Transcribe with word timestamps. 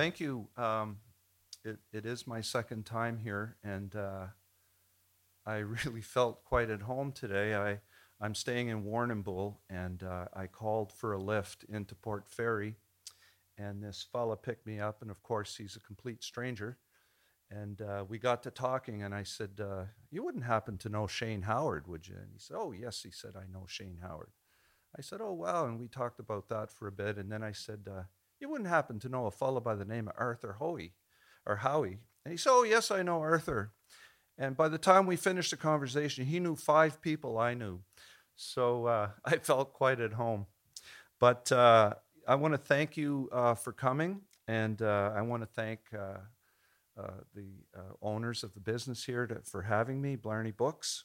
thank 0.00 0.18
you. 0.18 0.48
Um, 0.56 0.96
it, 1.62 1.76
it 1.92 2.06
is 2.06 2.26
my 2.26 2.40
second 2.40 2.86
time 2.86 3.18
here, 3.18 3.58
and 3.62 3.94
uh, 3.94 4.28
I 5.44 5.56
really 5.84 6.00
felt 6.00 6.42
quite 6.42 6.70
at 6.70 6.80
home 6.80 7.12
today. 7.12 7.54
I, 7.54 7.80
I'm 8.18 8.34
staying 8.34 8.68
in 8.68 8.82
Warrnambool, 8.82 9.56
and 9.68 10.02
uh, 10.02 10.24
I 10.32 10.46
called 10.46 10.90
for 10.90 11.12
a 11.12 11.18
lift 11.18 11.64
into 11.64 11.94
Port 11.94 12.24
Fairy, 12.30 12.76
and 13.58 13.82
this 13.82 14.06
fella 14.10 14.38
picked 14.38 14.66
me 14.66 14.80
up, 14.80 15.02
and 15.02 15.10
of 15.10 15.22
course, 15.22 15.54
he's 15.54 15.76
a 15.76 15.80
complete 15.80 16.24
stranger. 16.24 16.78
And 17.50 17.82
uh, 17.82 18.06
we 18.08 18.18
got 18.18 18.42
to 18.44 18.50
talking, 18.50 19.02
and 19.02 19.14
I 19.14 19.24
said, 19.24 19.60
uh, 19.60 19.82
You 20.10 20.24
wouldn't 20.24 20.44
happen 20.44 20.78
to 20.78 20.88
know 20.88 21.08
Shane 21.08 21.42
Howard, 21.42 21.86
would 21.86 22.08
you? 22.08 22.14
And 22.14 22.30
he 22.32 22.38
said, 22.38 22.56
Oh, 22.58 22.72
yes. 22.72 23.02
He 23.02 23.10
said, 23.10 23.32
I 23.36 23.52
know 23.52 23.66
Shane 23.68 23.98
Howard. 24.00 24.30
I 24.96 25.02
said, 25.02 25.20
Oh, 25.20 25.34
wow. 25.34 25.66
And 25.66 25.78
we 25.78 25.88
talked 25.88 26.20
about 26.20 26.48
that 26.48 26.70
for 26.70 26.86
a 26.86 26.92
bit. 26.92 27.18
And 27.18 27.30
then 27.30 27.42
I 27.42 27.52
said, 27.52 27.80
uh, 27.90 28.04
You 28.40 28.48
wouldn't 28.48 28.70
happen 28.70 28.98
to 29.00 29.08
know 29.08 29.26
a 29.26 29.30
fellow 29.30 29.60
by 29.60 29.74
the 29.74 29.84
name 29.84 30.08
of 30.08 30.14
Arthur 30.16 30.54
Hoey 30.54 30.94
or 31.46 31.56
Howie? 31.56 31.98
And 32.24 32.32
he 32.32 32.38
said, 32.38 32.52
Oh, 32.52 32.62
yes, 32.62 32.90
I 32.90 33.02
know 33.02 33.20
Arthur. 33.20 33.72
And 34.38 34.56
by 34.56 34.68
the 34.68 34.78
time 34.78 35.06
we 35.06 35.16
finished 35.16 35.50
the 35.50 35.58
conversation, 35.58 36.24
he 36.24 36.40
knew 36.40 36.56
five 36.56 37.02
people 37.02 37.36
I 37.36 37.52
knew. 37.52 37.80
So 38.36 38.86
uh, 38.86 39.10
I 39.24 39.36
felt 39.36 39.74
quite 39.74 40.00
at 40.00 40.14
home. 40.14 40.46
But 41.18 41.52
uh, 41.52 41.94
I 42.26 42.36
want 42.36 42.54
to 42.54 42.58
thank 42.58 42.96
you 42.96 43.28
uh, 43.30 43.54
for 43.54 43.72
coming, 43.72 44.22
and 44.48 44.80
uh, 44.80 45.12
I 45.14 45.20
want 45.20 45.42
to 45.42 45.46
thank 45.46 45.80
uh, 45.92 46.20
uh, 46.98 47.10
the 47.34 47.50
owners 48.00 48.42
of 48.42 48.54
the 48.54 48.60
business 48.60 49.04
here 49.04 49.26
to, 49.26 49.40
for 49.44 49.62
having 49.62 50.00
me, 50.00 50.16
Blarney 50.16 50.50
Books. 50.50 51.04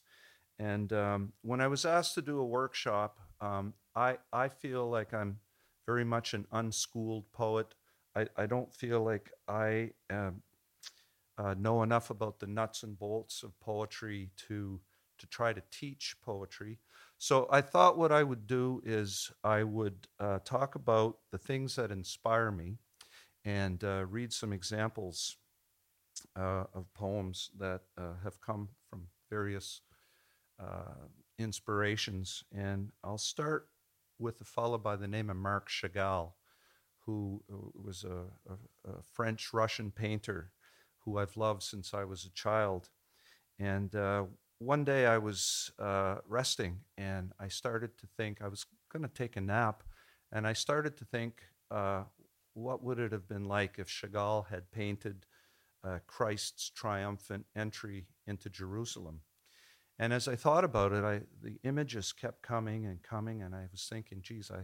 And 0.58 0.94
um, 0.94 1.34
when 1.42 1.60
I 1.60 1.68
was 1.68 1.84
asked 1.84 2.16
to 2.16 2.22
do 2.22 2.40
a 2.40 2.46
workshop, 2.46 3.20
um, 3.42 3.74
I, 3.94 4.20
I 4.32 4.48
feel 4.48 4.90
like 4.90 5.14
I'm 5.14 5.40
very 5.86 6.04
much 6.06 6.34
an 6.34 6.46
unschooled 6.52 7.32
poet. 7.32 7.74
I, 8.16 8.28
I 8.38 8.46
don't 8.46 8.74
feel 8.74 9.04
like 9.04 9.32
I 9.48 9.92
um, 10.10 10.42
uh, 11.38 11.56
know 11.58 11.84
enough 11.84 12.10
about 12.10 12.40
the 12.40 12.48
nuts 12.48 12.84
and 12.84 12.98
bolts 12.98 13.44
of 13.44 13.60
poetry 13.60 14.30
to, 14.48 14.80
to 15.18 15.28
try 15.28 15.54
to 15.54 15.62
teach 15.72 16.16
poetry. 16.24 16.80
So 17.18 17.48
I 17.52 17.62
thought 17.62 17.98
what 17.98 18.12
I 18.12 18.24
would 18.24 18.48
do 18.48 18.82
is 18.86 19.32
I 19.44 19.64
would 19.64 20.08
uh, 20.20 20.40
talk 20.44 20.76
about 20.76 21.18
the 21.32 21.38
things 21.38 21.76
that 21.76 21.92
inspire 21.92 22.52
me 22.52 22.78
and 23.44 23.84
uh, 23.84 24.06
read 24.10 24.34
some 24.34 24.52
examples 24.54 25.38
uh, 26.36 26.66
of 26.74 26.92
poems 26.94 27.52
that 27.58 27.82
uh, 27.98 28.14
have 28.24 28.42
come 28.42 28.70
from 28.90 29.08
various 29.30 29.82
uh, 30.60 31.08
inspirations. 31.38 32.44
And 32.56 32.92
I'll 33.04 33.18
start 33.18 33.68
with 34.18 34.40
a 34.42 34.46
fellow 34.46 34.78
by 34.78 34.96
the 34.96 35.08
name 35.08 35.30
of 35.30 35.38
Marc 35.38 35.70
Chagall, 35.70 36.34
who 37.06 37.44
uh, 37.52 37.56
was 37.74 38.04
a, 38.04 38.26
a, 38.52 38.90
a 38.90 39.02
French 39.14 39.54
Russian 39.54 39.92
painter 39.92 40.52
who 41.00 41.18
I've 41.18 41.38
loved 41.38 41.64
since 41.64 41.94
I 41.94 42.04
was 42.04 42.26
a 42.26 42.32
child. 42.32 42.90
And 43.60 43.96
uh, 43.96 44.24
one 44.60 44.84
day 44.84 45.06
I 45.06 45.18
was 45.18 45.72
uh, 45.80 46.16
resting 46.28 46.80
and 46.98 47.32
I 47.40 47.48
started 47.48 47.98
to 48.00 48.08
think, 48.18 48.42
I 48.42 48.48
was 48.48 48.66
going 48.92 49.04
to 49.04 49.14
take 49.14 49.36
a 49.36 49.42
nap, 49.42 49.84
and 50.32 50.48
I 50.48 50.54
started 50.54 50.98
to 50.98 51.06
think, 51.06 51.44
uh, 51.70 52.04
what 52.54 52.84
would 52.84 53.00
it 53.00 53.12
have 53.12 53.28
been 53.28 53.46
like 53.46 53.78
if 53.78 53.88
Chagall 53.88 54.48
had 54.48 54.72
painted 54.72 55.26
uh, 55.84 56.00
Christ's 56.08 56.70
triumphant 56.70 57.46
entry 57.56 58.08
into 58.26 58.50
Jerusalem? 58.50 59.22
And 59.98 60.12
as 60.12 60.28
I 60.28 60.36
thought 60.36 60.64
about 60.64 60.92
it, 60.92 61.04
I, 61.04 61.22
the 61.42 61.58
images 61.64 62.12
kept 62.12 62.42
coming 62.42 62.86
and 62.86 63.02
coming, 63.02 63.42
and 63.42 63.56
I 63.56 63.68
was 63.72 63.88
thinking, 63.90 64.22
geez, 64.22 64.52
I, 64.52 64.62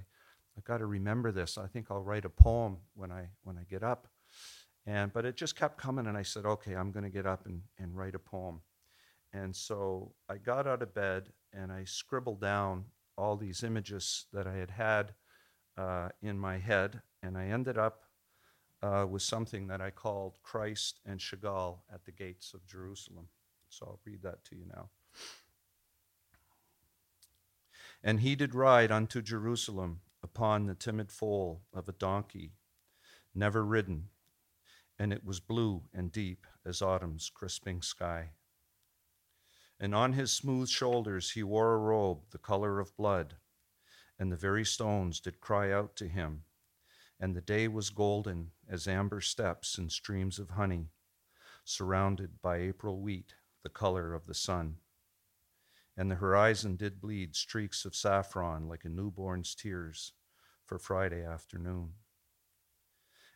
I've 0.58 0.64
got 0.66 0.80
to 0.80 0.86
remember 0.86 1.32
this. 1.32 1.58
I 1.58 1.68
think 1.68 1.88
I'll 1.90 2.04
write 2.04 2.26
a 2.26 2.30
poem 2.30 2.78
when 2.94 3.12
I, 3.12 3.30
when 3.44 3.58
I 3.58 3.64
get 3.70 3.84
up. 3.84 4.08
And, 4.86 5.14
but 5.14 5.25
it 5.25 5.38
just 5.38 5.56
kept 5.56 5.78
coming, 5.78 6.08
and 6.08 6.18
I 6.18 6.24
said, 6.24 6.46
okay, 6.46 6.75
I'm 6.75 6.91
going 6.91 7.06
to 7.06 7.09
get 7.09 7.25
up 7.25 7.46
and, 7.46 7.62
and 7.80 7.96
write 7.96 8.16
a 8.16 8.20
poem. 8.20 8.62
And 9.31 9.56
so 9.56 10.14
I 10.28 10.38
got 10.38 10.68
out 10.68 10.81
of 10.81 10.94
bed 10.94 11.30
and 11.53 11.72
I 11.72 11.86
scribbled 11.86 12.41
down 12.41 12.86
all 13.18 13.38
these 13.38 13.64
images 13.64 14.25
that 14.34 14.47
I 14.47 14.56
had 14.56 14.72
had 14.72 15.14
uh, 15.78 16.09
in 16.22 16.38
my 16.38 16.58
head, 16.58 17.02
and 17.24 17.38
I 17.38 17.46
ended 17.46 17.78
up 17.78 18.03
uh, 18.81 19.06
with 19.09 19.22
something 19.22 19.68
that 19.68 19.80
I 19.80 19.91
called 19.91 20.40
Christ 20.44 21.00
and 21.06 21.20
Chagall 21.20 21.80
at 21.94 22.03
the 22.06 22.12
gates 22.12 22.53
of 22.53 22.66
Jerusalem. 22.66 23.28
So 23.70 23.86
I'll 23.86 24.00
read 24.06 24.24
that 24.24 24.44
to 24.46 24.56
you 24.56 24.66
now. 24.68 24.90
And 28.03 28.22
he 28.22 28.35
did 28.35 28.55
ride 28.55 28.91
unto 28.91 29.22
Jerusalem 29.22 30.01
upon 30.23 30.66
the 30.66 30.75
timid 30.75 31.11
foal 31.11 31.61
of 31.72 31.88
a 31.88 31.94
donkey, 31.94 32.53
never 33.35 33.63
ridden, 33.63 34.09
and 34.97 35.13
it 35.13 35.23
was 35.23 35.39
blue 35.39 35.83
and 35.94 36.11
deep 36.11 36.47
as 36.66 36.81
autumn's 36.81 37.29
crisping 37.29 37.81
sky. 37.81 38.31
And 39.79 39.94
on 39.94 40.13
his 40.13 40.31
smooth 40.31 40.69
shoulders 40.69 41.31
he 41.31 41.43
wore 41.43 41.73
a 41.73 41.78
robe 41.78 42.29
the 42.31 42.38
color 42.38 42.79
of 42.79 42.95
blood, 42.97 43.35
and 44.17 44.31
the 44.31 44.38
very 44.38 44.66
stones 44.66 45.19
did 45.19 45.39
cry 45.39 45.72
out 45.72 45.95
to 45.97 46.07
him. 46.07 46.43
And 47.19 47.35
the 47.35 47.41
day 47.41 47.67
was 47.67 47.91
golden 47.91 48.51
as 48.67 48.88
amber 48.88 49.22
steps 49.22 49.78
and 49.78 49.91
streams 49.91 50.39
of 50.39 50.51
honey, 50.51 50.89
surrounded 51.63 52.41
by 52.41 52.57
April 52.57 52.99
wheat, 52.99 53.35
the 53.61 53.69
color 53.69 54.16
of 54.16 54.25
the 54.25 54.33
sun 54.33 54.78
and 55.97 56.09
the 56.09 56.16
horizon 56.16 56.75
did 56.75 57.02
bleed 57.02 57.35
streaks 57.35 57.85
of 57.85 57.96
saffron 57.96 58.68
like 58.68 58.85
a 58.85 58.90
newborn's 58.90 59.53
tears 59.56 60.13
for 60.66 60.79
Friday 60.79 61.24
afternoon. 61.24 61.94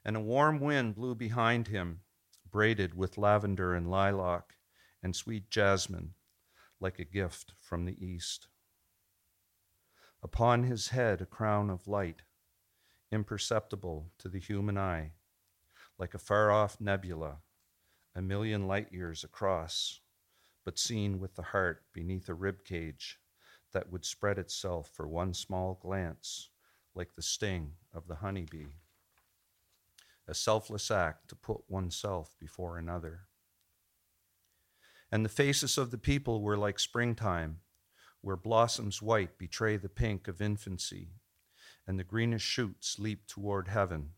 And 0.03 0.15
a 0.15 0.21
warm 0.21 0.59
wind 0.59 0.95
blew 0.95 1.15
behind 1.15 1.67
him, 1.67 2.01
braided 2.49 2.93
with 2.93 3.17
lavender 3.17 3.73
and 3.73 3.89
lilac 3.89 4.55
and 5.03 5.15
sweet 5.15 5.49
jasmine, 5.49 6.13
like 6.79 6.99
a 6.99 7.03
gift 7.03 7.53
from 7.59 7.85
the 7.85 8.03
east. 8.03 8.47
Upon 10.23 10.63
his 10.63 10.89
head 10.89 11.21
a 11.21 11.25
crown 11.25 11.69
of 11.69 11.87
light, 11.87 12.21
imperceptible 13.11 14.11
to 14.19 14.29
the 14.29 14.39
human 14.39 14.77
eye, 14.77 15.11
like 15.99 16.13
a 16.13 16.19
far 16.19 16.51
off 16.51 16.79
nebula, 16.79 17.39
a 18.15 18.21
million 18.21 18.67
light 18.67 18.91
years 18.91 19.23
across 19.23 19.99
but 20.65 20.79
seen 20.79 21.19
with 21.19 21.35
the 21.35 21.43
heart 21.43 21.83
beneath 21.93 22.27
a 22.27 22.33
rib 22.33 22.65
cage 22.65 23.19
that 23.71 23.91
would 23.91 24.03
spread 24.03 24.39
itself 24.39 24.89
for 24.91 25.07
one 25.07 25.33
small 25.33 25.79
glance, 25.81 26.49
like 26.95 27.13
the 27.15 27.21
sting 27.21 27.73
of 27.93 28.07
the 28.07 28.15
honeybee. 28.15 28.73
A 30.27 30.33
selfless 30.33 30.89
act 30.89 31.27
to 31.29 31.35
put 31.35 31.69
oneself 31.69 32.35
before 32.39 32.77
another. 32.77 33.27
And 35.11 35.23
the 35.23 35.29
faces 35.29 35.77
of 35.77 35.91
the 35.91 35.99
people 35.99 36.41
were 36.41 36.57
like 36.57 36.79
springtime, 36.79 37.59
where 38.21 38.35
blossoms 38.35 39.03
white 39.03 39.37
betray 39.37 39.77
the 39.77 39.87
pink 39.87 40.27
of 40.27 40.41
infancy, 40.41 41.09
and 41.85 41.99
the 41.99 42.03
greenest 42.03 42.43
shoots 42.43 42.97
leap 42.97 43.27
toward 43.27 43.67
heaven 43.67 44.13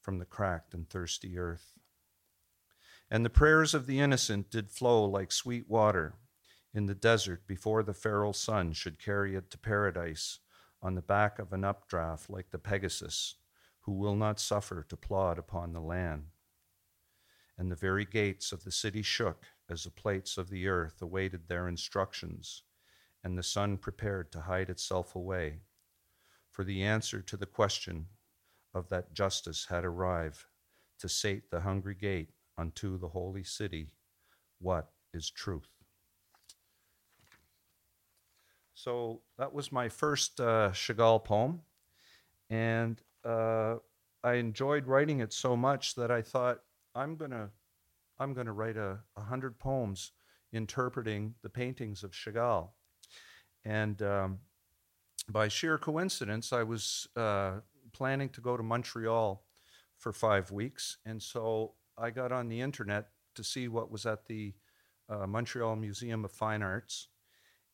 from 0.00 0.18
the 0.18 0.24
cracked 0.24 0.72
and 0.72 0.88
thirsty 0.88 1.38
earth. 1.38 1.72
And 3.14 3.24
the 3.24 3.30
prayers 3.30 3.74
of 3.74 3.86
the 3.86 4.00
innocent 4.00 4.50
did 4.50 4.72
flow 4.72 5.04
like 5.04 5.30
sweet 5.30 5.70
water 5.70 6.16
in 6.72 6.86
the 6.86 6.96
desert 6.96 7.46
before 7.46 7.84
the 7.84 7.94
feral 7.94 8.32
sun 8.32 8.72
should 8.72 8.98
carry 8.98 9.36
it 9.36 9.52
to 9.52 9.56
paradise 9.56 10.40
on 10.82 10.96
the 10.96 11.00
back 11.00 11.38
of 11.38 11.52
an 11.52 11.62
updraft 11.62 12.28
like 12.28 12.50
the 12.50 12.58
Pegasus, 12.58 13.36
who 13.82 13.92
will 13.92 14.16
not 14.16 14.40
suffer 14.40 14.82
to 14.88 14.96
plod 14.96 15.38
upon 15.38 15.72
the 15.72 15.80
land. 15.80 16.24
And 17.56 17.70
the 17.70 17.76
very 17.76 18.04
gates 18.04 18.50
of 18.50 18.64
the 18.64 18.72
city 18.72 19.02
shook 19.02 19.44
as 19.70 19.84
the 19.84 19.92
plates 19.92 20.36
of 20.36 20.50
the 20.50 20.66
earth 20.66 21.00
awaited 21.00 21.46
their 21.46 21.68
instructions, 21.68 22.64
and 23.22 23.38
the 23.38 23.44
sun 23.44 23.78
prepared 23.78 24.32
to 24.32 24.40
hide 24.40 24.68
itself 24.68 25.14
away. 25.14 25.60
For 26.50 26.64
the 26.64 26.82
answer 26.82 27.22
to 27.22 27.36
the 27.36 27.46
question 27.46 28.06
of 28.74 28.88
that 28.88 29.12
justice 29.14 29.66
had 29.66 29.84
arrived 29.84 30.46
to 30.98 31.08
sate 31.08 31.52
the 31.52 31.60
hungry 31.60 31.94
gate 31.94 32.30
unto 32.56 32.98
the 32.98 33.08
holy 33.08 33.44
city 33.44 33.88
what 34.60 34.90
is 35.12 35.30
truth. 35.30 35.68
So 38.74 39.22
that 39.38 39.52
was 39.52 39.70
my 39.70 39.88
first 39.88 40.40
uh, 40.40 40.70
Chagall 40.72 41.24
poem, 41.24 41.60
and 42.50 43.00
uh, 43.24 43.76
I 44.22 44.34
enjoyed 44.34 44.86
writing 44.86 45.20
it 45.20 45.32
so 45.32 45.56
much 45.56 45.94
that 45.94 46.10
I 46.10 46.22
thought 46.22 46.60
I'm 46.94 47.16
gonna 47.16 47.50
I'm 48.18 48.34
gonna 48.34 48.52
write 48.52 48.76
a, 48.76 48.98
a 49.16 49.20
hundred 49.20 49.58
poems 49.58 50.12
interpreting 50.52 51.34
the 51.42 51.48
paintings 51.48 52.02
of 52.02 52.12
Chagall, 52.12 52.70
and 53.64 54.02
um, 54.02 54.38
by 55.28 55.48
sheer 55.48 55.78
coincidence, 55.78 56.52
I 56.52 56.64
was 56.64 57.08
uh, 57.16 57.60
planning 57.92 58.28
to 58.30 58.40
go 58.40 58.56
to 58.56 58.62
Montreal 58.62 59.44
for 59.98 60.12
five 60.12 60.50
weeks, 60.50 60.98
and 61.06 61.22
so 61.22 61.74
I 61.96 62.10
got 62.10 62.32
on 62.32 62.48
the 62.48 62.60
internet 62.60 63.08
to 63.34 63.44
see 63.44 63.68
what 63.68 63.90
was 63.90 64.06
at 64.06 64.26
the 64.26 64.54
uh, 65.08 65.26
Montreal 65.26 65.76
Museum 65.76 66.24
of 66.24 66.32
Fine 66.32 66.62
Arts, 66.62 67.08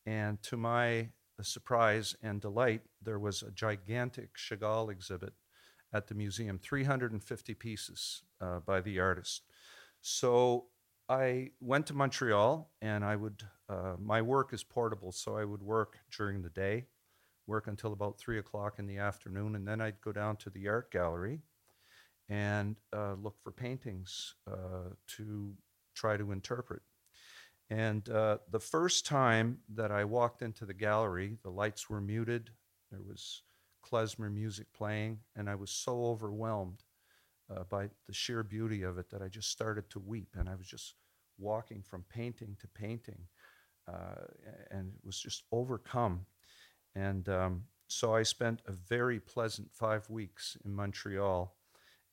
and 0.05 0.41
to 0.43 0.57
my 0.57 1.09
surprise 1.41 2.15
and 2.21 2.41
delight, 2.41 2.81
there 3.01 3.19
was 3.19 3.41
a 3.41 3.51
gigantic 3.51 4.35
Chagall 4.35 4.91
exhibit 4.91 5.33
at 5.93 6.07
the 6.07 6.15
museum 6.15 6.59
350 6.59 7.53
pieces 7.55 8.23
uh, 8.39 8.59
by 8.59 8.81
the 8.81 8.99
artist. 8.99 9.43
So 10.01 10.65
I 11.09 11.51
went 11.59 11.87
to 11.87 11.93
Montreal 11.93 12.71
and 12.81 13.03
I 13.03 13.15
would, 13.15 13.43
uh, 13.67 13.95
my 13.99 14.21
work 14.21 14.53
is 14.53 14.63
portable, 14.63 15.11
so 15.11 15.35
I 15.35 15.45
would 15.45 15.61
work 15.61 15.97
during 16.15 16.41
the 16.41 16.49
day, 16.49 16.85
work 17.47 17.67
until 17.67 17.91
about 17.91 18.17
three 18.17 18.39
o'clock 18.39 18.75
in 18.79 18.87
the 18.87 18.97
afternoon, 18.97 19.55
and 19.55 19.67
then 19.67 19.81
I'd 19.81 20.01
go 20.01 20.11
down 20.11 20.37
to 20.37 20.49
the 20.49 20.67
art 20.67 20.91
gallery 20.91 21.41
and 22.31 22.77
uh, 22.95 23.15
look 23.21 23.35
for 23.43 23.51
paintings 23.51 24.35
uh, 24.49 24.93
to 25.17 25.53
try 25.93 26.15
to 26.15 26.31
interpret. 26.31 26.81
And 27.69 28.07
uh, 28.09 28.37
the 28.49 28.59
first 28.59 29.05
time 29.05 29.59
that 29.75 29.91
I 29.91 30.05
walked 30.05 30.41
into 30.41 30.65
the 30.65 30.73
gallery, 30.73 31.37
the 31.43 31.49
lights 31.49 31.89
were 31.89 31.99
muted, 31.99 32.49
there 32.89 33.01
was 33.01 33.43
klezmer 33.85 34.33
music 34.33 34.67
playing, 34.73 35.19
and 35.35 35.49
I 35.49 35.55
was 35.55 35.71
so 35.71 36.05
overwhelmed 36.05 36.83
uh, 37.53 37.63
by 37.69 37.89
the 38.07 38.13
sheer 38.13 38.43
beauty 38.43 38.83
of 38.83 38.97
it 38.97 39.09
that 39.09 39.21
I 39.21 39.27
just 39.27 39.51
started 39.51 39.89
to 39.89 39.99
weep. 39.99 40.35
And 40.37 40.47
I 40.47 40.55
was 40.55 40.67
just 40.67 40.95
walking 41.37 41.81
from 41.81 42.05
painting 42.09 42.55
to 42.61 42.67
painting 42.67 43.27
uh, 43.87 44.25
and 44.69 44.93
was 45.03 45.19
just 45.19 45.43
overcome. 45.51 46.25
And 46.95 47.27
um, 47.27 47.63
so 47.87 48.15
I 48.15 48.23
spent 48.23 48.61
a 48.67 48.71
very 48.71 49.19
pleasant 49.19 49.69
five 49.73 50.09
weeks 50.09 50.55
in 50.63 50.73
Montreal. 50.73 51.53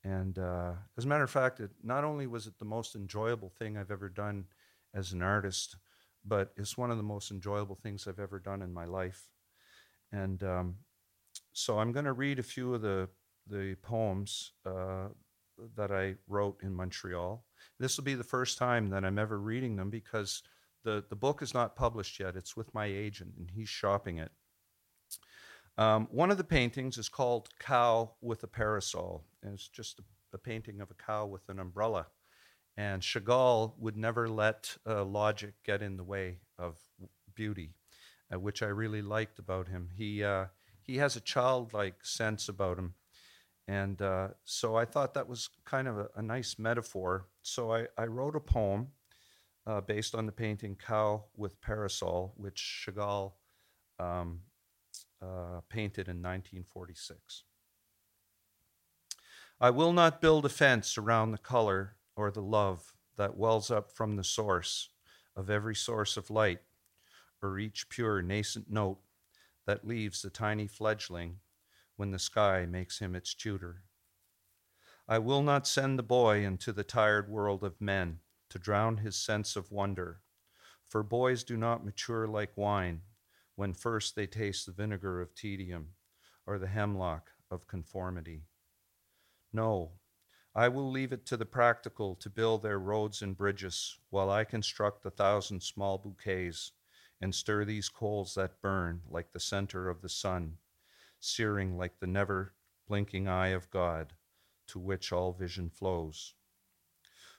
And 0.08 0.38
uh, 0.38 0.72
as 0.96 1.04
a 1.04 1.08
matter 1.08 1.24
of 1.24 1.30
fact, 1.30 1.60
it, 1.60 1.70
not 1.82 2.02
only 2.02 2.26
was 2.26 2.46
it 2.46 2.58
the 2.58 2.64
most 2.64 2.94
enjoyable 2.94 3.50
thing 3.50 3.76
I've 3.76 3.90
ever 3.90 4.08
done 4.08 4.46
as 4.94 5.12
an 5.12 5.22
artist, 5.22 5.76
but 6.24 6.52
it's 6.56 6.78
one 6.78 6.90
of 6.90 6.96
the 6.96 7.02
most 7.02 7.30
enjoyable 7.30 7.74
things 7.74 8.08
I've 8.08 8.18
ever 8.18 8.38
done 8.38 8.62
in 8.62 8.72
my 8.72 8.86
life. 8.86 9.28
And 10.10 10.42
um, 10.42 10.76
so 11.52 11.78
I'm 11.78 11.92
going 11.92 12.06
to 12.06 12.14
read 12.14 12.38
a 12.38 12.42
few 12.42 12.72
of 12.72 12.80
the, 12.80 13.10
the 13.46 13.76
poems 13.82 14.52
uh, 14.64 15.08
that 15.76 15.90
I 15.90 16.14
wrote 16.26 16.58
in 16.62 16.74
Montreal. 16.74 17.44
This 17.78 17.98
will 17.98 18.04
be 18.04 18.14
the 18.14 18.24
first 18.24 18.56
time 18.56 18.88
that 18.88 19.04
I'm 19.04 19.18
ever 19.18 19.38
reading 19.38 19.76
them 19.76 19.90
because 19.90 20.42
the, 20.84 21.04
the 21.10 21.16
book 21.16 21.42
is 21.42 21.52
not 21.52 21.76
published 21.76 22.18
yet. 22.18 22.34
It's 22.34 22.56
with 22.56 22.72
my 22.72 22.86
agent, 22.86 23.34
and 23.36 23.50
he's 23.50 23.68
shopping 23.68 24.16
it. 24.16 24.32
Um, 25.78 26.08
one 26.10 26.30
of 26.30 26.36
the 26.36 26.44
paintings 26.44 26.98
is 26.98 27.08
called 27.08 27.48
Cow 27.58 28.12
with 28.20 28.42
a 28.42 28.46
Parasol, 28.46 29.24
and 29.42 29.54
it's 29.54 29.68
just 29.68 30.00
a, 30.00 30.02
a 30.34 30.38
painting 30.38 30.80
of 30.80 30.90
a 30.90 30.94
cow 30.94 31.24
with 31.24 31.48
an 31.48 31.58
umbrella. 31.58 32.08
And 32.76 33.00
Chagall 33.00 33.74
would 33.78 33.96
never 33.96 34.28
let 34.28 34.76
uh, 34.86 35.04
logic 35.04 35.54
get 35.64 35.80
in 35.80 35.96
the 35.96 36.04
way 36.04 36.40
of 36.58 36.76
beauty, 37.34 37.70
uh, 38.32 38.38
which 38.38 38.62
I 38.62 38.66
really 38.66 39.02
liked 39.02 39.38
about 39.38 39.68
him. 39.68 39.88
He, 39.96 40.22
uh, 40.22 40.46
he 40.82 40.98
has 40.98 41.16
a 41.16 41.20
childlike 41.20 42.04
sense 42.04 42.48
about 42.48 42.78
him 42.78 42.94
and 43.68 44.00
uh, 44.00 44.28
so 44.44 44.76
I 44.76 44.86
thought 44.86 45.12
that 45.12 45.28
was 45.28 45.50
kind 45.66 45.86
of 45.86 45.98
a, 45.98 46.08
a 46.16 46.22
nice 46.22 46.58
metaphor. 46.58 47.26
So 47.42 47.70
I, 47.70 47.86
I 47.98 48.06
wrote 48.06 48.34
a 48.34 48.40
poem 48.40 48.88
uh, 49.66 49.82
based 49.82 50.14
on 50.14 50.24
the 50.24 50.32
painting 50.32 50.74
Cow 50.74 51.24
with 51.36 51.60
Parasol, 51.60 52.32
which 52.38 52.86
Chagall 52.86 53.32
um, 54.00 54.40
uh, 55.20 55.60
painted 55.68 56.08
in 56.08 56.22
1946. 56.22 57.44
I 59.60 59.70
will 59.70 59.92
not 59.92 60.20
build 60.20 60.44
a 60.44 60.48
fence 60.48 60.96
around 60.96 61.32
the 61.32 61.38
color 61.38 61.96
or 62.14 62.30
the 62.30 62.42
love 62.42 62.94
that 63.16 63.36
wells 63.36 63.70
up 63.70 63.90
from 63.90 64.16
the 64.16 64.24
source 64.24 64.90
of 65.34 65.50
every 65.50 65.74
source 65.74 66.16
of 66.16 66.30
light, 66.30 66.60
or 67.42 67.58
each 67.58 67.88
pure 67.88 68.22
nascent 68.22 68.70
note 68.70 68.98
that 69.66 69.86
leaves 69.86 70.22
the 70.22 70.30
tiny 70.30 70.66
fledgling 70.66 71.40
when 71.96 72.10
the 72.10 72.18
sky 72.18 72.66
makes 72.66 73.00
him 73.00 73.14
its 73.14 73.34
tutor. 73.34 73.82
I 75.08 75.18
will 75.18 75.42
not 75.42 75.66
send 75.66 75.98
the 75.98 76.04
boy 76.04 76.44
into 76.44 76.72
the 76.72 76.84
tired 76.84 77.28
world 77.28 77.64
of 77.64 77.80
men 77.80 78.20
to 78.50 78.58
drown 78.58 78.98
his 78.98 79.16
sense 79.16 79.56
of 79.56 79.72
wonder, 79.72 80.20
for 80.88 81.02
boys 81.02 81.42
do 81.42 81.56
not 81.56 81.84
mature 81.84 82.26
like 82.26 82.56
wine 82.56 83.02
when 83.58 83.74
first 83.74 84.14
they 84.14 84.24
taste 84.24 84.66
the 84.66 84.70
vinegar 84.70 85.20
of 85.20 85.34
tedium 85.34 85.88
or 86.46 86.60
the 86.60 86.68
hemlock 86.68 87.32
of 87.50 87.66
conformity. 87.66 88.44
No, 89.52 89.94
I 90.54 90.68
will 90.68 90.88
leave 90.88 91.12
it 91.12 91.26
to 91.26 91.36
the 91.36 91.44
practical 91.44 92.14
to 92.14 92.30
build 92.30 92.62
their 92.62 92.78
roads 92.78 93.20
and 93.20 93.36
bridges 93.36 93.98
while 94.10 94.30
I 94.30 94.44
construct 94.44 95.04
a 95.04 95.10
thousand 95.10 95.64
small 95.64 95.98
bouquets 95.98 96.70
and 97.20 97.34
stir 97.34 97.64
these 97.64 97.88
coals 97.88 98.36
that 98.36 98.62
burn 98.62 99.02
like 99.10 99.32
the 99.32 99.40
center 99.40 99.88
of 99.88 100.02
the 100.02 100.08
sun 100.08 100.58
searing 101.18 101.76
like 101.76 101.98
the 101.98 102.06
never 102.06 102.54
blinking 102.86 103.26
eye 103.26 103.48
of 103.48 103.68
God, 103.70 104.12
to 104.68 104.78
which 104.78 105.10
all 105.10 105.32
vision 105.32 105.68
flows. 105.68 106.34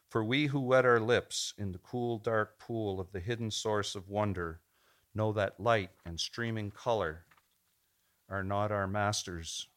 For 0.10 0.22
we 0.22 0.48
who 0.48 0.60
wet 0.60 0.86
our 0.86 1.00
lips 1.00 1.54
in 1.58 1.72
the 1.72 1.78
cool, 1.80 2.18
dark 2.18 2.60
pool 2.60 3.00
of 3.00 3.14
the 3.14 3.22
hidden 3.22 3.52
source 3.52 3.96
of 3.96 4.10
wonder 4.10 4.60
know 5.14 5.32
that 5.34 5.60
light 5.60 5.92
and 6.06 6.20
streaming 6.20 6.72
color 6.72 7.26
are 8.30 8.44
not 8.44 8.72
our 8.72 8.88
masters, 8.88 9.68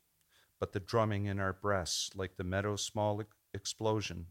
but 0.61 0.73
the 0.73 0.81
drumming 0.81 1.27
in 1.27 1.39
our 1.39 1.53
breasts, 1.53 2.11
like 2.15 2.37
the 2.37 2.45
meadow's 2.45 2.85
small 2.85 3.23
explosion, 3.55 4.27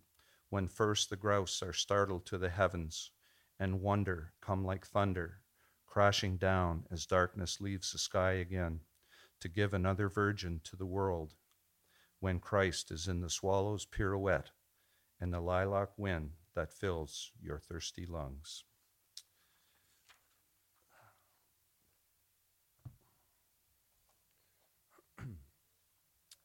when 0.50 0.68
first 0.68 1.09
the 1.09 1.15
grouse 1.15 1.63
are 1.63 1.74
startled 1.74 2.25
to 2.25 2.38
the 2.38 2.50
heavens, 2.50 3.12
and 3.59 3.81
wonder 3.81 4.33
come 4.42 4.63
like 4.63 4.86
thunder, 4.86 5.42
crashing 5.86 6.38
down 6.38 6.86
as 6.92 7.06
darkness 7.06 7.59
leaves 7.59 7.92
the 7.92 7.98
sky 7.98 8.33
again 8.33 8.80
to 9.39 9.50
give 9.50 9.74
another 9.74 10.07
virgin 10.07 10.62
to 10.63 10.75
the 10.75 10.86
world 10.86 11.33
when 12.19 12.39
Christ 12.39 12.92
is 12.92 13.07
in 13.07 13.21
the 13.21 13.30
swallow's 13.30 13.86
pirouette 13.86 14.51
and 15.19 15.33
the 15.33 15.42
lilac 15.42 15.89
wind 15.98 16.31
that 16.56 16.71
fills 16.71 17.31
your 17.42 17.57
thirsty 17.57 18.06
lungs. 18.06 18.63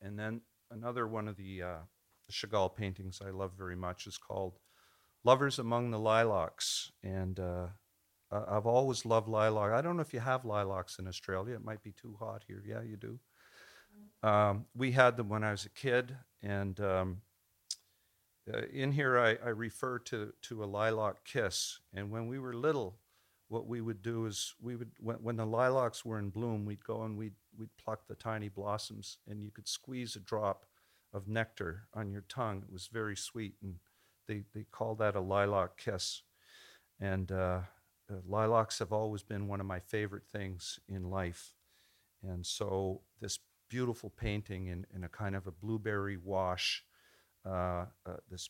And 0.06 0.18
then 0.18 0.40
another 0.70 1.06
one 1.06 1.26
of 1.26 1.36
the 1.36 1.62
uh, 1.62 1.78
Chagall 2.30 2.74
paintings 2.74 3.20
I 3.24 3.30
love 3.30 3.52
very 3.58 3.76
much 3.76 4.06
is 4.06 4.18
called 4.18 4.58
Lovers 5.24 5.58
Among 5.58 5.90
the 5.90 5.98
Lilacs. 5.98 6.92
And 7.02 7.40
uh, 7.40 7.66
I've 8.30 8.66
always 8.66 9.04
loved 9.04 9.28
lilac. 9.28 9.72
I 9.72 9.82
don't 9.82 9.96
know 9.96 10.02
if 10.02 10.14
you 10.14 10.20
have 10.20 10.44
lilacs 10.44 10.98
in 10.98 11.08
Australia. 11.08 11.54
It 11.56 11.64
might 11.64 11.82
be 11.82 11.92
too 11.92 12.16
hot 12.18 12.44
here. 12.46 12.62
Yeah, 12.66 12.82
you 12.82 12.96
do. 12.96 13.18
Um, 14.22 14.66
we 14.76 14.92
had 14.92 15.16
them 15.16 15.28
when 15.28 15.44
I 15.44 15.52
was 15.52 15.64
a 15.64 15.70
kid, 15.70 16.16
and 16.42 16.78
um, 16.80 17.22
uh, 18.52 18.62
in 18.72 18.92
here 18.92 19.18
I, 19.18 19.36
I, 19.44 19.50
refer 19.50 19.98
to 20.00 20.32
to 20.42 20.64
a 20.64 20.66
lilac 20.66 21.24
kiss. 21.24 21.78
And 21.94 22.10
when 22.10 22.26
we 22.26 22.38
were 22.38 22.52
little, 22.52 22.98
what 23.48 23.66
we 23.66 23.80
would 23.80 24.02
do 24.02 24.26
is 24.26 24.54
we 24.60 24.76
would 24.76 24.90
when, 24.98 25.16
when 25.16 25.36
the 25.36 25.46
lilacs 25.46 26.04
were 26.04 26.18
in 26.18 26.30
bloom, 26.30 26.66
we'd 26.66 26.84
go 26.84 27.02
and 27.02 27.16
we'd 27.16 27.34
we'd 27.58 27.76
pluck 27.82 28.06
the 28.06 28.14
tiny 28.14 28.48
blossoms, 28.48 29.18
and 29.28 29.42
you 29.42 29.50
could 29.50 29.68
squeeze 29.68 30.16
a 30.16 30.20
drop 30.20 30.66
of 31.12 31.28
nectar 31.28 31.88
on 31.94 32.10
your 32.10 32.24
tongue. 32.28 32.62
It 32.66 32.72
was 32.72 32.88
very 32.92 33.16
sweet, 33.16 33.54
and 33.62 33.76
they 34.26 34.44
they 34.54 34.66
call 34.70 34.94
that 34.96 35.16
a 35.16 35.20
lilac 35.20 35.76
kiss. 35.76 36.22
And 37.00 37.30
uh, 37.30 37.60
uh, 38.10 38.14
lilacs 38.26 38.78
have 38.78 38.92
always 38.92 39.22
been 39.22 39.48
one 39.48 39.60
of 39.60 39.66
my 39.66 39.80
favorite 39.80 40.26
things 40.26 40.78
in 40.88 41.10
life. 41.10 41.52
And 42.22 42.44
so 42.44 43.02
this 43.20 43.38
beautiful 43.68 44.10
painting 44.10 44.68
in, 44.68 44.86
in 44.94 45.04
a 45.04 45.08
kind 45.08 45.36
of 45.36 45.46
a 45.46 45.50
blueberry 45.50 46.16
wash, 46.16 46.84
uh, 47.44 47.86
uh, 48.06 48.16
this 48.30 48.48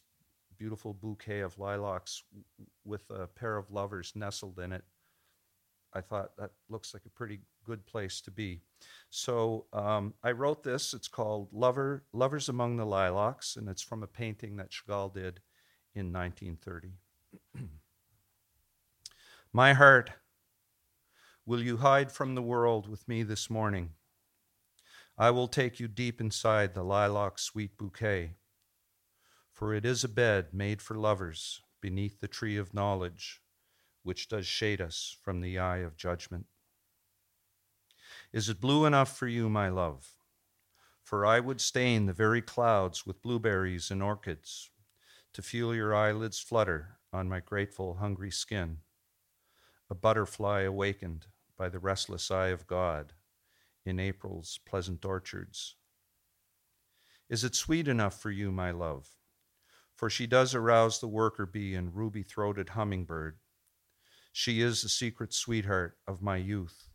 beautiful 0.58 0.94
bouquet 0.94 1.40
of 1.40 1.58
lilacs 1.58 2.22
with 2.84 3.02
a 3.10 3.26
pair 3.26 3.56
of 3.56 3.70
lovers 3.70 4.12
nestled 4.14 4.58
in 4.58 4.72
it. 4.72 4.84
I 5.92 6.00
thought 6.00 6.36
that 6.38 6.50
looks 6.68 6.94
like 6.94 7.04
a 7.06 7.10
pretty 7.10 7.40
good 7.66 7.86
place 7.86 8.20
to 8.22 8.30
be. 8.30 8.60
So 9.10 9.66
um, 9.72 10.14
I 10.22 10.32
wrote 10.32 10.62
this. 10.62 10.94
It's 10.94 11.08
called 11.08 11.48
Lover, 11.52 12.04
Lovers 12.12 12.48
Among 12.48 12.76
the 12.76 12.86
Lilacs, 12.86 13.56
and 13.56 13.68
it's 13.68 13.82
from 13.82 14.02
a 14.02 14.06
painting 14.06 14.56
that 14.56 14.70
Chagall 14.70 15.12
did 15.12 15.40
in 15.94 16.12
1930. 16.12 16.92
My 19.52 19.72
heart, 19.72 20.10
will 21.44 21.62
you 21.62 21.78
hide 21.78 22.12
from 22.12 22.34
the 22.34 22.42
world 22.42 22.88
with 22.88 23.08
me 23.08 23.22
this 23.22 23.48
morning? 23.48 23.90
I 25.18 25.30
will 25.30 25.48
take 25.48 25.80
you 25.80 25.88
deep 25.88 26.20
inside 26.20 26.74
the 26.74 26.82
lilac 26.82 27.38
sweet 27.38 27.78
bouquet, 27.78 28.34
for 29.50 29.72
it 29.72 29.86
is 29.86 30.04
a 30.04 30.08
bed 30.08 30.48
made 30.52 30.82
for 30.82 30.94
lovers 30.94 31.62
beneath 31.80 32.20
the 32.20 32.28
tree 32.28 32.58
of 32.58 32.74
knowledge, 32.74 33.40
which 34.02 34.28
does 34.28 34.46
shade 34.46 34.80
us 34.82 35.16
from 35.22 35.40
the 35.40 35.58
eye 35.58 35.78
of 35.78 35.96
judgment. 35.96 36.46
Is 38.36 38.50
it 38.50 38.60
blue 38.60 38.84
enough 38.84 39.16
for 39.16 39.26
you, 39.26 39.48
my 39.48 39.70
love? 39.70 40.14
For 41.02 41.24
I 41.24 41.40
would 41.40 41.58
stain 41.58 42.04
the 42.04 42.12
very 42.12 42.42
clouds 42.42 43.06
with 43.06 43.22
blueberries 43.22 43.90
and 43.90 44.02
orchids 44.02 44.68
to 45.32 45.40
feel 45.40 45.74
your 45.74 45.94
eyelids 45.94 46.38
flutter 46.38 46.98
on 47.14 47.30
my 47.30 47.40
grateful, 47.40 47.94
hungry 47.94 48.30
skin 48.30 48.80
a 49.88 49.94
butterfly 49.94 50.60
awakened 50.60 51.28
by 51.56 51.70
the 51.70 51.78
restless 51.78 52.30
eye 52.30 52.48
of 52.48 52.66
God 52.66 53.14
in 53.86 53.98
April's 53.98 54.60
pleasant 54.66 55.02
orchards. 55.06 55.76
Is 57.30 57.42
it 57.42 57.54
sweet 57.54 57.88
enough 57.88 58.20
for 58.20 58.30
you, 58.30 58.52
my 58.52 58.70
love? 58.70 59.08
For 59.94 60.10
she 60.10 60.26
does 60.26 60.54
arouse 60.54 61.00
the 61.00 61.08
worker 61.08 61.46
bee 61.46 61.74
and 61.74 61.96
ruby 61.96 62.22
throated 62.22 62.68
hummingbird. 62.68 63.38
She 64.30 64.60
is 64.60 64.82
the 64.82 64.90
secret 64.90 65.32
sweetheart 65.32 65.96
of 66.06 66.20
my 66.20 66.36
youth. 66.36 66.85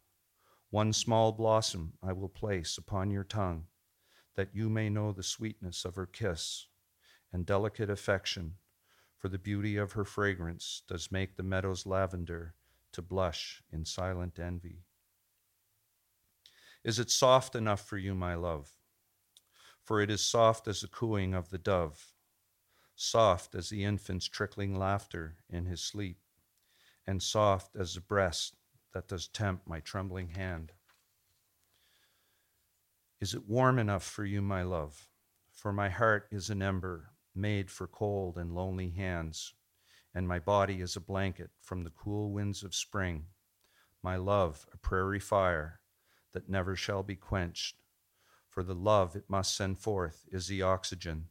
One 0.71 0.93
small 0.93 1.33
blossom 1.33 1.97
I 2.01 2.13
will 2.13 2.29
place 2.29 2.77
upon 2.77 3.11
your 3.11 3.25
tongue, 3.25 3.67
that 4.35 4.55
you 4.55 4.69
may 4.69 4.89
know 4.89 5.11
the 5.11 5.21
sweetness 5.21 5.83
of 5.83 5.95
her 5.95 6.05
kiss 6.05 6.67
and 7.33 7.45
delicate 7.45 7.89
affection, 7.89 8.55
for 9.17 9.27
the 9.27 9.37
beauty 9.37 9.75
of 9.75 9.91
her 9.91 10.05
fragrance 10.05 10.83
does 10.87 11.11
make 11.11 11.35
the 11.35 11.43
meadow's 11.43 11.85
lavender 11.85 12.55
to 12.93 13.01
blush 13.01 13.61
in 13.69 13.83
silent 13.83 14.39
envy. 14.39 14.85
Is 16.85 16.99
it 16.99 17.11
soft 17.11 17.53
enough 17.53 17.85
for 17.85 17.97
you, 17.97 18.15
my 18.15 18.35
love? 18.35 18.71
For 19.83 19.99
it 19.99 20.09
is 20.09 20.21
soft 20.21 20.69
as 20.69 20.79
the 20.79 20.87
cooing 20.87 21.33
of 21.33 21.49
the 21.49 21.57
dove, 21.57 22.13
soft 22.95 23.55
as 23.55 23.67
the 23.67 23.83
infant's 23.83 24.29
trickling 24.29 24.79
laughter 24.79 25.35
in 25.49 25.65
his 25.65 25.81
sleep, 25.81 26.21
and 27.05 27.21
soft 27.21 27.75
as 27.75 27.95
the 27.95 28.01
breast 28.01 28.55
that 28.93 29.07
does 29.07 29.27
tempt 29.27 29.67
my 29.67 29.79
trembling 29.79 30.29
hand. 30.29 30.71
Is 33.19 33.33
it 33.33 33.47
warm 33.47 33.77
enough 33.79 34.03
for 34.03 34.25
you, 34.25 34.41
my 34.41 34.63
love? 34.63 35.07
For 35.51 35.71
my 35.71 35.89
heart 35.89 36.27
is 36.31 36.49
an 36.49 36.61
ember 36.61 37.11
made 37.35 37.69
for 37.69 37.87
cold 37.87 38.37
and 38.37 38.55
lonely 38.55 38.89
hands, 38.89 39.53
and 40.13 40.27
my 40.27 40.39
body 40.39 40.81
is 40.81 40.95
a 40.95 41.01
blanket 41.01 41.51
from 41.61 41.83
the 41.83 41.91
cool 41.91 42.31
winds 42.31 42.63
of 42.63 42.75
spring, 42.75 43.27
my 44.03 44.15
love 44.15 44.65
a 44.73 44.77
prairie 44.77 45.19
fire 45.19 45.81
that 46.33 46.49
never 46.49 46.75
shall 46.75 47.03
be 47.03 47.15
quenched, 47.15 47.81
for 48.49 48.63
the 48.63 48.75
love 48.75 49.15
it 49.15 49.29
must 49.29 49.55
send 49.55 49.79
forth 49.79 50.25
is 50.31 50.47
the 50.47 50.61
oxygen 50.61 51.27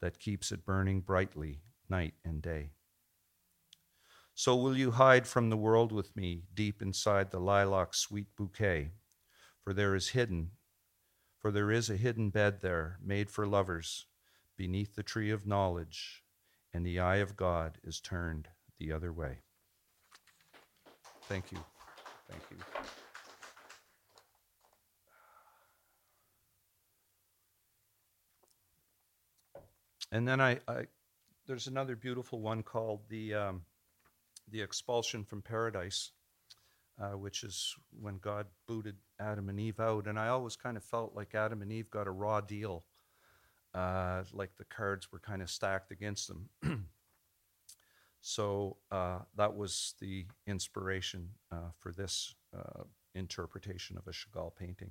that 0.00 0.18
keeps 0.18 0.52
it 0.52 0.64
burning 0.64 1.00
brightly 1.00 1.62
night 1.88 2.14
and 2.24 2.42
day. 2.42 2.72
So 4.34 4.56
will 4.56 4.76
you 4.76 4.92
hide 4.92 5.26
from 5.26 5.50
the 5.50 5.56
world 5.56 5.92
with 5.92 6.16
me 6.16 6.44
deep 6.54 6.80
inside 6.80 7.30
the 7.30 7.40
lilac's 7.40 7.98
sweet 7.98 8.28
bouquet, 8.36 8.92
for 9.62 9.74
there 9.74 9.94
is 9.94 10.08
hidden, 10.08 10.52
for 11.38 11.50
there 11.50 11.70
is 11.70 11.90
a 11.90 11.96
hidden 11.96 12.30
bed 12.30 12.60
there 12.60 12.98
made 13.04 13.30
for 13.30 13.46
lovers 13.46 14.06
beneath 14.56 14.94
the 14.94 15.02
tree 15.02 15.30
of 15.30 15.46
knowledge, 15.46 16.22
and 16.72 16.86
the 16.86 17.00
eye 17.00 17.16
of 17.16 17.36
God 17.36 17.78
is 17.84 18.00
turned 18.00 18.48
the 18.78 18.92
other 18.92 19.12
way. 19.12 19.38
Thank 21.22 21.52
you. 21.52 21.58
Thank 22.28 22.42
you. 22.50 22.56
And 30.12 30.26
then 30.26 30.40
I, 30.40 30.58
I 30.66 30.86
there's 31.46 31.66
another 31.66 31.96
beautiful 31.96 32.40
one 32.40 32.62
called 32.62 33.00
the 33.08 33.34
um, 33.34 33.62
the 34.50 34.60
expulsion 34.60 35.24
from 35.24 35.42
paradise, 35.42 36.12
uh, 37.00 37.16
which 37.16 37.42
is 37.42 37.74
when 38.00 38.18
God 38.18 38.46
booted 38.66 38.96
Adam 39.18 39.48
and 39.48 39.58
Eve 39.58 39.80
out. 39.80 40.06
And 40.06 40.18
I 40.18 40.28
always 40.28 40.56
kind 40.56 40.76
of 40.76 40.84
felt 40.84 41.14
like 41.14 41.34
Adam 41.34 41.62
and 41.62 41.72
Eve 41.72 41.90
got 41.90 42.06
a 42.06 42.12
raw 42.12 42.40
deal, 42.40 42.84
uh, 43.74 44.22
like 44.32 44.56
the 44.56 44.64
cards 44.64 45.10
were 45.12 45.20
kind 45.20 45.42
of 45.42 45.50
stacked 45.50 45.92
against 45.92 46.28
them. 46.28 46.48
so 48.20 48.76
uh, 48.90 49.20
that 49.36 49.56
was 49.56 49.94
the 50.00 50.26
inspiration 50.46 51.30
uh, 51.52 51.70
for 51.78 51.92
this 51.92 52.34
uh, 52.56 52.84
interpretation 53.14 53.96
of 53.96 54.06
a 54.06 54.12
Chagall 54.12 54.54
painting. 54.54 54.90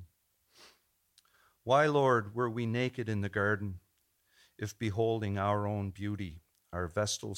Why, 1.64 1.86
Lord, 1.86 2.34
were 2.34 2.50
we 2.50 2.66
naked 2.66 3.10
in 3.10 3.22
the 3.22 3.30
garden? 3.30 3.80
if 4.60 4.78
beholding 4.78 5.38
our 5.38 5.66
own 5.66 5.90
beauty, 5.90 6.42
our 6.72 6.88
vestal, 6.88 7.36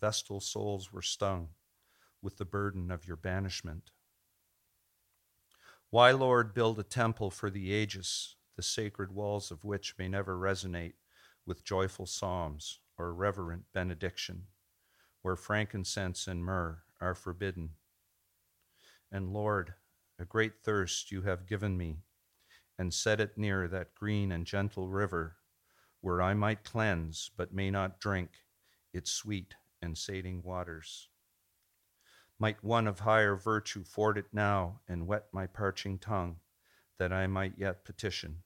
vestal 0.00 0.40
souls 0.40 0.92
were 0.92 1.02
stung 1.02 1.48
with 2.22 2.38
the 2.38 2.44
burden 2.44 2.90
of 2.90 3.06
your 3.06 3.16
banishment. 3.16 3.90
Why, 5.90 6.10
Lord, 6.12 6.54
build 6.54 6.78
a 6.78 6.84
temple 6.84 7.30
for 7.30 7.50
the 7.50 7.72
ages, 7.72 8.36
the 8.56 8.62
sacred 8.62 9.12
walls 9.12 9.50
of 9.50 9.64
which 9.64 9.98
may 9.98 10.08
never 10.08 10.38
resonate 10.38 10.94
with 11.44 11.64
joyful 11.64 12.06
psalms 12.06 12.78
or 12.96 13.12
reverent 13.12 13.64
benediction, 13.74 14.44
where 15.20 15.36
frankincense 15.36 16.26
and 16.26 16.44
myrrh 16.44 16.82
are 17.00 17.14
forbidden? 17.14 17.70
And 19.10 19.34
Lord, 19.34 19.74
a 20.18 20.24
great 20.24 20.62
thirst 20.62 21.10
you 21.10 21.22
have 21.22 21.46
given 21.46 21.76
me, 21.76 21.98
and 22.78 22.94
set 22.94 23.20
it 23.20 23.36
near 23.36 23.68
that 23.68 23.94
green 23.94 24.32
and 24.32 24.46
gentle 24.46 24.88
river 24.88 25.36
where 26.00 26.22
I 26.22 26.32
might 26.34 26.64
cleanse 26.64 27.30
but 27.36 27.52
may 27.52 27.70
not 27.70 28.00
drink 28.00 28.30
its 28.92 29.10
sweet 29.10 29.54
and 29.80 29.96
sating 29.96 30.42
waters. 30.42 31.08
Might 32.38 32.62
one 32.64 32.86
of 32.86 33.00
higher 33.00 33.36
virtue 33.36 33.84
ford 33.84 34.18
it 34.18 34.26
now 34.32 34.80
and 34.88 35.06
wet 35.06 35.26
my 35.32 35.46
parching 35.46 35.98
tongue, 35.98 36.36
that 36.98 37.12
I 37.12 37.26
might 37.26 37.54
yet 37.56 37.84
petition, 37.84 38.42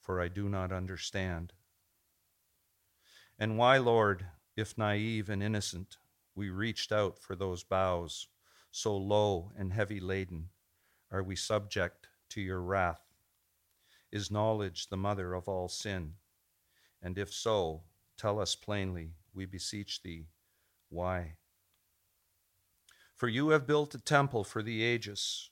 for 0.00 0.20
I 0.20 0.28
do 0.28 0.48
not 0.48 0.72
understand. 0.72 1.52
And 3.38 3.56
why, 3.56 3.78
Lord, 3.78 4.26
if 4.56 4.76
naive 4.76 5.28
and 5.28 5.42
innocent, 5.42 5.98
we 6.34 6.50
reached 6.50 6.92
out 6.92 7.18
for 7.18 7.36
those 7.36 7.62
boughs, 7.62 8.28
so 8.70 8.96
low 8.96 9.52
and 9.56 9.72
heavy 9.72 10.00
laden, 10.00 10.48
are 11.10 11.22
we 11.22 11.36
subject 11.36 12.08
to 12.30 12.40
your 12.40 12.60
wrath? 12.60 13.02
Is 14.10 14.30
knowledge 14.30 14.88
the 14.88 14.96
mother 14.96 15.34
of 15.34 15.48
all 15.48 15.68
sin? 15.68 16.14
And 17.02 17.18
if 17.18 17.32
so, 17.32 17.82
tell 18.16 18.40
us 18.40 18.54
plainly, 18.54 19.12
we 19.34 19.46
beseech 19.46 20.02
thee, 20.02 20.26
why? 20.88 21.34
For 23.16 23.28
you 23.28 23.50
have 23.50 23.66
built 23.66 23.94
a 23.94 24.00
temple 24.00 24.44
for 24.44 24.62
the 24.62 24.82
ages, 24.82 25.50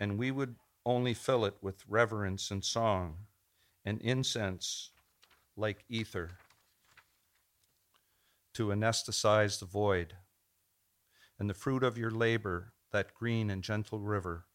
and 0.00 0.18
we 0.18 0.30
would 0.30 0.56
only 0.84 1.14
fill 1.14 1.44
it 1.44 1.56
with 1.60 1.84
reverence 1.88 2.50
and 2.50 2.64
song, 2.64 3.26
and 3.84 4.00
incense 4.00 4.90
like 5.56 5.84
ether 5.88 6.30
to 8.54 8.68
anesthetize 8.68 9.58
the 9.58 9.66
void. 9.66 10.14
And 11.38 11.48
the 11.48 11.54
fruit 11.54 11.82
of 11.82 11.98
your 11.98 12.10
labor, 12.10 12.72
that 12.92 13.14
green 13.14 13.50
and 13.50 13.62
gentle 13.62 13.98
river, 13.98 14.46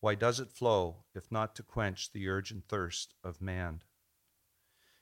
why 0.00 0.14
does 0.14 0.40
it 0.40 0.52
flow 0.52 1.04
if 1.14 1.30
not 1.30 1.54
to 1.56 1.62
quench 1.62 2.12
the 2.12 2.28
urgent 2.28 2.64
thirst 2.68 3.14
of 3.22 3.40
man? 3.40 3.82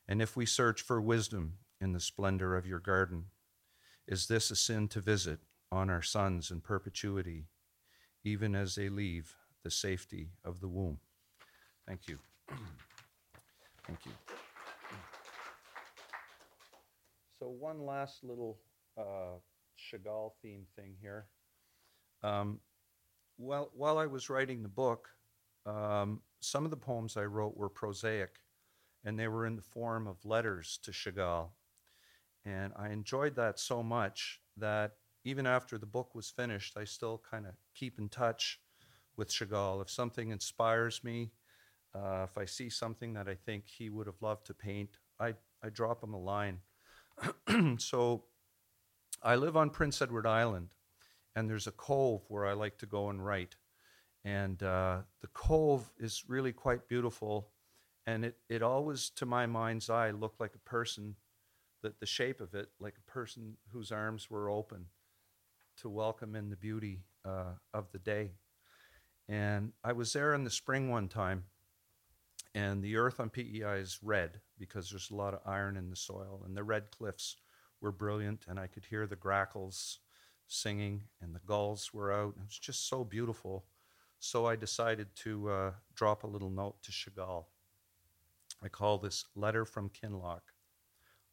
And 0.08 0.22
if 0.22 0.36
we 0.36 0.46
search 0.46 0.82
for 0.82 1.00
wisdom 1.00 1.58
in 1.80 1.92
the 1.92 2.00
splendor 2.00 2.56
of 2.56 2.66
your 2.66 2.80
garden, 2.80 3.26
is 4.06 4.26
this 4.26 4.50
a 4.50 4.56
sin 4.56 4.88
to 4.88 5.00
visit 5.00 5.40
on 5.70 5.90
our 5.90 6.02
sons 6.02 6.50
in 6.50 6.60
perpetuity, 6.60 7.46
even 8.24 8.54
as 8.54 8.74
they 8.74 8.88
leave 8.88 9.34
the 9.64 9.70
safety 9.70 10.30
of 10.44 10.60
the 10.60 10.68
womb? 10.68 10.98
Thank 11.86 12.08
you. 12.08 12.18
Thank 13.86 14.06
you. 14.06 14.12
So, 17.38 17.48
one 17.48 17.84
last 17.84 18.24
little 18.24 18.58
uh, 18.98 19.38
Chagall 19.78 20.32
theme 20.42 20.66
thing 20.76 20.94
here. 21.00 21.26
Um, 22.22 22.60
while, 23.36 23.70
while 23.72 23.98
I 23.98 24.06
was 24.06 24.28
writing 24.28 24.62
the 24.62 24.68
book, 24.68 25.08
um, 25.64 26.20
some 26.40 26.64
of 26.64 26.70
the 26.70 26.76
poems 26.76 27.16
I 27.16 27.24
wrote 27.24 27.56
were 27.56 27.68
prosaic 27.68 28.40
and 29.04 29.18
they 29.18 29.28
were 29.28 29.46
in 29.46 29.56
the 29.56 29.62
form 29.62 30.06
of 30.06 30.24
letters 30.24 30.78
to 30.82 30.90
Chagall. 30.90 31.50
And 32.48 32.72
I 32.76 32.88
enjoyed 32.90 33.36
that 33.36 33.58
so 33.58 33.82
much 33.82 34.40
that 34.56 34.92
even 35.24 35.46
after 35.46 35.76
the 35.76 35.86
book 35.86 36.14
was 36.14 36.30
finished, 36.30 36.76
I 36.78 36.84
still 36.84 37.22
kind 37.30 37.46
of 37.46 37.52
keep 37.74 37.98
in 37.98 38.08
touch 38.08 38.58
with 39.16 39.28
Chagall. 39.28 39.82
If 39.82 39.90
something 39.90 40.30
inspires 40.30 41.04
me, 41.04 41.32
uh, 41.94 42.24
if 42.24 42.38
I 42.38 42.46
see 42.46 42.70
something 42.70 43.12
that 43.14 43.28
I 43.28 43.34
think 43.34 43.64
he 43.66 43.90
would 43.90 44.06
have 44.06 44.22
loved 44.22 44.46
to 44.46 44.54
paint, 44.54 44.96
I, 45.20 45.34
I 45.62 45.68
drop 45.68 46.02
him 46.02 46.14
a 46.14 46.18
line. 46.18 46.60
so 47.78 48.24
I 49.22 49.36
live 49.36 49.56
on 49.56 49.70
Prince 49.70 50.00
Edward 50.00 50.26
Island, 50.26 50.74
and 51.36 51.50
there's 51.50 51.66
a 51.66 51.72
cove 51.72 52.22
where 52.28 52.46
I 52.46 52.54
like 52.54 52.78
to 52.78 52.86
go 52.86 53.10
and 53.10 53.24
write. 53.24 53.56
And 54.24 54.62
uh, 54.62 55.00
the 55.20 55.28
cove 55.28 55.92
is 55.98 56.24
really 56.28 56.52
quite 56.52 56.88
beautiful 56.88 57.50
and 58.08 58.24
it, 58.24 58.36
it 58.48 58.62
always 58.62 59.10
to 59.10 59.26
my 59.26 59.44
mind's 59.44 59.90
eye 59.90 60.12
looked 60.12 60.40
like 60.40 60.54
a 60.54 60.70
person 60.70 61.14
that 61.82 62.00
the 62.00 62.06
shape 62.06 62.40
of 62.40 62.54
it 62.54 62.68
like 62.80 62.94
a 62.98 63.10
person 63.10 63.56
whose 63.72 63.92
arms 63.92 64.30
were 64.30 64.50
open 64.50 64.86
to 65.78 65.88
welcome 65.88 66.34
in 66.34 66.50
the 66.50 66.56
beauty 66.56 67.02
uh, 67.24 67.52
of 67.72 67.90
the 67.92 67.98
day. 67.98 68.32
And 69.28 69.72
i 69.84 69.92
was 69.92 70.12
there 70.12 70.34
in 70.34 70.44
the 70.44 70.50
spring 70.50 70.90
one 70.90 71.08
time 71.08 71.44
and 72.54 72.82
the 72.82 72.96
earth 72.96 73.20
on 73.20 73.30
pei 73.30 73.42
is 73.42 73.98
red 74.02 74.40
because 74.58 74.90
there's 74.90 75.10
a 75.10 75.14
lot 75.14 75.34
of 75.34 75.40
iron 75.44 75.76
in 75.76 75.90
the 75.90 75.96
soil 75.96 76.42
and 76.46 76.56
the 76.56 76.64
red 76.64 76.90
cliffs 76.90 77.36
were 77.80 77.92
brilliant 77.92 78.46
and 78.48 78.58
i 78.58 78.66
could 78.66 78.86
hear 78.86 79.06
the 79.06 79.16
grackles 79.16 79.98
singing 80.46 81.02
and 81.20 81.34
the 81.34 81.40
gulls 81.46 81.92
were 81.92 82.10
out 82.10 82.34
it 82.36 82.44
was 82.46 82.58
just 82.58 82.88
so 82.88 83.04
beautiful. 83.04 83.66
So 84.18 84.46
i 84.46 84.56
decided 84.56 85.14
to 85.16 85.48
uh, 85.50 85.72
drop 85.94 86.24
a 86.24 86.26
little 86.26 86.50
note 86.50 86.82
to 86.82 86.90
chagall. 86.90 87.44
I 88.62 88.68
call 88.68 88.98
this 88.98 89.24
Letter 89.36 89.64
from 89.64 89.90
Kinloch 89.90 90.40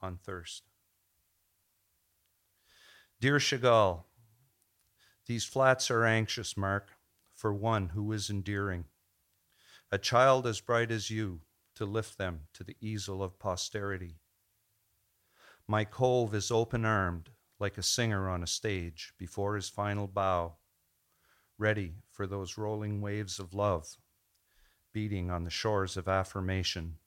on 0.05 0.17
Thirst. 0.17 0.69
Dear 3.19 3.39
Chagall, 3.39 4.03
these 5.25 5.45
flats 5.45 5.89
are 5.89 6.05
anxious, 6.05 6.55
Marc, 6.55 6.89
for 7.33 7.51
one 7.51 7.89
who 7.89 8.11
is 8.11 8.29
endearing. 8.29 8.85
A 9.91 9.97
child 9.97 10.45
as 10.45 10.61
bright 10.61 10.91
as 10.91 11.09
you 11.09 11.41
to 11.73 11.85
lift 11.85 12.19
them 12.19 12.41
to 12.53 12.63
the 12.63 12.77
easel 12.79 13.23
of 13.23 13.39
posterity. 13.39 14.19
My 15.67 15.85
cove 15.85 16.35
is 16.35 16.51
open 16.51 16.85
armed, 16.85 17.31
like 17.59 17.79
a 17.79 17.83
singer 17.83 18.29
on 18.29 18.43
a 18.43 18.47
stage 18.47 19.13
before 19.17 19.55
his 19.55 19.69
final 19.69 20.05
bow, 20.05 20.57
ready 21.57 21.95
for 22.11 22.27
those 22.27 22.59
rolling 22.59 23.01
waves 23.01 23.39
of 23.39 23.55
love, 23.55 23.97
beating 24.93 25.31
on 25.31 25.45
the 25.45 25.49
shores 25.49 25.97
of 25.97 26.07
affirmation, 26.07 26.97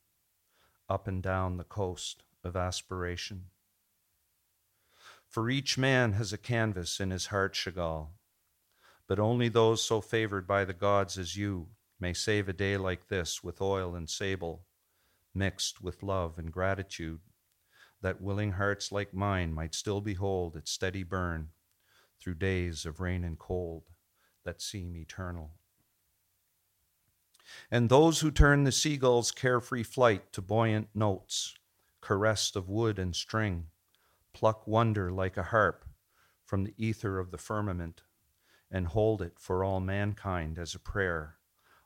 up 0.88 1.06
and 1.06 1.22
down 1.22 1.58
the 1.58 1.64
coast 1.64 2.24
of 2.48 2.56
aspiration. 2.56 3.44
For 5.28 5.48
each 5.48 5.78
man 5.78 6.14
has 6.14 6.32
a 6.32 6.38
canvas 6.38 6.98
in 6.98 7.10
his 7.10 7.26
heart, 7.26 7.54
Chagall, 7.54 8.14
but 9.06 9.20
only 9.20 9.48
those 9.48 9.82
so 9.82 10.00
favored 10.00 10.46
by 10.46 10.64
the 10.64 10.72
gods 10.72 11.18
as 11.18 11.36
you 11.36 11.68
may 12.00 12.12
save 12.12 12.48
a 12.48 12.52
day 12.52 12.76
like 12.76 13.08
this 13.08 13.44
with 13.44 13.60
oil 13.60 13.94
and 13.94 14.08
sable, 14.08 14.64
mixed 15.34 15.82
with 15.82 16.02
love 16.02 16.38
and 16.38 16.50
gratitude, 16.50 17.20
that 18.00 18.20
willing 18.20 18.52
hearts 18.52 18.90
like 18.90 19.12
mine 19.12 19.52
might 19.52 19.74
still 19.74 20.00
behold 20.00 20.56
its 20.56 20.70
steady 20.70 21.02
burn 21.02 21.50
through 22.20 22.34
days 22.34 22.86
of 22.86 23.00
rain 23.00 23.24
and 23.24 23.38
cold 23.38 23.84
that 24.44 24.62
seem 24.62 24.96
eternal. 24.96 25.52
And 27.70 27.88
those 27.88 28.20
who 28.20 28.30
turn 28.30 28.64
the 28.64 28.72
seagull's 28.72 29.32
carefree 29.32 29.82
flight 29.82 30.32
to 30.32 30.42
buoyant 30.42 30.88
notes, 30.94 31.54
caressed 32.08 32.56
of 32.56 32.70
wood 32.70 32.98
and 32.98 33.14
string, 33.14 33.66
pluck 34.32 34.66
wonder 34.66 35.12
like 35.12 35.36
a 35.36 35.42
harp 35.42 35.84
from 36.42 36.64
the 36.64 36.72
ether 36.78 37.18
of 37.18 37.30
the 37.30 37.36
firmament, 37.36 38.00
and 38.70 38.86
hold 38.86 39.20
it 39.20 39.34
for 39.38 39.62
all 39.62 39.78
mankind 39.78 40.58
as 40.58 40.74
a 40.74 40.78
prayer 40.78 41.36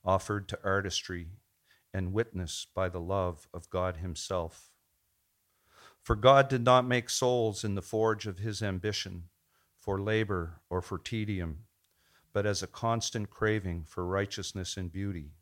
offered 0.05 0.49
to 0.49 0.57
artistry 0.62 1.26
and 1.93 2.12
witnessed 2.12 2.73
by 2.73 2.88
the 2.88 3.00
love 3.00 3.49
of 3.52 3.69
God 3.69 3.97
Himself. 3.97 4.71
For 6.00 6.14
God 6.14 6.47
did 6.47 6.62
not 6.62 6.87
make 6.87 7.11
souls 7.11 7.64
in 7.64 7.75
the 7.75 7.83
forge 7.83 8.25
of 8.29 8.38
His 8.38 8.62
ambition, 8.62 9.25
for 9.76 10.00
labor 10.00 10.61
or 10.71 10.81
for 10.81 10.99
tedium, 10.99 11.64
but 12.33 12.47
as 12.47 12.62
a 12.62 12.69
constant 12.69 13.29
craving 13.29 13.87
for 13.88 14.07
righteousness 14.07 14.76
and 14.76 14.93
beauty. 14.93 15.33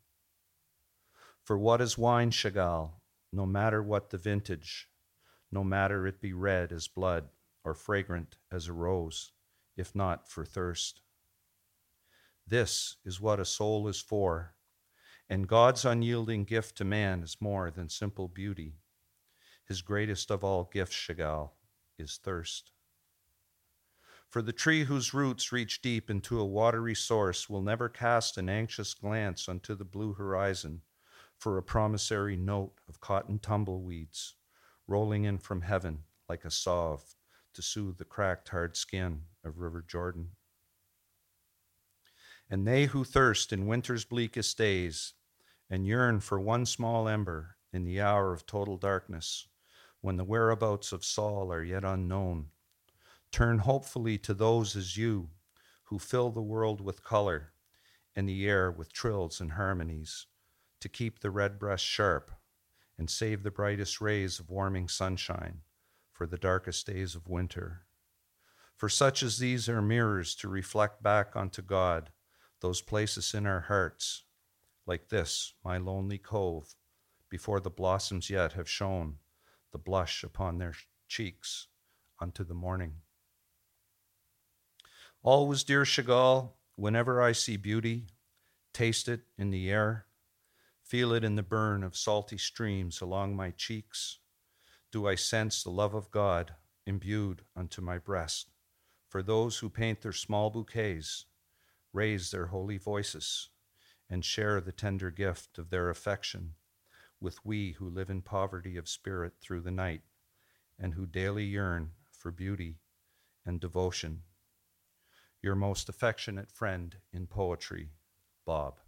For 1.43 1.55
what 1.55 1.81
is 1.81 1.99
wine, 1.99 2.31
Chagall, 2.31 3.00
no 3.31 3.45
matter 3.45 3.81
what 3.81 4.09
the 4.09 4.17
vintage, 4.17 4.89
no 5.51 5.63
matter 5.63 6.05
it 6.05 6.21
be 6.21 6.33
red 6.33 6.71
as 6.71 6.87
blood 6.87 7.29
or 7.63 7.73
fragrant 7.73 8.37
as 8.51 8.67
a 8.67 8.73
rose, 8.73 9.31
if 9.77 9.95
not 9.95 10.29
for 10.29 10.45
thirst? 10.45 11.01
This 12.45 12.97
is 13.05 13.21
what 13.21 13.39
a 13.39 13.45
soul 13.45 13.87
is 13.87 14.01
for, 14.01 14.55
and 15.29 15.47
God's 15.47 15.85
unyielding 15.85 16.43
gift 16.43 16.77
to 16.77 16.83
man 16.83 17.23
is 17.23 17.37
more 17.39 17.71
than 17.71 17.87
simple 17.87 18.27
beauty. 18.27 18.75
His 19.65 19.81
greatest 19.81 20.29
of 20.29 20.43
all 20.43 20.65
gifts, 20.65 20.95
Chagall, 20.95 21.51
is 21.97 22.17
thirst. 22.17 22.71
For 24.27 24.41
the 24.41 24.53
tree 24.53 24.85
whose 24.85 25.13
roots 25.13 25.51
reach 25.51 25.81
deep 25.81 26.09
into 26.09 26.39
a 26.39 26.45
watery 26.45 26.95
source 26.95 27.49
will 27.49 27.61
never 27.61 27.87
cast 27.87 28.37
an 28.37 28.49
anxious 28.49 28.93
glance 28.93 29.47
unto 29.47 29.75
the 29.75 29.85
blue 29.85 30.13
horizon 30.13 30.81
for 31.41 31.57
a 31.57 31.63
promissory 31.63 32.37
note 32.37 32.73
of 32.87 33.01
cotton 33.01 33.39
tumbleweeds 33.39 34.35
rolling 34.85 35.23
in 35.23 35.39
from 35.39 35.61
heaven 35.61 36.03
like 36.29 36.45
a 36.45 36.51
salve 36.51 37.15
to 37.51 37.63
soothe 37.63 37.97
the 37.97 38.05
cracked, 38.05 38.49
hard 38.49 38.77
skin 38.77 39.23
of 39.43 39.57
River 39.57 39.83
Jordan. 39.85 40.29
And 42.47 42.67
they 42.67 42.85
who 42.85 43.03
thirst 43.03 43.51
in 43.51 43.65
winter's 43.65 44.05
bleakest 44.05 44.55
days 44.55 45.13
and 45.67 45.87
yearn 45.87 46.19
for 46.19 46.39
one 46.39 46.67
small 46.67 47.07
ember 47.07 47.55
in 47.73 47.85
the 47.85 47.99
hour 47.99 48.33
of 48.33 48.45
total 48.45 48.77
darkness, 48.77 49.47
when 50.01 50.17
the 50.17 50.23
whereabouts 50.23 50.91
of 50.91 51.03
Saul 51.03 51.51
are 51.51 51.63
yet 51.63 51.83
unknown, 51.83 52.49
turn 53.31 53.57
hopefully 53.57 54.19
to 54.19 54.35
those 54.35 54.75
as 54.75 54.95
you 54.95 55.29
who 55.85 55.97
fill 55.97 56.29
the 56.29 56.39
world 56.39 56.81
with 56.81 57.03
color 57.03 57.53
and 58.15 58.29
the 58.29 58.47
air 58.47 58.69
with 58.69 58.93
trills 58.93 59.41
and 59.41 59.53
harmonies 59.53 60.27
to 60.81 60.89
keep 60.89 61.19
the 61.19 61.31
red 61.31 61.57
breast 61.57 61.85
sharp 61.85 62.31
and 62.97 63.09
save 63.09 63.43
the 63.43 63.51
brightest 63.51 64.01
rays 64.01 64.39
of 64.39 64.49
warming 64.49 64.87
sunshine 64.87 65.61
for 66.11 66.27
the 66.27 66.37
darkest 66.37 66.85
days 66.85 67.15
of 67.15 67.27
winter. 67.27 67.85
For 68.75 68.89
such 68.89 69.23
as 69.23 69.37
these 69.37 69.69
are 69.69 69.81
mirrors 69.81 70.35
to 70.35 70.47
reflect 70.49 71.01
back 71.01 71.35
onto 71.35 71.61
God 71.61 72.11
those 72.59 72.81
places 72.81 73.33
in 73.33 73.45
our 73.47 73.61
hearts, 73.61 74.23
like 74.85 75.09
this, 75.09 75.53
my 75.63 75.77
lonely 75.77 76.17
cove, 76.17 76.75
before 77.29 77.59
the 77.59 77.69
blossoms 77.69 78.29
yet 78.29 78.53
have 78.53 78.69
shown 78.69 79.15
the 79.71 79.77
blush 79.77 80.23
upon 80.23 80.57
their 80.57 80.73
cheeks 81.07 81.67
unto 82.19 82.43
the 82.43 82.53
morning. 82.53 82.95
Always, 85.23 85.63
dear 85.63 85.83
Chagall, 85.83 86.53
whenever 86.75 87.21
I 87.21 87.31
see 87.31 87.57
beauty, 87.57 88.07
taste 88.73 89.07
it 89.07 89.21
in 89.37 89.51
the 89.51 89.69
air, 89.71 90.05
feel 90.91 91.13
it 91.13 91.23
in 91.23 91.37
the 91.37 91.41
burn 91.41 91.85
of 91.85 91.95
salty 91.95 92.37
streams 92.37 92.99
along 92.99 93.33
my 93.33 93.49
cheeks, 93.51 94.19
do 94.91 95.07
I 95.07 95.15
sense 95.15 95.63
the 95.63 95.69
love 95.69 95.93
of 95.93 96.11
God 96.11 96.55
imbued 96.85 97.43
unto 97.55 97.81
my 97.81 97.97
breast 97.97 98.51
for 99.07 99.23
those 99.23 99.59
who 99.59 99.69
paint 99.69 100.01
their 100.01 100.11
small 100.11 100.49
bouquets 100.49 101.27
raise 101.93 102.29
their 102.29 102.47
holy 102.47 102.77
voices 102.77 103.47
and 104.09 104.25
share 104.25 104.59
the 104.59 104.73
tender 104.73 105.09
gift 105.11 105.57
of 105.57 105.69
their 105.69 105.89
affection 105.89 106.55
with 107.21 107.45
we 107.45 107.71
who 107.71 107.87
live 107.87 108.09
in 108.09 108.21
poverty 108.21 108.75
of 108.75 108.89
spirit 108.89 109.31
through 109.39 109.61
the 109.61 109.71
night 109.71 110.01
and 110.77 110.95
who 110.95 111.05
daily 111.05 111.45
yearn 111.45 111.91
for 112.11 112.31
beauty 112.31 112.79
and 113.45 113.61
devotion. 113.61 114.23
Your 115.41 115.55
most 115.55 115.87
affectionate 115.87 116.51
friend 116.51 116.97
in 117.13 117.27
poetry, 117.27 117.91
Bob. 118.45 118.81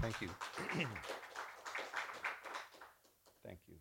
Thank 0.00 0.20
you. 0.20 0.28
Thank 3.44 3.58
you. 3.66 3.74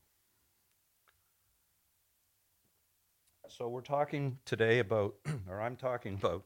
So, 3.49 3.67
we're 3.69 3.81
talking 3.81 4.39
today 4.45 4.79
about, 4.79 5.15
or 5.49 5.61
I'm 5.61 5.75
talking 5.75 6.15
about, 6.15 6.43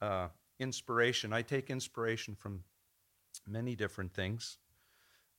uh, 0.00 0.28
inspiration. 0.58 1.32
I 1.32 1.42
take 1.42 1.70
inspiration 1.70 2.34
from 2.34 2.62
many 3.46 3.74
different 3.74 4.12
things. 4.14 4.58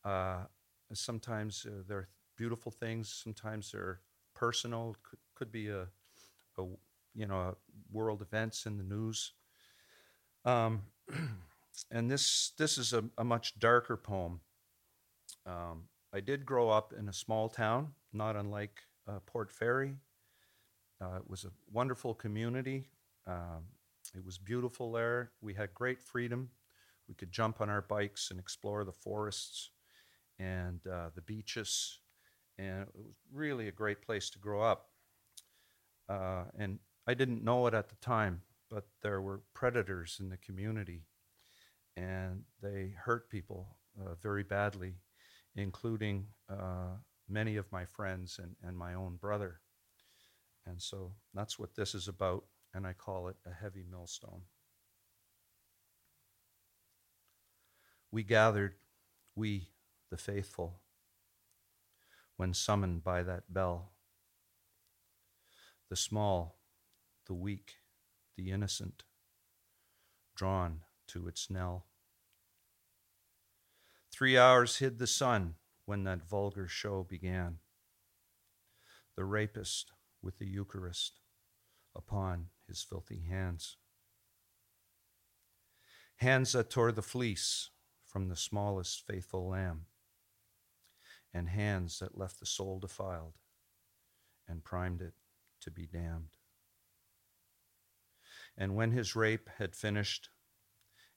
Uh, 0.03 0.43
sometimes 0.93 1.65
uh, 1.67 1.83
they're 1.87 2.09
beautiful 2.35 2.71
things. 2.71 3.21
Sometimes 3.23 3.71
they're 3.71 4.01
personal. 4.33 4.95
Could, 5.03 5.19
could 5.35 5.51
be 5.51 5.69
a, 5.69 5.87
a, 6.57 6.63
you 7.15 7.27
know, 7.27 7.39
a 7.39 7.55
world 7.91 8.21
events 8.21 8.65
in 8.65 8.77
the 8.77 8.83
news. 8.83 9.33
Um, 10.43 10.81
and 11.89 12.09
this 12.09 12.51
this 12.57 12.77
is 12.77 12.93
a, 12.93 13.03
a 13.17 13.23
much 13.23 13.59
darker 13.59 13.97
poem. 13.97 14.41
Um, 15.45 15.83
I 16.13 16.19
did 16.19 16.45
grow 16.45 16.69
up 16.69 16.93
in 16.97 17.07
a 17.07 17.13
small 17.13 17.49
town, 17.49 17.93
not 18.13 18.35
unlike 18.35 18.81
uh, 19.07 19.19
Port 19.25 19.51
Fairy. 19.51 19.95
Uh, 21.01 21.17
it 21.17 21.29
was 21.29 21.45
a 21.45 21.51
wonderful 21.71 22.13
community. 22.13 22.85
Um, 23.25 23.65
it 24.13 24.23
was 24.25 24.37
beautiful 24.37 24.91
there. 24.91 25.31
We 25.41 25.53
had 25.53 25.73
great 25.73 26.01
freedom. 26.01 26.49
We 27.07 27.15
could 27.15 27.31
jump 27.31 27.61
on 27.61 27.69
our 27.69 27.81
bikes 27.81 28.29
and 28.29 28.39
explore 28.39 28.83
the 28.83 28.91
forests 28.91 29.71
and 30.39 30.79
uh, 30.87 31.09
the 31.15 31.21
beaches. 31.21 31.99
And 32.57 32.83
it 32.83 32.89
was 32.93 33.15
really 33.33 33.67
a 33.67 33.71
great 33.71 34.01
place 34.01 34.29
to 34.31 34.39
grow 34.39 34.61
up. 34.61 34.89
Uh, 36.09 36.43
and 36.57 36.79
I 37.07 37.13
didn't 37.13 37.43
know 37.43 37.67
it 37.67 37.73
at 37.73 37.89
the 37.89 37.95
time, 37.95 38.41
but 38.69 38.85
there 39.01 39.21
were 39.21 39.41
predators 39.53 40.17
in 40.19 40.29
the 40.29 40.37
community, 40.37 41.03
and 41.95 42.43
they 42.61 42.93
hurt 42.97 43.29
people 43.29 43.75
uh, 43.99 44.15
very 44.21 44.43
badly, 44.43 44.95
including 45.55 46.27
uh, 46.49 46.95
many 47.27 47.57
of 47.57 47.71
my 47.71 47.85
friends 47.85 48.39
and, 48.41 48.55
and 48.63 48.77
my 48.77 48.93
own 48.93 49.15
brother. 49.15 49.59
And 50.65 50.81
so 50.81 51.13
that's 51.33 51.57
what 51.57 51.75
this 51.75 51.95
is 51.95 52.07
about 52.07 52.43
and 52.73 52.87
I 52.87 52.93
call 52.93 53.27
it 53.27 53.35
a 53.45 53.53
heavy 53.53 53.83
millstone. 53.89 54.43
We 58.11 58.23
gathered, 58.23 58.75
we, 59.35 59.69
the 60.09 60.17
faithful, 60.17 60.81
when 62.37 62.53
summoned 62.53 63.03
by 63.03 63.23
that 63.23 63.53
bell. 63.53 63.91
The 65.89 65.95
small, 65.95 66.59
the 67.27 67.33
weak, 67.33 67.75
the 68.37 68.51
innocent, 68.51 69.03
drawn 70.35 70.81
to 71.11 71.27
its 71.27 71.49
knell. 71.49 71.85
Three 74.11 74.37
hours 74.37 74.77
hid 74.77 74.99
the 74.99 75.07
sun 75.07 75.55
when 75.85 76.03
that 76.03 76.27
vulgar 76.27 76.67
show 76.67 77.03
began. 77.03 77.57
The 79.15 79.25
rapist 79.25 79.91
with 80.21 80.37
the 80.37 80.47
Eucharist 80.47 81.19
upon 81.95 82.47
his 82.67 82.81
filthy 82.81 83.23
hands. 83.29 83.77
Hands 86.17 86.51
that 86.51 86.69
tore 86.69 86.91
the 86.91 87.01
fleece 87.01 87.69
from 88.05 88.29
the 88.29 88.35
smallest 88.35 89.05
faithful 89.07 89.49
lamb, 89.49 89.85
and 91.33 91.49
hands 91.49 91.99
that 91.99 92.17
left 92.17 92.39
the 92.39 92.45
soul 92.45 92.79
defiled 92.79 93.33
and 94.47 94.63
primed 94.63 95.01
it 95.01 95.13
to 95.61 95.71
be 95.71 95.87
damned. 95.87 96.35
And 98.57 98.75
when 98.75 98.91
his 98.91 99.15
rape 99.15 99.49
had 99.57 99.75
finished 99.75 100.29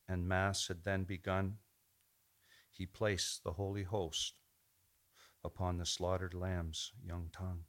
and 0.09 0.29
Mass 0.29 0.69
had 0.69 0.85
then 0.85 1.05
begun, 1.05 1.57
he 2.71 2.87
placed 2.87 3.45
the 3.45 3.53
holy 3.53 3.85
host 3.85 4.41
upon 5.45 5.79
the 5.79 5.87
slaughtered 5.87 6.35
lamb's 6.35 6.93
young 7.07 7.29
tongue. 7.33 7.65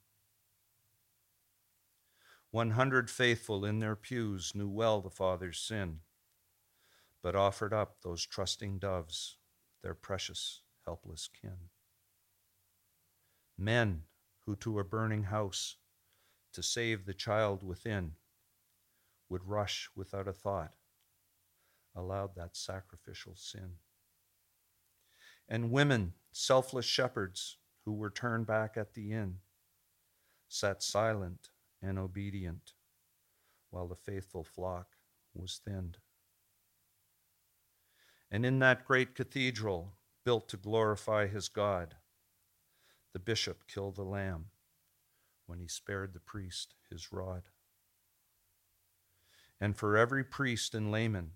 One 2.52 2.71
hundred 2.71 3.10
faithful 3.10 3.65
in 3.65 3.80
their 3.80 3.95
pews 3.95 4.54
knew 4.56 4.69
well 4.69 5.02
the 5.02 5.10
Father's 5.10 5.60
sin, 5.60 6.00
but 7.21 7.36
offered 7.36 7.74
up 7.74 7.98
those 8.02 8.26
trusting 8.26 8.80
doves, 8.80 9.38
their 9.84 9.93
precious, 9.93 10.62
helpless 10.86 11.30
kin. 11.41 11.69
Men 13.58 14.04
who 14.45 14.56
to 14.58 14.80
a 14.80 14.84
burning 14.84 15.24
house 15.24 15.76
to 16.54 16.63
save 16.63 17.06
the 17.06 17.13
child 17.13 17.63
within 17.63 18.13
would 19.28 19.48
rush 19.48 19.89
without 19.95 20.28
a 20.28 20.34
thought, 20.34 20.74
allowed 21.95 22.36
that 22.36 22.58
sacrificial 22.58 23.36
sin. 23.36 23.73
And 25.47 25.71
women, 25.71 26.13
selfless 26.31 26.86
shepherds 26.86 27.58
who 27.86 27.93
were 27.93 28.10
turned 28.10 28.47
back 28.47 28.77
at 28.77 28.93
the 28.93 29.13
inn, 29.13 29.38
sat 30.47 30.81
silent 30.81 31.49
and 31.81 31.99
obedient 31.99 32.73
while 33.69 33.88
the 33.88 33.95
faithful 33.95 34.43
flock 34.43 34.88
was 35.34 35.62
thinned. 35.63 35.97
And 38.31 38.45
in 38.45 38.60
that 38.60 38.86
great 38.86 39.15
cathedral, 39.15 39.93
built 40.23 40.49
to 40.49 40.58
glorify 40.58 41.27
his 41.27 41.47
God, 41.47 41.95
the 43.13 43.19
bishop 43.19 43.67
killed 43.67 43.95
the 43.95 44.03
lamb 44.03 44.47
when 45.45 45.60
he 45.60 45.67
spared 45.67 46.13
the 46.13 46.19
priest 46.19 46.73
his 46.89 47.12
rod. 47.12 47.43
And 49.62 49.77
for 49.77 49.95
every 49.95 50.23
priest 50.23 50.73
and 50.73 50.91
layman 50.91 51.31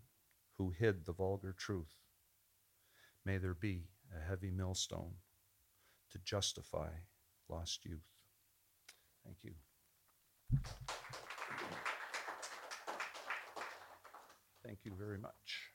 who 0.59 0.69
hid 0.77 1.05
the 1.05 1.13
vulgar 1.13 1.55
truth, 1.57 1.95
may 3.25 3.37
there 3.37 3.53
be 3.53 3.85
a 4.15 4.27
heavy 4.27 4.51
millstone 4.51 5.13
to 6.11 6.19
justify 6.19 6.89
lost 7.47 7.85
youth. 7.85 8.03
Thank 9.23 9.37
you. 9.43 9.53
Thank 14.65 14.79
you 14.83 14.91
very 14.99 15.17
much. 15.17 15.71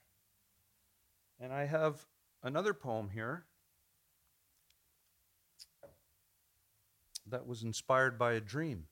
And 1.41 1.53
I 1.53 1.65
have 1.65 2.05
another 2.43 2.75
poem 2.75 3.09
here 3.09 3.47
that 7.27 7.47
was 7.47 7.63
inspired 7.63 8.19
by 8.19 8.35
a 8.35 8.41
dream. 8.41 8.85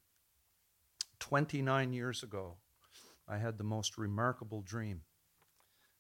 29 1.21 1.93
years 1.93 2.23
ago, 2.23 2.57
I 3.29 3.37
had 3.37 3.59
the 3.59 3.65
most 3.65 3.99
remarkable 3.99 4.63
dream. 4.63 5.03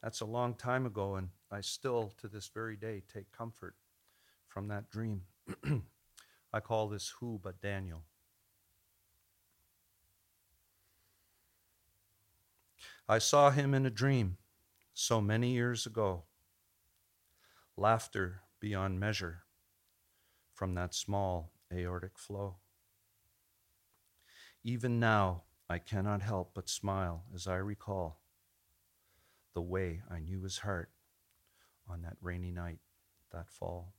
That's 0.03 0.21
a 0.21 0.27
long 0.27 0.55
time 0.55 0.85
ago, 0.85 1.15
and 1.15 1.29
I 1.51 1.61
still, 1.61 2.13
to 2.19 2.27
this 2.27 2.49
very 2.49 2.77
day, 2.77 3.03
take 3.13 3.31
comfort 3.31 3.77
from 4.49 4.67
that 4.69 4.91
dream. 4.91 5.23
I 6.53 6.61
call 6.61 6.89
this 6.89 7.15
Who 7.21 7.39
But 7.41 7.61
Daniel. 7.61 8.03
I 13.09 13.19
saw 13.19 13.51
him 13.51 13.75
in 13.75 13.87
a 13.87 13.91
dream 13.91 14.39
so 14.93 15.21
many 15.21 15.53
years 15.53 15.87
ago. 15.87 16.25
Laughter 17.77 18.43
beyond 18.59 18.99
measure 18.99 19.43
from 20.53 20.75
that 20.75 20.95
small 20.95 21.53
aortic 21.73 22.19
flow. 22.19 22.57
Even 24.65 24.99
now, 24.99 25.45
I 25.69 25.79
cannot 25.79 26.23
help 26.23 26.53
but 26.55 26.69
smile 26.69 27.25
as 27.35 27.47
I 27.47 27.57
recall 27.57 28.22
the 29.55 29.63
way 29.63 30.03
I 30.11 30.19
knew 30.19 30.43
his 30.43 30.59
heart 30.59 30.91
on 31.89 32.03
that 32.03 32.17
rainy 32.21 32.51
night 32.51 32.79
that 33.33 33.51
fall. 33.51 33.95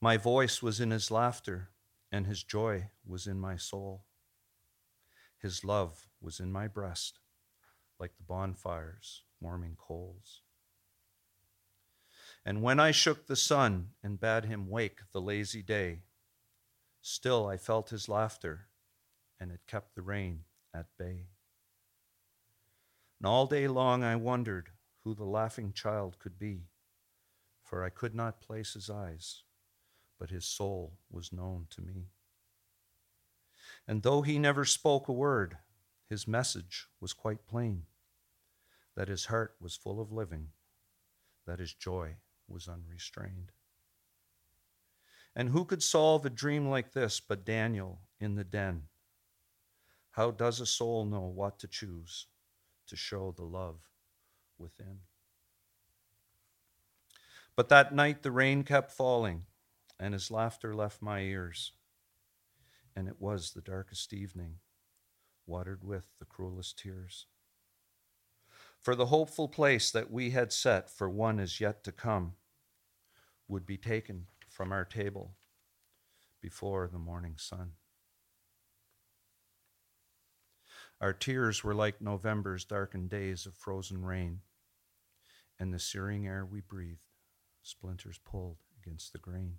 My 0.00 0.16
voice 0.16 0.62
was 0.62 0.80
in 0.80 0.90
his 0.90 1.10
laughter, 1.10 1.70
and 2.10 2.26
his 2.26 2.42
joy 2.42 2.90
was 3.06 3.26
in 3.26 3.38
my 3.38 3.56
soul. 3.56 4.04
His 5.38 5.64
love 5.64 6.08
was 6.20 6.40
in 6.40 6.52
my 6.52 6.68
breast, 6.68 7.20
like 7.98 8.16
the 8.16 8.24
bonfire's 8.24 9.22
warming 9.40 9.76
coals. 9.76 10.42
And 12.44 12.62
when 12.62 12.80
I 12.80 12.90
shook 12.90 13.26
the 13.26 13.36
sun 13.36 13.90
and 14.02 14.20
bade 14.20 14.44
him 14.44 14.68
wake 14.68 15.00
the 15.12 15.20
lazy 15.20 15.62
day, 15.62 16.02
still 17.00 17.46
I 17.46 17.56
felt 17.56 17.90
his 17.90 18.08
laughter, 18.08 18.66
and 19.38 19.52
it 19.52 19.60
kept 19.66 19.94
the 19.94 20.02
rain 20.02 20.44
at 20.74 20.86
bay. 20.98 21.28
And 23.22 23.28
all 23.28 23.46
day 23.46 23.68
long 23.68 24.02
I 24.02 24.16
wondered 24.16 24.70
who 25.04 25.14
the 25.14 25.22
laughing 25.22 25.72
child 25.72 26.18
could 26.18 26.40
be, 26.40 26.66
for 27.62 27.84
I 27.84 27.88
could 27.88 28.16
not 28.16 28.40
place 28.40 28.74
his 28.74 28.90
eyes, 28.90 29.44
but 30.18 30.30
his 30.30 30.44
soul 30.44 30.98
was 31.08 31.32
known 31.32 31.68
to 31.70 31.82
me. 31.82 32.08
And 33.86 34.02
though 34.02 34.22
he 34.22 34.40
never 34.40 34.64
spoke 34.64 35.06
a 35.06 35.12
word, 35.12 35.58
his 36.08 36.26
message 36.26 36.88
was 37.00 37.12
quite 37.12 37.46
plain 37.46 37.84
that 38.96 39.06
his 39.06 39.26
heart 39.26 39.54
was 39.60 39.76
full 39.76 40.00
of 40.00 40.10
living, 40.10 40.48
that 41.46 41.60
his 41.60 41.74
joy 41.74 42.16
was 42.48 42.66
unrestrained. 42.66 43.52
And 45.36 45.50
who 45.50 45.64
could 45.64 45.84
solve 45.84 46.26
a 46.26 46.30
dream 46.30 46.68
like 46.68 46.90
this 46.90 47.20
but 47.20 47.44
Daniel 47.44 48.00
in 48.18 48.34
the 48.34 48.42
den? 48.42 48.88
How 50.10 50.32
does 50.32 50.60
a 50.60 50.66
soul 50.66 51.04
know 51.04 51.20
what 51.20 51.60
to 51.60 51.68
choose 51.68 52.26
to 52.92 52.96
show 52.96 53.32
the 53.32 53.42
love 53.42 53.88
within? 54.58 54.98
But 57.56 57.70
that 57.70 57.94
night 57.94 58.22
the 58.22 58.30
rain 58.30 58.64
kept 58.64 58.92
falling, 58.92 59.44
and 59.98 60.12
his 60.12 60.30
laughter 60.30 60.74
left 60.74 61.00
my 61.00 61.20
ears. 61.20 61.72
And 62.94 63.08
it 63.08 63.16
was 63.18 63.52
the 63.52 63.62
darkest 63.62 64.12
evening, 64.12 64.56
watered 65.46 65.82
with 65.82 66.04
the 66.18 66.26
cruelest 66.26 66.78
tears. 66.78 67.24
For 68.78 68.94
the 68.94 69.06
hopeful 69.06 69.48
place 69.48 69.90
that 69.90 70.10
we 70.10 70.32
had 70.32 70.52
set 70.52 70.90
for 70.90 71.08
one 71.08 71.40
is 71.40 71.62
yet 71.62 71.82
to 71.84 71.92
come 71.92 72.34
would 73.48 73.64
be 73.64 73.78
taken 73.78 74.26
from 74.50 74.70
our 74.70 74.84
table 74.84 75.34
before 76.42 76.90
the 76.92 76.98
morning 76.98 77.36
sun. 77.38 77.72
Our 81.02 81.12
tears 81.12 81.64
were 81.64 81.74
like 81.74 82.00
November's 82.00 82.64
darkened 82.64 83.10
days 83.10 83.44
of 83.44 83.54
frozen 83.54 84.04
rain, 84.04 84.42
and 85.58 85.74
the 85.74 85.80
searing 85.80 86.28
air 86.28 86.46
we 86.46 86.60
breathed, 86.60 87.00
splinters 87.60 88.20
pulled 88.24 88.58
against 88.80 89.12
the 89.12 89.18
grain. 89.18 89.56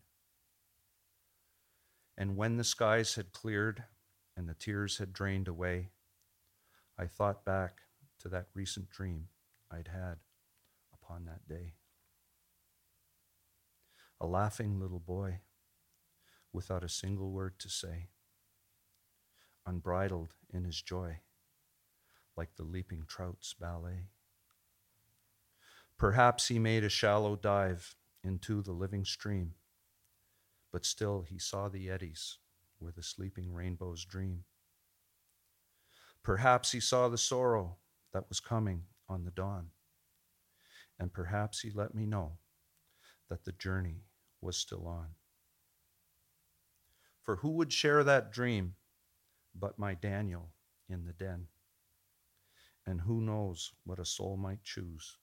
And 2.18 2.38
when 2.38 2.56
the 2.56 2.64
skies 2.64 3.16
had 3.16 3.34
cleared 3.34 3.84
and 4.38 4.48
the 4.48 4.54
tears 4.54 5.00
had 5.00 5.12
drained 5.12 5.50
away, 5.50 5.90
I 6.98 7.08
thought 7.08 7.44
back 7.44 7.82
to 8.20 8.30
that 8.30 8.48
recent 8.54 8.90
dream 8.90 9.28
I'd 9.70 9.90
had 9.90 10.20
upon 10.94 11.26
that 11.26 11.46
day. 11.46 11.74
A 14.22 14.26
laughing 14.26 14.80
little 14.80 15.02
boy 15.02 15.42
without 16.54 16.86
a 16.86 16.90
single 16.90 17.32
word 17.32 17.60
to 17.60 17.68
say, 17.68 18.08
unbridled 19.66 20.36
in 20.54 20.64
his 20.64 20.82
joy, 20.82 21.20
like 22.36 22.56
the 22.56 22.64
leaping 22.64 23.04
trout's 23.08 23.54
ballet. 23.54 24.08
Perhaps 25.98 26.48
he 26.48 26.60
made 26.60 26.84
a 26.84 26.90
shallow 26.90 27.36
dive 27.36 27.96
into 28.24 28.62
the 28.62 28.72
living 28.72 29.06
stream, 29.06 29.54
but 30.72 30.86
still 30.86 31.26
he 31.28 31.38
saw 31.38 31.70
the 31.70 31.90
eddies 31.90 32.40
where 32.80 32.92
the 32.92 33.04
sleeping 33.04 33.54
rainbows 33.54 34.04
dream. 34.06 34.44
Perhaps 36.24 36.72
he 36.72 36.80
saw 36.80 37.10
the 37.10 37.18
sorrow 37.18 37.78
that 38.14 38.30
was 38.30 38.40
coming 38.40 38.84
on 39.10 39.26
the 39.26 39.32
dawn. 39.32 39.68
And 41.00 41.12
perhaps 41.12 41.62
he 41.62 41.72
let 41.72 41.94
me 41.94 42.06
know 42.06 42.38
that 43.30 43.44
the 43.46 43.52
journey 43.52 44.04
was 44.42 44.58
still 44.58 44.88
on. 44.88 45.08
For 47.24 47.38
who 47.38 47.52
would 47.52 47.74
share 47.74 48.04
that 48.04 48.32
dream 48.32 48.76
but 49.56 49.80
my 49.80 49.94
Daniel 49.94 50.52
in 50.90 51.06
the 51.06 51.14
den? 51.14 51.48
And 52.86 53.02
who 53.02 53.22
knows 53.22 53.72
what 53.86 54.00
a 54.00 54.06
soul 54.06 54.38
might 54.38 54.64
choose 54.64 55.18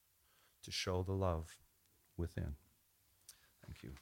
to 0.62 0.70
show 0.70 1.02
the 1.02 1.12
love 1.12 1.56
within? 2.16 2.54
Thank 3.66 3.82
you. 3.82 3.92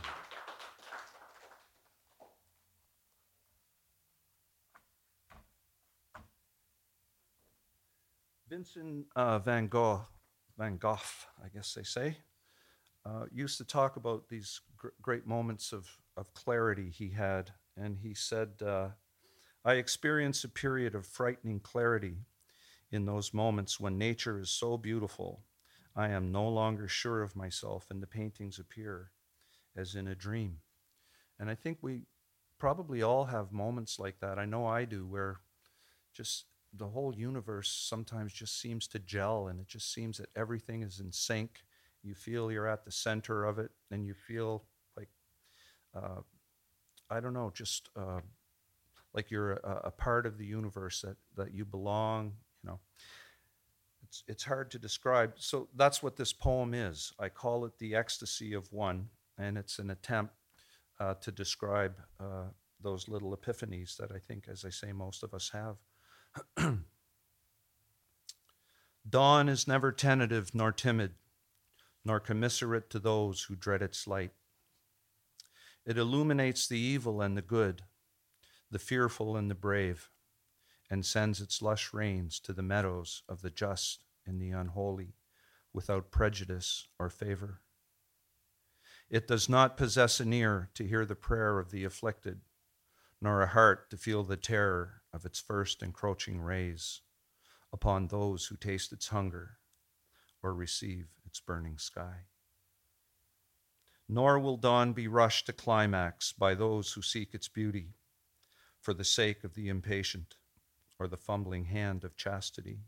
Vincent 8.48 9.06
uh, 9.14 9.38
van 9.38 9.68
Gogh, 9.68 10.00
Van 10.56 10.78
Gogh, 10.78 10.98
I 11.44 11.48
guess 11.52 11.74
they 11.74 11.82
say, 11.82 12.16
uh, 13.04 13.26
used 13.30 13.58
to 13.58 13.64
talk 13.64 13.96
about 13.96 14.28
these 14.28 14.60
gr- 14.76 14.88
great 15.02 15.26
moments 15.26 15.72
of, 15.72 15.86
of 16.16 16.32
clarity 16.34 16.90
he 16.90 17.10
had. 17.10 17.50
And 17.76 17.98
he 17.98 18.14
said, 18.14 18.50
uh, 18.64 18.88
I 19.68 19.74
experience 19.74 20.44
a 20.44 20.48
period 20.48 20.94
of 20.94 21.04
frightening 21.04 21.60
clarity 21.60 22.24
in 22.90 23.04
those 23.04 23.34
moments 23.34 23.78
when 23.78 23.98
nature 23.98 24.40
is 24.40 24.48
so 24.48 24.78
beautiful. 24.78 25.42
I 25.94 26.08
am 26.08 26.32
no 26.32 26.48
longer 26.48 26.88
sure 26.88 27.20
of 27.20 27.36
myself, 27.36 27.88
and 27.90 28.02
the 28.02 28.06
paintings 28.06 28.58
appear 28.58 29.10
as 29.76 29.94
in 29.94 30.08
a 30.08 30.14
dream. 30.14 30.60
And 31.38 31.50
I 31.50 31.54
think 31.54 31.80
we 31.82 32.04
probably 32.58 33.02
all 33.02 33.26
have 33.26 33.52
moments 33.52 33.98
like 33.98 34.20
that. 34.20 34.38
I 34.38 34.46
know 34.46 34.64
I 34.64 34.86
do, 34.86 35.06
where 35.06 35.40
just 36.14 36.46
the 36.72 36.88
whole 36.88 37.14
universe 37.14 37.68
sometimes 37.70 38.32
just 38.32 38.58
seems 38.58 38.88
to 38.88 38.98
gel 38.98 39.48
and 39.48 39.60
it 39.60 39.68
just 39.68 39.92
seems 39.92 40.16
that 40.16 40.30
everything 40.34 40.82
is 40.82 40.98
in 40.98 41.12
sync. 41.12 41.60
You 42.02 42.14
feel 42.14 42.50
you're 42.50 42.66
at 42.66 42.86
the 42.86 42.90
center 42.90 43.44
of 43.44 43.58
it 43.58 43.72
and 43.90 44.06
you 44.06 44.14
feel 44.14 44.64
like, 44.96 45.10
uh, 45.94 46.22
I 47.10 47.20
don't 47.20 47.34
know, 47.34 47.52
just 47.54 47.90
uh, 47.94 48.20
like 49.18 49.32
you're 49.32 49.54
a, 49.54 49.80
a, 49.86 49.90
part 49.90 50.26
of 50.26 50.38
the 50.38 50.46
universe 50.46 51.00
that, 51.00 51.16
that 51.34 51.52
you 51.52 51.64
belong, 51.64 52.34
you 52.62 52.70
know. 52.70 52.78
It's, 54.04 54.22
it's 54.28 54.44
hard 54.44 54.70
to 54.70 54.78
describe. 54.78 55.32
So 55.38 55.66
that's 55.74 56.04
what 56.04 56.16
this 56.16 56.32
poem 56.32 56.72
is. 56.72 57.12
I 57.18 57.28
call 57.28 57.64
it 57.64 57.76
The 57.80 57.96
Ecstasy 57.96 58.54
of 58.54 58.72
One, 58.72 59.08
and 59.36 59.58
it's 59.58 59.80
an 59.80 59.90
attempt 59.90 60.34
uh, 61.00 61.14
to 61.14 61.32
describe 61.32 61.96
uh, 62.20 62.44
those 62.80 63.08
little 63.08 63.36
epiphanies 63.36 63.96
that 63.96 64.12
I 64.12 64.20
think, 64.20 64.44
as 64.48 64.64
I 64.64 64.70
say, 64.70 64.92
most 64.92 65.24
of 65.24 65.34
us 65.34 65.50
have. 65.52 65.78
Dawn 69.10 69.48
is 69.48 69.66
never 69.66 69.90
tentative 69.90 70.54
nor 70.54 70.70
timid, 70.70 71.14
nor 72.04 72.20
commiserate 72.20 72.88
to 72.90 73.00
those 73.00 73.42
who 73.42 73.56
dread 73.56 73.82
its 73.82 74.06
light. 74.06 74.30
It 75.84 75.98
illuminates 75.98 76.68
the 76.68 76.78
evil 76.78 77.20
and 77.20 77.36
the 77.36 77.42
good, 77.42 77.82
the 78.70 78.78
fearful 78.78 79.36
and 79.36 79.50
the 79.50 79.54
brave, 79.54 80.10
and 80.90 81.04
sends 81.04 81.40
its 81.40 81.62
lush 81.62 81.92
rains 81.92 82.40
to 82.40 82.52
the 82.52 82.62
meadows 82.62 83.22
of 83.28 83.42
the 83.42 83.50
just 83.50 84.04
and 84.26 84.40
the 84.40 84.50
unholy 84.50 85.14
without 85.72 86.10
prejudice 86.10 86.88
or 86.98 87.08
favor. 87.10 87.60
It 89.10 89.26
does 89.26 89.48
not 89.48 89.76
possess 89.76 90.20
an 90.20 90.32
ear 90.32 90.70
to 90.74 90.86
hear 90.86 91.06
the 91.06 91.14
prayer 91.14 91.58
of 91.58 91.70
the 91.70 91.84
afflicted, 91.84 92.40
nor 93.20 93.40
a 93.40 93.46
heart 93.46 93.90
to 93.90 93.96
feel 93.96 94.22
the 94.22 94.36
terror 94.36 95.02
of 95.12 95.24
its 95.24 95.40
first 95.40 95.82
encroaching 95.82 96.40
rays 96.40 97.00
upon 97.72 98.08
those 98.08 98.46
who 98.46 98.56
taste 98.56 98.92
its 98.92 99.08
hunger 99.08 99.58
or 100.42 100.54
receive 100.54 101.08
its 101.24 101.40
burning 101.40 101.78
sky. 101.78 102.26
Nor 104.08 104.38
will 104.38 104.56
dawn 104.56 104.92
be 104.92 105.08
rushed 105.08 105.46
to 105.46 105.52
climax 105.52 106.32
by 106.32 106.54
those 106.54 106.92
who 106.92 107.02
seek 107.02 107.34
its 107.34 107.48
beauty 107.48 107.94
for 108.80 108.94
the 108.94 109.04
sake 109.04 109.44
of 109.44 109.54
the 109.54 109.68
impatient 109.68 110.36
or 110.98 111.06
the 111.08 111.16
fumbling 111.16 111.64
hand 111.64 112.04
of 112.04 112.16
chastity. 112.16 112.80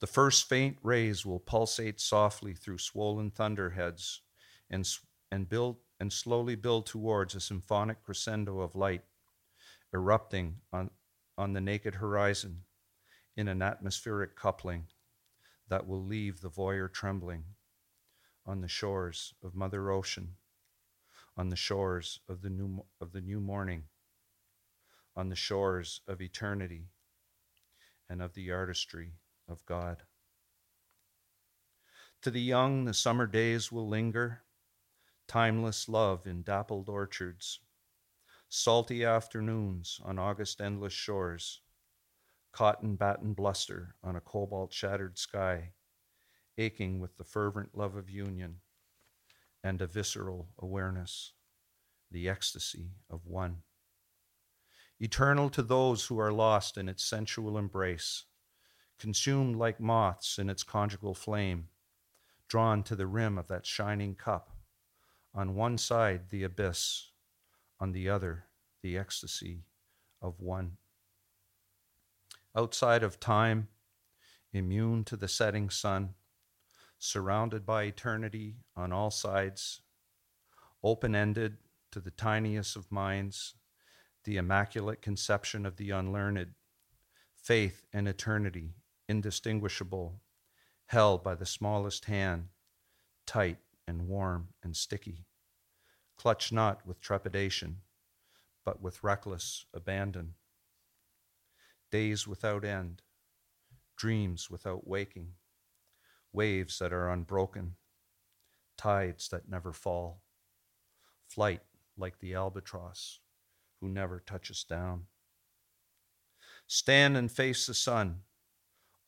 The 0.00 0.06
first 0.06 0.48
faint 0.48 0.78
rays 0.82 1.26
will 1.26 1.40
pulsate 1.40 2.00
softly 2.00 2.54
through 2.54 2.78
swollen 2.78 3.30
thunderheads 3.30 4.22
and, 4.70 4.88
and 5.30 5.48
build 5.48 5.76
and 6.00 6.10
slowly 6.10 6.54
build 6.54 6.86
towards 6.86 7.34
a 7.34 7.40
symphonic 7.40 8.02
crescendo 8.02 8.60
of 8.60 8.74
light 8.74 9.02
erupting 9.92 10.56
on, 10.72 10.90
on 11.36 11.52
the 11.52 11.60
naked 11.60 11.96
horizon 11.96 12.62
in 13.36 13.48
an 13.48 13.60
atmospheric 13.60 14.34
coupling 14.34 14.86
that 15.68 15.86
will 15.86 16.02
leave 16.02 16.40
the 16.40 16.48
voyeur 16.48 16.88
trembling 16.88 17.44
on 18.46 18.62
the 18.62 18.68
shores 18.68 19.34
of 19.42 19.54
Mother 19.54 19.90
Ocean, 19.90 20.36
on 21.36 21.50
the 21.50 21.56
shores 21.56 22.20
of 22.28 22.40
the 22.42 22.50
new, 22.50 22.84
of 23.00 23.12
the 23.12 23.20
new 23.20 23.40
morning, 23.40 23.84
on 25.20 25.28
the 25.28 25.36
shores 25.36 26.00
of 26.08 26.22
eternity 26.22 26.88
and 28.08 28.22
of 28.22 28.32
the 28.32 28.50
artistry 28.50 29.12
of 29.46 29.64
God. 29.66 29.98
To 32.22 32.30
the 32.30 32.40
young, 32.40 32.86
the 32.86 32.94
summer 32.94 33.26
days 33.26 33.70
will 33.70 33.86
linger, 33.86 34.42
timeless 35.28 35.90
love 35.90 36.26
in 36.26 36.42
dappled 36.42 36.88
orchards 36.88 37.60
salty 38.52 39.04
afternoons 39.04 40.00
on 40.04 40.18
August 40.18 40.60
endless 40.60 40.92
shores, 40.92 41.60
cotton 42.50 42.96
batten 42.96 43.32
bluster 43.32 43.94
on 44.02 44.16
a 44.16 44.20
cobalt 44.20 44.72
shattered 44.72 45.16
sky, 45.16 45.72
aching 46.58 46.98
with 46.98 47.16
the 47.16 47.24
fervent 47.24 47.76
love 47.76 47.94
of 47.94 48.10
union 48.10 48.56
and 49.62 49.80
a 49.80 49.86
visceral 49.86 50.48
awareness, 50.58 51.32
the 52.10 52.28
ecstasy 52.28 52.90
of 53.08 53.20
one. 53.24 53.58
Eternal 55.02 55.48
to 55.48 55.62
those 55.62 56.06
who 56.06 56.18
are 56.18 56.32
lost 56.32 56.76
in 56.76 56.86
its 56.86 57.02
sensual 57.02 57.56
embrace, 57.56 58.24
consumed 58.98 59.56
like 59.56 59.80
moths 59.80 60.38
in 60.38 60.50
its 60.50 60.62
conjugal 60.62 61.14
flame, 61.14 61.68
drawn 62.48 62.82
to 62.82 62.94
the 62.94 63.06
rim 63.06 63.38
of 63.38 63.48
that 63.48 63.64
shining 63.64 64.14
cup, 64.14 64.50
on 65.34 65.54
one 65.54 65.78
side 65.78 66.28
the 66.28 66.42
abyss, 66.42 67.12
on 67.80 67.92
the 67.92 68.10
other, 68.10 68.44
the 68.82 68.98
ecstasy 68.98 69.64
of 70.20 70.38
one. 70.38 70.76
Outside 72.54 73.02
of 73.02 73.18
time, 73.18 73.68
immune 74.52 75.04
to 75.04 75.16
the 75.16 75.28
setting 75.28 75.70
sun, 75.70 76.14
surrounded 76.98 77.64
by 77.64 77.84
eternity 77.84 78.56
on 78.76 78.92
all 78.92 79.10
sides, 79.10 79.80
open 80.82 81.14
ended 81.14 81.56
to 81.90 82.00
the 82.00 82.10
tiniest 82.10 82.76
of 82.76 82.92
minds, 82.92 83.54
the 84.24 84.36
immaculate 84.36 85.02
conception 85.02 85.64
of 85.64 85.76
the 85.76 85.90
unlearned, 85.90 86.54
faith 87.34 87.86
and 87.92 88.06
eternity 88.06 88.74
indistinguishable, 89.08 90.20
held 90.86 91.22
by 91.22 91.34
the 91.34 91.46
smallest 91.46 92.04
hand, 92.04 92.48
tight 93.26 93.58
and 93.88 94.06
warm 94.06 94.48
and 94.62 94.76
sticky. 94.76 95.24
Clutch 96.16 96.52
not 96.52 96.86
with 96.86 97.00
trepidation, 97.00 97.78
but 98.64 98.80
with 98.80 99.02
reckless 99.02 99.64
abandon. 99.74 100.34
Days 101.90 102.28
without 102.28 102.64
end, 102.64 103.02
dreams 103.96 104.48
without 104.50 104.86
waking, 104.86 105.32
waves 106.32 106.78
that 106.78 106.92
are 106.92 107.10
unbroken, 107.10 107.74
tides 108.76 109.28
that 109.30 109.48
never 109.48 109.72
fall, 109.72 110.22
flight 111.26 111.62
like 111.96 112.18
the 112.20 112.34
albatross 112.34 113.18
who 113.80 113.88
never 113.88 114.20
touches 114.20 114.64
down. 114.64 115.06
Stand 116.66 117.16
and 117.16 117.30
face 117.30 117.66
the 117.66 117.74
sun, 117.74 118.20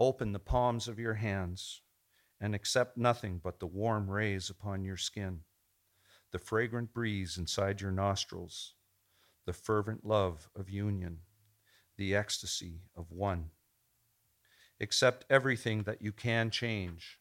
open 0.00 0.32
the 0.32 0.38
palms 0.38 0.88
of 0.88 0.98
your 0.98 1.14
hands, 1.14 1.82
and 2.40 2.54
accept 2.54 2.96
nothing 2.96 3.40
but 3.42 3.60
the 3.60 3.66
warm 3.66 4.10
rays 4.10 4.50
upon 4.50 4.84
your 4.84 4.96
skin 4.96 5.40
the 6.32 6.38
fragrant 6.38 6.92
breeze 6.94 7.36
inside 7.36 7.80
your 7.80 7.90
nostrils, 7.92 8.74
the 9.44 9.52
fervent 9.52 10.04
love 10.04 10.48
of 10.56 10.70
union, 10.70 11.18
the 11.98 12.16
ecstasy 12.16 12.80
of 12.96 13.12
one. 13.12 13.50
Accept 14.80 15.26
everything 15.28 15.82
that 15.82 16.00
you 16.00 16.10
can 16.10 16.50
change 16.50 17.18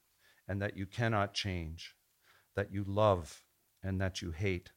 and 0.48 0.62
that 0.62 0.78
you 0.78 0.86
cannot 0.86 1.34
change, 1.34 1.94
that 2.56 2.72
you 2.72 2.86
love 2.88 3.44
and 3.84 4.00
that 4.00 4.22
you 4.22 4.32
hate. 4.32 4.72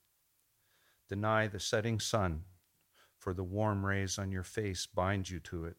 Deny 1.09 1.47
the 1.47 1.61
setting 1.61 2.01
sun, 2.01 2.43
for 3.25 3.33
the 3.33 3.43
warm 3.43 3.87
rays 3.87 4.19
on 4.19 4.31
your 4.31 4.43
face 4.43 4.85
bind 4.85 5.31
you 5.31 5.41
to 5.41 5.65
it, 5.65 5.79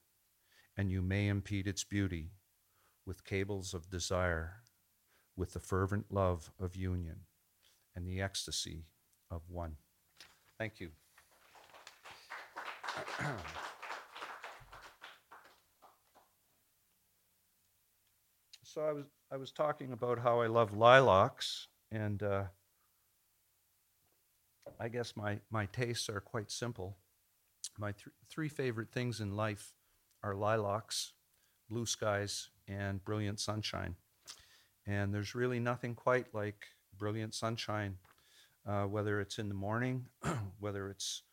and 0.75 0.89
you 0.89 0.99
may 0.99 1.27
impede 1.27 1.67
its 1.67 1.83
beauty 1.83 2.31
with 3.05 3.23
cables 3.23 3.75
of 3.75 3.87
desire, 3.91 4.63
with 5.37 5.53
the 5.53 5.59
fervent 5.59 6.07
love 6.11 6.51
of 6.59 6.75
union 6.75 7.19
and 7.95 8.07
the 8.07 8.19
ecstasy 8.19 8.87
of 9.29 9.43
one. 9.47 9.75
Thank 10.57 10.79
you. 10.79 10.89
so 18.63 18.81
I 18.81 18.91
was 18.91 19.05
I 19.31 19.37
was 19.37 19.51
talking 19.51 19.91
about 19.91 20.17
how 20.17 20.41
I 20.41 20.47
love 20.47 20.75
lilacs, 20.75 21.67
and 21.91 22.23
uh, 22.23 22.45
I 24.79 24.87
guess 24.87 25.15
my 25.15 25.37
my 25.51 25.67
tastes 25.67 26.09
are 26.09 26.19
quite 26.19 26.49
simple. 26.49 26.97
My 27.77 27.91
th- 27.91 28.15
three 28.29 28.49
favorite 28.49 28.91
things 28.91 29.19
in 29.19 29.35
life 29.35 29.73
are 30.23 30.35
lilacs, 30.35 31.13
blue 31.69 31.85
skies, 31.85 32.49
and 32.67 33.03
brilliant 33.03 33.39
sunshine. 33.39 33.95
And 34.87 35.13
there's 35.13 35.35
really 35.35 35.59
nothing 35.59 35.95
quite 35.95 36.33
like 36.33 36.65
brilliant 36.97 37.33
sunshine 37.33 37.97
uh, 38.67 38.83
whether 38.83 39.21
it's 39.21 39.37
in 39.37 39.47
the 39.47 39.55
morning, 39.55 40.07
whether 40.59 40.89
it's 40.89 41.23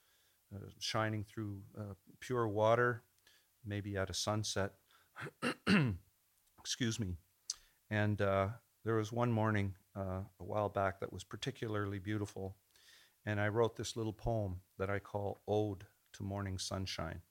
uh, 0.55 0.59
shining 0.79 1.25
through 1.25 1.61
uh, 1.79 1.95
pure 2.21 2.47
water, 2.47 3.03
maybe 3.65 3.97
at 3.97 4.11
a 4.11 4.15
sunset. 4.15 4.73
Excuse 6.59 7.01
me. 7.01 7.17
And 7.91 8.21
uh, 8.21 8.49
there 8.85 8.97
was 8.97 9.13
one 9.13 9.33
morning 9.33 9.75
uh, 9.97 10.21
a 10.41 10.45
while 10.45 10.69
back 10.69 11.01
that 11.01 11.13
was 11.13 11.25
particularly 11.25 11.99
beautiful. 11.99 12.57
And 13.25 13.41
I 13.41 13.49
wrote 13.49 13.77
this 13.77 13.97
little 13.97 14.13
poem 14.13 14.61
that 14.79 14.91
I 14.91 14.99
call 14.99 15.43
Ode 15.47 15.85
to 16.15 16.23
Morning 16.23 16.59
Sunshine. 16.59 17.23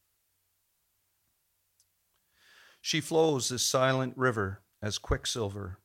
She 2.82 3.00
flows 3.00 3.50
this 3.50 3.63
silent 3.63 4.17
river 4.17 4.62
as 4.82 4.98
quicksilver, 4.98 5.78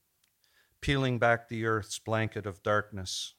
peeling 0.80 1.18
back 1.18 1.48
the 1.48 1.66
earth's 1.66 1.98
blanket 1.98 2.46
of 2.46 2.62
darkness. 2.62 3.34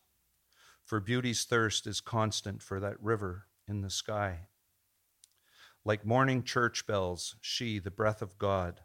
For 0.85 0.99
beauty's 0.99 1.43
thirst 1.43 1.87
is 1.87 1.99
constant 1.99 2.61
for 2.61 2.79
that 2.79 3.01
river 3.01 3.47
in 3.67 3.81
the 3.81 3.89
sky. 3.89 4.47
Like 5.83 6.05
morning 6.05 6.43
church 6.43 6.85
bells, 6.85 7.35
she, 7.41 7.79
the 7.79 7.91
breath 7.91 8.21
of 8.21 8.37
God, 8.37 8.81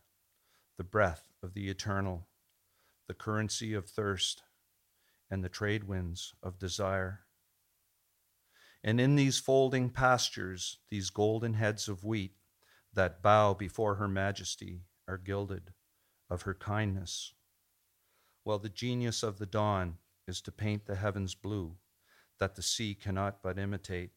the 0.78 0.84
breath 0.84 1.28
of 1.42 1.52
the 1.54 1.68
eternal, 1.68 2.28
the 3.08 3.14
currency 3.14 3.74
of 3.74 3.86
thirst, 3.86 4.42
and 5.30 5.44
the 5.44 5.48
trade 5.48 5.84
winds 5.84 6.34
of 6.42 6.58
desire. 6.58 7.21
And 8.84 9.00
in 9.00 9.14
these 9.14 9.38
folding 9.38 9.90
pastures, 9.90 10.78
these 10.90 11.10
golden 11.10 11.54
heads 11.54 11.88
of 11.88 12.04
wheat 12.04 12.36
that 12.92 13.22
bow 13.22 13.54
before 13.54 13.94
her 13.96 14.08
majesty 14.08 14.82
are 15.06 15.18
gilded 15.18 15.72
of 16.28 16.42
her 16.42 16.54
kindness. 16.54 17.34
While 18.44 18.58
the 18.58 18.68
genius 18.68 19.22
of 19.22 19.38
the 19.38 19.46
dawn 19.46 19.98
is 20.26 20.40
to 20.42 20.52
paint 20.52 20.86
the 20.86 20.96
heavens 20.96 21.34
blue, 21.34 21.76
that 22.38 22.56
the 22.56 22.62
sea 22.62 22.94
cannot 22.94 23.42
but 23.42 23.58
imitate 23.58 24.10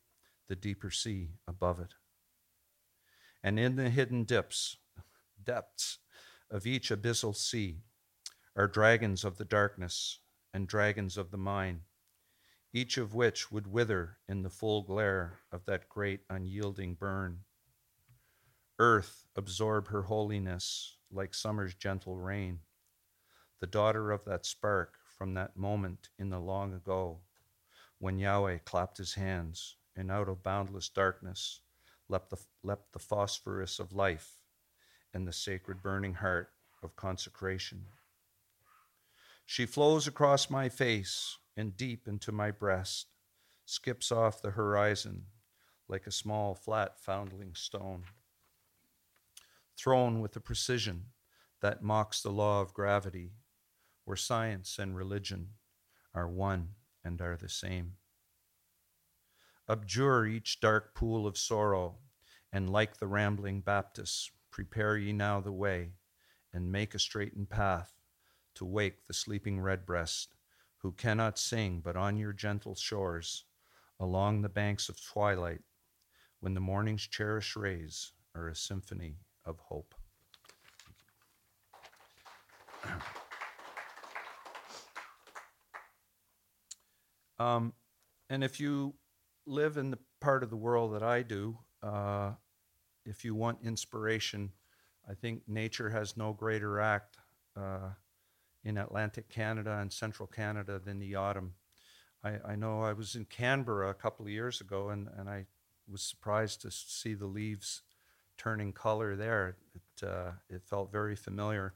the 0.47 0.55
deeper 0.55 0.89
sea 0.89 1.29
above 1.47 1.79
it. 1.79 1.93
And 3.43 3.59
in 3.59 3.75
the 3.75 3.89
hidden 3.89 4.23
dips, 4.23 4.77
depths 5.43 5.99
of 6.49 6.65
each 6.65 6.89
abyssal 6.89 7.35
sea 7.35 7.81
are 8.55 8.67
dragons 8.67 9.23
of 9.23 9.37
the 9.37 9.45
darkness 9.45 10.19
and 10.53 10.67
dragons 10.67 11.17
of 11.17 11.31
the 11.31 11.37
mind, 11.37 11.81
each 12.75 12.97
of 12.97 13.15
which 13.15 13.53
would 13.53 13.65
wither 13.65 14.17
in 14.27 14.43
the 14.43 14.49
full 14.49 14.81
glare 14.81 15.39
of 15.49 15.63
that 15.63 15.87
great 15.87 16.19
unyielding 16.29 16.93
burn. 16.93 17.39
Earth 18.77 19.25
absorb 19.37 19.87
her 19.87 20.01
holiness 20.01 20.97
like 21.09 21.33
summer's 21.33 21.73
gentle 21.73 22.17
rain, 22.17 22.59
the 23.61 23.65
daughter 23.65 24.11
of 24.11 24.25
that 24.25 24.45
spark 24.45 24.95
from 25.17 25.33
that 25.33 25.55
moment 25.55 26.09
in 26.19 26.29
the 26.29 26.37
long 26.37 26.73
ago 26.73 27.21
when 27.99 28.19
Yahweh 28.19 28.57
clapped 28.65 28.97
his 28.97 29.13
hands 29.13 29.77
and 29.95 30.11
out 30.11 30.27
of 30.27 30.43
boundless 30.43 30.89
darkness 30.89 31.61
leapt 32.09 32.29
the, 32.29 32.37
leapt 32.61 32.91
the 32.91 32.99
phosphorus 32.99 33.79
of 33.79 33.93
life 33.93 34.41
and 35.13 35.25
the 35.25 35.31
sacred 35.31 35.81
burning 35.81 36.15
heart 36.15 36.49
of 36.83 36.97
consecration. 36.97 37.85
She 39.45 39.65
flows 39.65 40.07
across 40.07 40.49
my 40.49 40.67
face 40.67 41.37
and 41.57 41.77
deep 41.77 42.07
into 42.07 42.31
my 42.31 42.51
breast, 42.51 43.07
skips 43.65 44.11
off 44.11 44.41
the 44.41 44.51
horizon 44.51 45.25
like 45.87 46.07
a 46.07 46.11
small 46.11 46.55
flat 46.55 46.99
foundling 46.99 47.53
stone, 47.53 48.03
thrown 49.77 50.19
with 50.19 50.35
a 50.35 50.39
precision 50.39 51.05
that 51.61 51.83
mocks 51.83 52.21
the 52.21 52.31
law 52.31 52.61
of 52.61 52.73
gravity, 52.73 53.31
where 54.03 54.17
science 54.17 54.77
and 54.79 54.95
religion 54.95 55.49
are 56.13 56.29
one 56.29 56.69
and 57.03 57.21
are 57.21 57.37
the 57.37 57.49
same. 57.49 57.93
Abjure 59.67 60.25
each 60.25 60.59
dark 60.59 60.93
pool 60.93 61.25
of 61.25 61.37
sorrow, 61.37 61.97
and 62.51 62.69
like 62.69 62.97
the 62.97 63.07
rambling 63.07 63.61
Baptist, 63.61 64.31
prepare 64.51 64.95
ye 64.95 65.11
now 65.11 65.41
the 65.41 65.51
way, 65.51 65.93
and 66.53 66.71
make 66.71 66.93
a 66.93 66.99
straitened 66.99 67.49
path 67.49 67.93
to 68.53 68.63
wake 68.63 69.05
the 69.05 69.13
sleeping 69.13 69.59
redbreast, 69.59 70.34
who 70.85 70.91
cannot 70.91 71.39
sing 71.39 71.81
but 71.83 71.95
on 71.95 72.15
your 72.15 72.31
gentle 72.31 72.75
shores, 72.75 73.45
along 73.99 74.43
the 74.43 74.49
banks 74.49 74.87
of 74.87 75.03
twilight, 75.03 75.61
when 76.41 76.53
the 76.53 76.59
morning's 76.59 77.07
cherished 77.07 77.55
rays 77.55 78.11
are 78.35 78.49
a 78.49 78.55
symphony 78.55 79.17
of 79.45 79.57
hope. 79.57 79.95
Um, 87.37 87.73
and 88.29 88.45
if 88.45 88.61
you 88.61 88.93
live 89.45 89.75
in 89.75 89.91
the 89.91 89.99
part 90.21 90.41
of 90.41 90.49
the 90.49 90.55
world 90.55 90.93
that 90.93 91.03
I 91.03 91.21
do, 91.21 91.57
uh, 91.83 92.31
if 93.05 93.25
you 93.25 93.35
want 93.35 93.57
inspiration, 93.61 94.53
I 95.09 95.15
think 95.15 95.41
nature 95.45 95.89
has 95.89 96.15
no 96.15 96.31
greater 96.31 96.79
act 96.79 97.17
uh, 97.57 97.89
in 98.65 98.77
Atlantic 98.77 99.29
Canada 99.29 99.77
and 99.79 99.93
central 99.93 100.27
Canada 100.27 100.81
than 100.83 100.99
the 100.99 101.15
autumn. 101.15 101.53
I, 102.23 102.39
I, 102.43 102.55
know 102.55 102.81
I 102.81 102.93
was 102.93 103.15
in 103.15 103.25
Canberra 103.25 103.89
a 103.89 103.93
couple 103.93 104.25
of 104.25 104.31
years 104.31 104.59
ago 104.59 104.89
and, 104.89 105.07
and 105.15 105.29
I 105.29 105.45
was 105.87 106.01
surprised 106.01 106.61
to 106.61 106.71
see 106.71 107.13
the 107.13 107.27
leaves 107.27 107.83
turning 108.37 108.73
color 108.73 109.15
there. 109.15 109.57
It, 109.75 110.07
uh, 110.07 110.31
it 110.49 110.63
felt 110.65 110.91
very 110.91 111.15
familiar. 111.15 111.75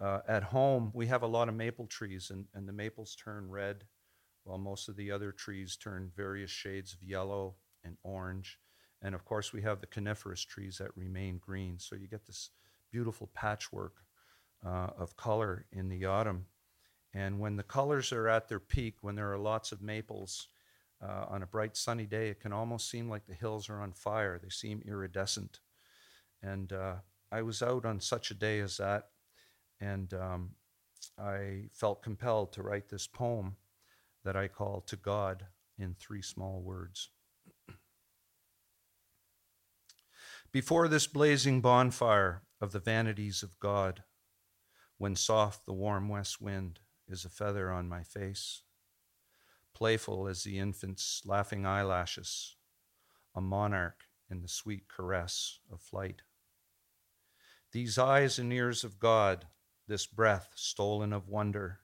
Uh, 0.00 0.20
at 0.26 0.44
home, 0.44 0.90
we 0.94 1.06
have 1.06 1.22
a 1.22 1.26
lot 1.26 1.48
of 1.48 1.54
maple 1.54 1.86
trees, 1.86 2.30
and, 2.30 2.46
and 2.54 2.66
the 2.66 2.72
maples 2.72 3.14
turn 3.14 3.48
red 3.50 3.84
while 4.44 4.58
most 4.58 4.88
of 4.88 4.96
the 4.96 5.10
other 5.10 5.30
trees 5.30 5.76
turn 5.76 6.10
various 6.16 6.50
shades 6.50 6.92
of 6.92 7.02
yellow 7.02 7.54
and 7.84 7.96
orange. 8.02 8.58
And 9.00 9.14
of 9.14 9.24
course, 9.24 9.52
we 9.52 9.62
have 9.62 9.80
the 9.80 9.86
coniferous 9.86 10.44
trees 10.44 10.78
that 10.78 10.96
remain 10.96 11.38
green. 11.38 11.78
So 11.78 11.94
you 11.94 12.08
get 12.08 12.26
this 12.26 12.50
beautiful 12.90 13.30
patchwork 13.34 13.94
uh, 14.64 14.88
of 14.98 15.16
color 15.16 15.66
in 15.72 15.88
the 15.88 16.04
autumn. 16.04 16.46
And 17.14 17.40
when 17.40 17.56
the 17.56 17.62
colors 17.62 18.12
are 18.12 18.28
at 18.28 18.48
their 18.48 18.60
peak, 18.60 18.96
when 19.02 19.16
there 19.16 19.32
are 19.32 19.38
lots 19.38 19.72
of 19.72 19.82
maples 19.82 20.48
uh, 21.02 21.26
on 21.28 21.42
a 21.42 21.46
bright 21.46 21.76
sunny 21.76 22.06
day, 22.06 22.28
it 22.28 22.40
can 22.40 22.52
almost 22.52 22.90
seem 22.90 23.08
like 23.08 23.26
the 23.26 23.34
hills 23.34 23.68
are 23.68 23.80
on 23.80 23.92
fire. 23.92 24.38
They 24.42 24.48
seem 24.48 24.82
iridescent. 24.86 25.60
And 26.42 26.72
uh, 26.72 26.96
I 27.30 27.42
was 27.42 27.62
out 27.62 27.84
on 27.84 28.00
such 28.00 28.30
a 28.30 28.34
day 28.34 28.60
as 28.60 28.76
that, 28.78 29.08
and 29.80 30.12
um, 30.14 30.50
I 31.18 31.68
felt 31.72 32.02
compelled 32.02 32.52
to 32.52 32.62
write 32.62 32.88
this 32.88 33.06
poem 33.06 33.56
that 34.24 34.36
I 34.36 34.48
call 34.48 34.80
To 34.82 34.96
God 34.96 35.46
in 35.78 35.94
three 35.94 36.22
small 36.22 36.60
words. 36.60 37.10
Before 40.52 40.88
this 40.88 41.06
blazing 41.06 41.60
bonfire 41.60 42.42
of 42.60 42.72
the 42.72 42.78
vanities 42.78 43.42
of 43.42 43.58
God, 43.58 44.04
when 45.02 45.16
soft 45.16 45.66
the 45.66 45.72
warm 45.72 46.08
west 46.08 46.40
wind 46.40 46.78
is 47.08 47.24
a 47.24 47.28
feather 47.28 47.72
on 47.72 47.88
my 47.88 48.04
face, 48.04 48.62
playful 49.74 50.28
as 50.28 50.44
the 50.44 50.60
infant's 50.60 51.22
laughing 51.26 51.66
eyelashes, 51.66 52.54
a 53.34 53.40
monarch 53.40 54.04
in 54.30 54.42
the 54.42 54.46
sweet 54.46 54.86
caress 54.86 55.58
of 55.72 55.80
flight. 55.80 56.22
These 57.72 57.98
eyes 57.98 58.38
and 58.38 58.52
ears 58.52 58.84
of 58.84 59.00
God, 59.00 59.48
this 59.88 60.06
breath 60.06 60.52
stolen 60.54 61.12
of 61.12 61.28
wonder, 61.28 61.80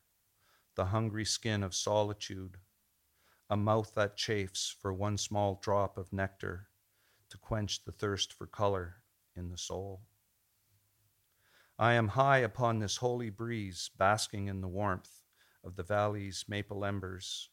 the 0.76 0.84
hungry 0.84 1.24
skin 1.24 1.64
of 1.64 1.74
solitude, 1.74 2.58
a 3.50 3.56
mouth 3.56 3.92
that 3.96 4.16
chafes 4.16 4.72
for 4.80 4.92
one 4.92 5.18
small 5.18 5.58
drop 5.60 5.98
of 5.98 6.12
nectar 6.12 6.68
to 7.30 7.38
quench 7.38 7.82
the 7.82 7.90
thirst 7.90 8.32
for 8.32 8.46
color 8.46 8.98
in 9.34 9.50
the 9.50 9.58
soul. 9.58 10.02
I 11.78 11.92
am 11.92 12.08
high 12.08 12.38
upon 12.38 12.80
this 12.80 12.96
holy 12.96 13.30
breeze, 13.30 13.90
basking 13.96 14.48
in 14.48 14.60
the 14.60 14.68
warmth 14.68 15.22
of 15.62 15.76
the 15.76 15.84
valley's 15.84 16.44
maple 16.48 16.84
embers, 16.84 17.50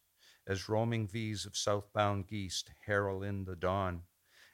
as 0.47 0.67
roaming 0.67 1.07
V's 1.07 1.45
of 1.45 1.55
southbound 1.55 2.28
geese 2.28 2.63
herald 2.86 3.23
in 3.23 3.45
the 3.45 3.55
dawn 3.55 4.03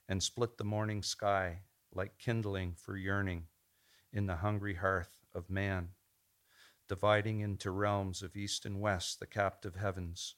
and 0.09 0.22
split 0.22 0.57
the 0.57 0.65
morning 0.65 1.01
sky 1.01 1.61
like 1.93 2.17
kindling 2.17 2.76
for 2.76 2.97
yearning 2.97 3.47
in 4.11 4.26
the 4.26 4.38
hungry 4.38 4.76
hearth 4.76 5.19
of 5.34 5.49
man 5.49 5.89
dividing 6.91 7.39
into 7.39 7.72
realms 7.72 8.22
of 8.22 8.36
east 8.36 8.65
and 8.65 8.82
west 8.82 9.22
the 9.22 9.26
captive 9.26 9.76
heavens, 9.76 10.36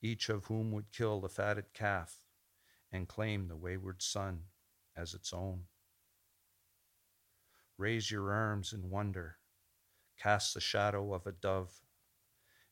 each 0.00 0.30
of 0.30 0.46
whom 0.46 0.72
would 0.72 0.90
kill 0.90 1.20
the 1.20 1.28
fatted 1.28 1.66
calf 1.74 2.22
and 2.90 3.06
claim 3.06 3.48
the 3.48 3.56
wayward 3.56 4.00
son 4.00 4.44
as 4.96 5.12
its 5.12 5.30
own. 5.34 5.64
Raise 7.76 8.10
your 8.10 8.32
arms 8.32 8.72
in 8.72 8.88
wonder, 8.88 9.38
cast 10.16 10.54
the 10.54 10.60
shadow 10.60 11.12
of 11.12 11.26
a 11.26 11.32
dove, 11.32 11.82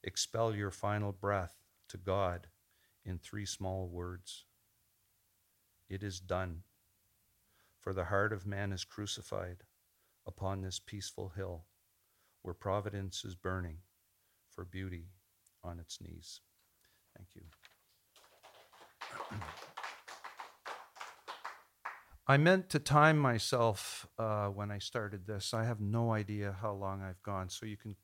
expel 0.05 0.55
your 0.55 0.70
final 0.70 1.11
breath 1.11 1.57
to 1.88 1.96
God 1.96 2.46
in 3.05 3.18
three 3.18 3.44
small 3.44 3.88
words. 3.88 4.44
It 5.88 6.05
is 6.05 6.20
done, 6.20 6.62
for 7.80 7.92
the 7.92 8.05
heart 8.05 8.32
of 8.32 8.46
man 8.46 8.72
is 8.72 8.84
crucified 8.84 9.64
upon 10.24 10.62
this 10.62 10.78
peaceful 10.78 11.32
hill 11.34 11.64
where 12.42 12.55
providence 12.55 13.24
is 13.24 13.34
burning 13.34 13.78
for 14.50 14.64
beauty 14.64 15.07
on 15.64 15.80
its 15.80 16.00
knees. 16.00 16.40
Thank 17.16 17.28
you. 17.34 17.42
I 22.27 22.37
meant 22.37 22.70
to 22.70 22.79
time 22.79 23.18
myself 23.18 24.07
uh, 24.16 24.47
when 24.47 24.70
I 24.70 24.79
started 24.79 25.27
this. 25.27 25.53
I 25.53 25.64
have 25.64 25.81
no 25.81 26.12
idea 26.12 26.57
how 26.61 26.73
long 26.73 27.03
I've 27.03 27.23
gone, 27.23 27.49
so 27.49 27.66
you 27.66 27.77
can 27.77 27.97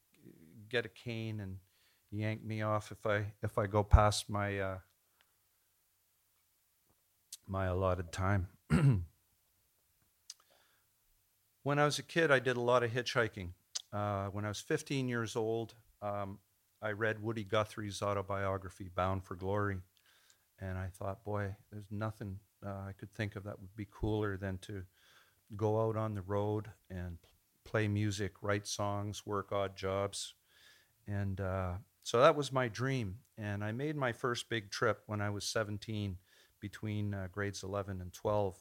get 0.69 0.85
a 0.85 0.89
cane 0.89 1.39
and 1.41 1.59
yank 2.11 2.45
me 2.45 2.62
off 2.62 2.91
if 2.91 3.07
I 3.07 3.27
if 3.43 3.59
I 3.59 3.66
go 3.66 3.85
past 3.85 4.29
my 4.29 4.59
uh, 4.59 4.79
my 7.47 7.66
allotted 7.66 8.11
time. 8.11 8.49
when 11.62 11.79
I 11.79 11.85
was 11.85 12.01
a 12.01 12.03
kid, 12.03 12.33
I 12.33 12.41
did 12.41 12.57
a 12.57 12.61
lot 12.61 12.83
of 12.83 12.91
hitchhiking. 12.91 13.51
Uh, 13.93 14.27
when 14.27 14.45
I 14.45 14.49
was 14.49 14.61
15 14.61 15.09
years 15.09 15.37
old, 15.37 15.75
um, 16.03 16.39
I 16.83 16.91
read 16.91 17.23
Woody 17.23 17.45
Guthrie's 17.45 18.03
autobiography, 18.03 18.91
Bound 18.95 19.25
for 19.25 19.37
Glory, 19.37 19.79
and 20.61 20.77
I 20.77 20.89
thought, 20.93 21.25
boy, 21.25 21.55
there's 21.71 21.91
nothing 21.91 22.41
uh, 22.64 22.86
I 22.88 22.92
could 22.98 23.12
think 23.14 23.36
of 23.36 23.44
that 23.44 23.61
would 23.61 23.74
be 23.76 23.86
cooler 23.90 24.36
than 24.36 24.59
to 24.59 24.82
go 25.56 25.86
out 25.86 25.96
on 25.96 26.14
the 26.14 26.22
road 26.22 26.70
and 26.90 27.18
play 27.64 27.88
music, 27.88 28.34
write 28.42 28.66
songs, 28.66 29.26
work 29.26 29.52
odd 29.52 29.76
jobs. 29.76 30.34
And 31.06 31.40
uh, 31.40 31.74
so 32.02 32.20
that 32.20 32.36
was 32.36 32.52
my 32.52 32.68
dream. 32.68 33.16
And 33.36 33.62
I 33.62 33.72
made 33.72 33.96
my 33.96 34.12
first 34.12 34.48
big 34.48 34.70
trip 34.70 35.02
when 35.06 35.20
I 35.20 35.30
was 35.30 35.44
17 35.44 36.16
between 36.61 37.14
uh, 37.14 37.28
grades 37.30 37.62
11 37.62 38.00
and 38.00 38.12
12. 38.12 38.56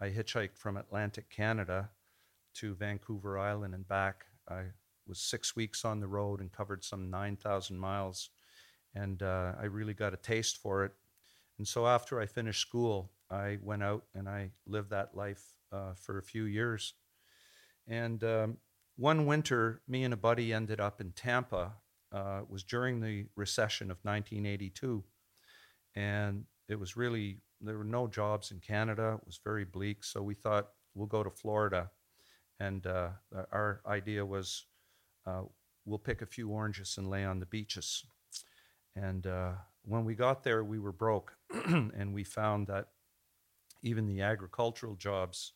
I 0.00 0.08
hitchhiked 0.08 0.56
from 0.56 0.76
Atlantic 0.76 1.28
Canada 1.30 1.90
to 2.54 2.74
Vancouver 2.74 3.38
Island 3.38 3.74
and 3.74 3.86
back. 3.86 4.26
I 4.48 4.64
was 5.06 5.18
six 5.18 5.54
weeks 5.54 5.84
on 5.84 6.00
the 6.00 6.06
road 6.06 6.40
and 6.40 6.52
covered 6.52 6.84
some 6.84 7.10
9,000 7.10 7.78
miles. 7.78 8.30
And 8.94 9.22
uh, 9.22 9.52
I 9.60 9.64
really 9.64 9.94
got 9.94 10.14
a 10.14 10.18
taste 10.18 10.58
for 10.58 10.84
it. 10.84 10.92
And 11.58 11.66
so 11.66 11.86
after 11.86 12.20
I 12.20 12.26
finished 12.26 12.60
school, 12.60 13.10
I 13.34 13.58
went 13.62 13.82
out 13.82 14.04
and 14.14 14.28
I 14.28 14.50
lived 14.66 14.90
that 14.90 15.14
life 15.14 15.42
uh, 15.72 15.94
for 15.94 16.18
a 16.18 16.22
few 16.22 16.44
years. 16.44 16.94
And 17.86 18.22
um, 18.24 18.58
one 18.96 19.26
winter, 19.26 19.82
me 19.88 20.04
and 20.04 20.14
a 20.14 20.16
buddy 20.16 20.52
ended 20.52 20.80
up 20.80 21.00
in 21.00 21.12
Tampa. 21.12 21.72
Uh, 22.12 22.40
it 22.42 22.50
was 22.50 22.62
during 22.62 23.00
the 23.00 23.26
recession 23.36 23.90
of 23.90 23.98
1982. 24.02 25.04
And 25.96 26.44
it 26.68 26.78
was 26.78 26.96
really, 26.96 27.38
there 27.60 27.76
were 27.76 27.84
no 27.84 28.06
jobs 28.06 28.50
in 28.50 28.60
Canada. 28.60 29.18
It 29.20 29.26
was 29.26 29.40
very 29.42 29.64
bleak. 29.64 30.04
So 30.04 30.22
we 30.22 30.34
thought, 30.34 30.68
we'll 30.94 31.06
go 31.06 31.24
to 31.24 31.30
Florida. 31.30 31.90
And 32.60 32.86
uh, 32.86 33.08
our 33.52 33.80
idea 33.86 34.24
was 34.24 34.66
uh, 35.26 35.42
we'll 35.84 35.98
pick 35.98 36.22
a 36.22 36.26
few 36.26 36.48
oranges 36.50 36.96
and 36.96 37.10
lay 37.10 37.24
on 37.24 37.40
the 37.40 37.46
beaches. 37.46 38.04
And 38.96 39.26
uh, 39.26 39.52
when 39.82 40.04
we 40.04 40.14
got 40.14 40.44
there, 40.44 40.62
we 40.62 40.78
were 40.78 40.92
broke. 40.92 41.36
and 41.66 42.14
we 42.14 42.22
found 42.22 42.68
that 42.68 42.88
even 43.84 44.06
the 44.06 44.22
agricultural 44.22 44.96
jobs 44.96 45.52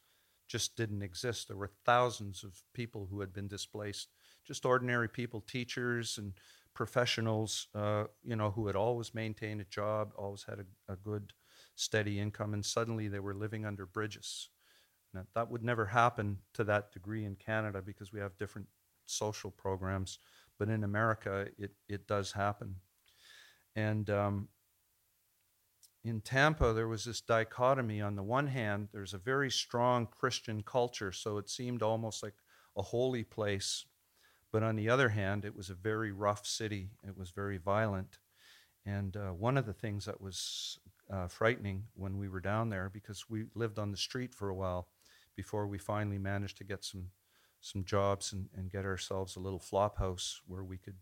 just 0.48 0.76
didn't 0.76 1.02
exist. 1.02 1.48
There 1.48 1.56
were 1.56 1.72
thousands 1.84 2.44
of 2.44 2.62
people 2.74 3.08
who 3.10 3.20
had 3.20 3.32
been 3.32 3.48
displaced, 3.48 4.08
just 4.46 4.64
ordinary 4.64 5.08
people, 5.08 5.40
teachers 5.40 6.18
and 6.18 6.34
professionals, 6.74 7.68
uh, 7.74 8.04
you 8.22 8.36
know, 8.36 8.50
who 8.50 8.66
had 8.66 8.76
always 8.76 9.14
maintained 9.14 9.60
a 9.60 9.64
job, 9.64 10.12
always 10.16 10.44
had 10.48 10.60
a, 10.60 10.92
a, 10.92 10.96
good, 10.96 11.32
steady 11.74 12.20
income, 12.20 12.54
and 12.54 12.64
suddenly 12.64 13.08
they 13.08 13.18
were 13.18 13.34
living 13.34 13.64
under 13.64 13.86
bridges. 13.86 14.50
Now, 15.14 15.24
that 15.34 15.50
would 15.50 15.64
never 15.64 15.86
happen 15.86 16.38
to 16.54 16.64
that 16.64 16.92
degree 16.92 17.24
in 17.24 17.34
Canada 17.36 17.82
because 17.82 18.12
we 18.12 18.20
have 18.20 18.36
different 18.36 18.68
social 19.06 19.50
programs, 19.50 20.18
but 20.58 20.68
in 20.68 20.84
America, 20.84 21.46
it, 21.58 21.72
it 21.88 22.06
does 22.06 22.32
happen. 22.32 22.76
And 23.74 24.10
um, 24.10 24.48
in 26.08 26.20
Tampa, 26.22 26.72
there 26.72 26.88
was 26.88 27.04
this 27.04 27.20
dichotomy. 27.20 28.00
On 28.00 28.16
the 28.16 28.22
one 28.22 28.46
hand, 28.46 28.88
there's 28.92 29.14
a 29.14 29.18
very 29.18 29.50
strong 29.50 30.06
Christian 30.06 30.62
culture, 30.62 31.12
so 31.12 31.38
it 31.38 31.50
seemed 31.50 31.82
almost 31.82 32.22
like 32.22 32.34
a 32.76 32.82
holy 32.82 33.24
place. 33.24 33.84
But 34.50 34.62
on 34.62 34.76
the 34.76 34.88
other 34.88 35.10
hand, 35.10 35.44
it 35.44 35.54
was 35.54 35.68
a 35.68 35.74
very 35.74 36.10
rough 36.10 36.46
city. 36.46 36.90
It 37.06 37.16
was 37.16 37.30
very 37.30 37.58
violent. 37.58 38.18
And 38.86 39.16
uh, 39.16 39.32
one 39.32 39.58
of 39.58 39.66
the 39.66 39.74
things 39.74 40.06
that 40.06 40.20
was 40.20 40.78
uh, 41.12 41.28
frightening 41.28 41.84
when 41.94 42.16
we 42.16 42.28
were 42.28 42.40
down 42.40 42.70
there, 42.70 42.90
because 42.92 43.28
we 43.28 43.44
lived 43.54 43.78
on 43.78 43.90
the 43.90 43.96
street 43.96 44.34
for 44.34 44.48
a 44.48 44.54
while 44.54 44.88
before 45.36 45.66
we 45.66 45.78
finally 45.78 46.18
managed 46.18 46.56
to 46.58 46.64
get 46.64 46.84
some, 46.84 47.08
some 47.60 47.84
jobs 47.84 48.32
and, 48.32 48.48
and 48.56 48.72
get 48.72 48.86
ourselves 48.86 49.36
a 49.36 49.40
little 49.40 49.58
flop 49.58 49.98
house 49.98 50.40
where 50.46 50.64
we 50.64 50.78
could 50.78 50.96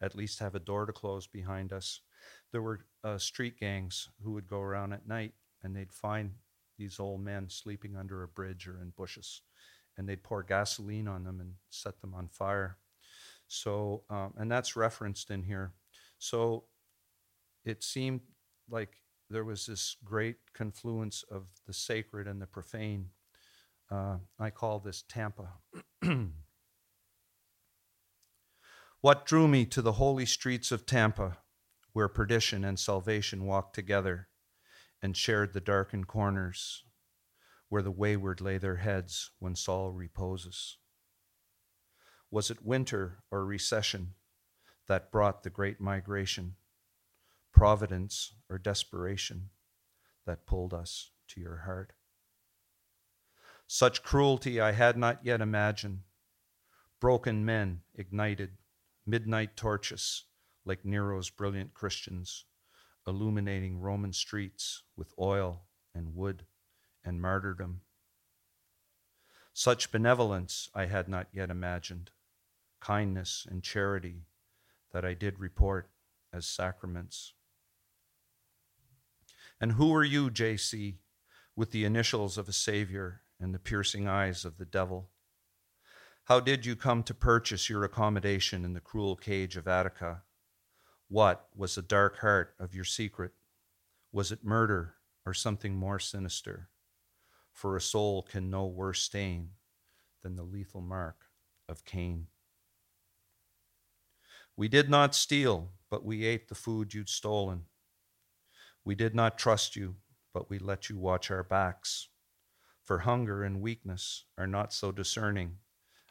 at 0.00 0.14
least 0.14 0.38
have 0.38 0.54
a 0.54 0.60
door 0.60 0.86
to 0.86 0.92
close 0.92 1.26
behind 1.26 1.72
us 1.72 2.00
there 2.52 2.62
were 2.62 2.80
uh, 3.04 3.18
street 3.18 3.58
gangs 3.58 4.08
who 4.22 4.32
would 4.32 4.46
go 4.46 4.60
around 4.60 4.92
at 4.92 5.08
night 5.08 5.32
and 5.62 5.74
they'd 5.74 5.92
find 5.92 6.32
these 6.78 6.98
old 6.98 7.22
men 7.22 7.48
sleeping 7.48 7.96
under 7.96 8.22
a 8.22 8.28
bridge 8.28 8.66
or 8.66 8.80
in 8.80 8.92
bushes 8.96 9.42
and 9.96 10.08
they'd 10.08 10.22
pour 10.22 10.42
gasoline 10.42 11.08
on 11.08 11.24
them 11.24 11.40
and 11.40 11.54
set 11.70 12.00
them 12.00 12.14
on 12.14 12.28
fire. 12.28 12.78
So 13.48 14.04
um, 14.10 14.34
and 14.36 14.50
that's 14.50 14.76
referenced 14.76 15.30
in 15.30 15.42
here. 15.42 15.72
So 16.18 16.64
it 17.64 17.82
seemed 17.82 18.20
like 18.70 18.96
there 19.28 19.44
was 19.44 19.66
this 19.66 19.96
great 20.04 20.36
confluence 20.54 21.24
of 21.30 21.48
the 21.66 21.72
sacred 21.72 22.26
and 22.26 22.40
the 22.40 22.46
profane. 22.46 23.10
Uh, 23.90 24.16
i 24.38 24.48
call 24.50 24.78
this 24.78 25.04
tampa. 25.08 25.48
What 29.02 29.26
drew 29.26 29.48
me 29.48 29.66
to 29.66 29.82
the 29.82 29.94
holy 29.94 30.24
streets 30.26 30.70
of 30.70 30.86
tampa 30.86 31.38
where 31.92 32.08
perdition 32.08 32.64
and 32.64 32.78
salvation 32.78 33.44
walked 33.44 33.74
together 33.74 34.28
and 35.02 35.16
shared 35.16 35.52
the 35.52 35.60
darkened 35.60 36.06
corners, 36.06 36.84
where 37.68 37.82
the 37.82 37.90
wayward 37.90 38.40
lay 38.40 38.58
their 38.58 38.76
heads 38.76 39.30
when 39.38 39.54
Saul 39.54 39.92
reposes? 39.92 40.78
Was 42.30 42.50
it 42.50 42.64
winter 42.64 43.22
or 43.30 43.44
recession 43.44 44.14
that 44.86 45.12
brought 45.12 45.42
the 45.42 45.50
great 45.50 45.80
migration, 45.80 46.56
providence 47.52 48.34
or 48.48 48.58
desperation 48.58 49.50
that 50.24 50.46
pulled 50.46 50.72
us 50.72 51.10
to 51.28 51.40
your 51.40 51.58
heart? 51.58 51.92
Such 53.66 54.02
cruelty 54.02 54.60
I 54.60 54.72
had 54.72 54.96
not 54.96 55.24
yet 55.24 55.40
imagined. 55.40 56.00
Broken 57.00 57.44
men 57.44 57.80
ignited, 57.94 58.52
midnight 59.06 59.56
torches 59.56 60.24
like 60.64 60.84
Nero's 60.84 61.30
brilliant 61.30 61.74
Christians, 61.74 62.44
illuminating 63.06 63.78
Roman 63.78 64.12
streets 64.12 64.82
with 64.96 65.12
oil 65.18 65.62
and 65.94 66.14
wood 66.14 66.44
and 67.04 67.20
martyrdom. 67.20 67.80
Such 69.52 69.92
benevolence 69.92 70.70
I 70.74 70.86
had 70.86 71.08
not 71.08 71.28
yet 71.32 71.50
imagined, 71.50 72.10
kindness 72.80 73.46
and 73.50 73.62
charity 73.62 74.22
that 74.92 75.04
I 75.04 75.14
did 75.14 75.38
report 75.38 75.90
as 76.32 76.46
sacraments. 76.46 77.34
And 79.60 79.72
who 79.72 79.94
are 79.94 80.04
you, 80.04 80.30
JC, 80.30 80.96
with 81.54 81.70
the 81.70 81.84
initials 81.84 82.38
of 82.38 82.48
a 82.48 82.52
Savior 82.52 83.22
and 83.38 83.54
the 83.54 83.58
piercing 83.58 84.08
eyes 84.08 84.44
of 84.44 84.58
the 84.58 84.64
devil? 84.64 85.10
How 86.24 86.40
did 86.40 86.64
you 86.64 86.76
come 86.76 87.02
to 87.04 87.14
purchase 87.14 87.68
your 87.68 87.84
accommodation 87.84 88.64
in 88.64 88.72
the 88.72 88.80
cruel 88.80 89.16
cage 89.16 89.56
of 89.56 89.68
Attica? 89.68 90.22
What 91.12 91.46
was 91.54 91.74
the 91.74 91.82
dark 91.82 92.20
heart 92.20 92.54
of 92.58 92.74
your 92.74 92.86
secret? 92.86 93.32
Was 94.12 94.32
it 94.32 94.46
murder 94.46 94.94
or 95.26 95.34
something 95.34 95.76
more 95.76 95.98
sinister? 95.98 96.70
For 97.52 97.76
a 97.76 97.82
soul 97.82 98.22
can 98.22 98.48
no 98.48 98.64
worse 98.64 99.02
stain 99.02 99.50
than 100.22 100.36
the 100.36 100.42
lethal 100.42 100.80
mark 100.80 101.26
of 101.68 101.84
Cain. 101.84 102.28
We 104.56 104.68
did 104.68 104.88
not 104.88 105.14
steal, 105.14 105.72
but 105.90 106.02
we 106.02 106.24
ate 106.24 106.48
the 106.48 106.54
food 106.54 106.94
you'd 106.94 107.10
stolen. 107.10 107.66
We 108.82 108.94
did 108.94 109.14
not 109.14 109.36
trust 109.36 109.76
you, 109.76 109.96
but 110.32 110.48
we 110.48 110.58
let 110.58 110.88
you 110.88 110.96
watch 110.96 111.30
our 111.30 111.44
backs. 111.44 112.08
For 112.84 113.00
hunger 113.00 113.44
and 113.44 113.60
weakness 113.60 114.24
are 114.38 114.46
not 114.46 114.72
so 114.72 114.90
discerning 114.90 115.58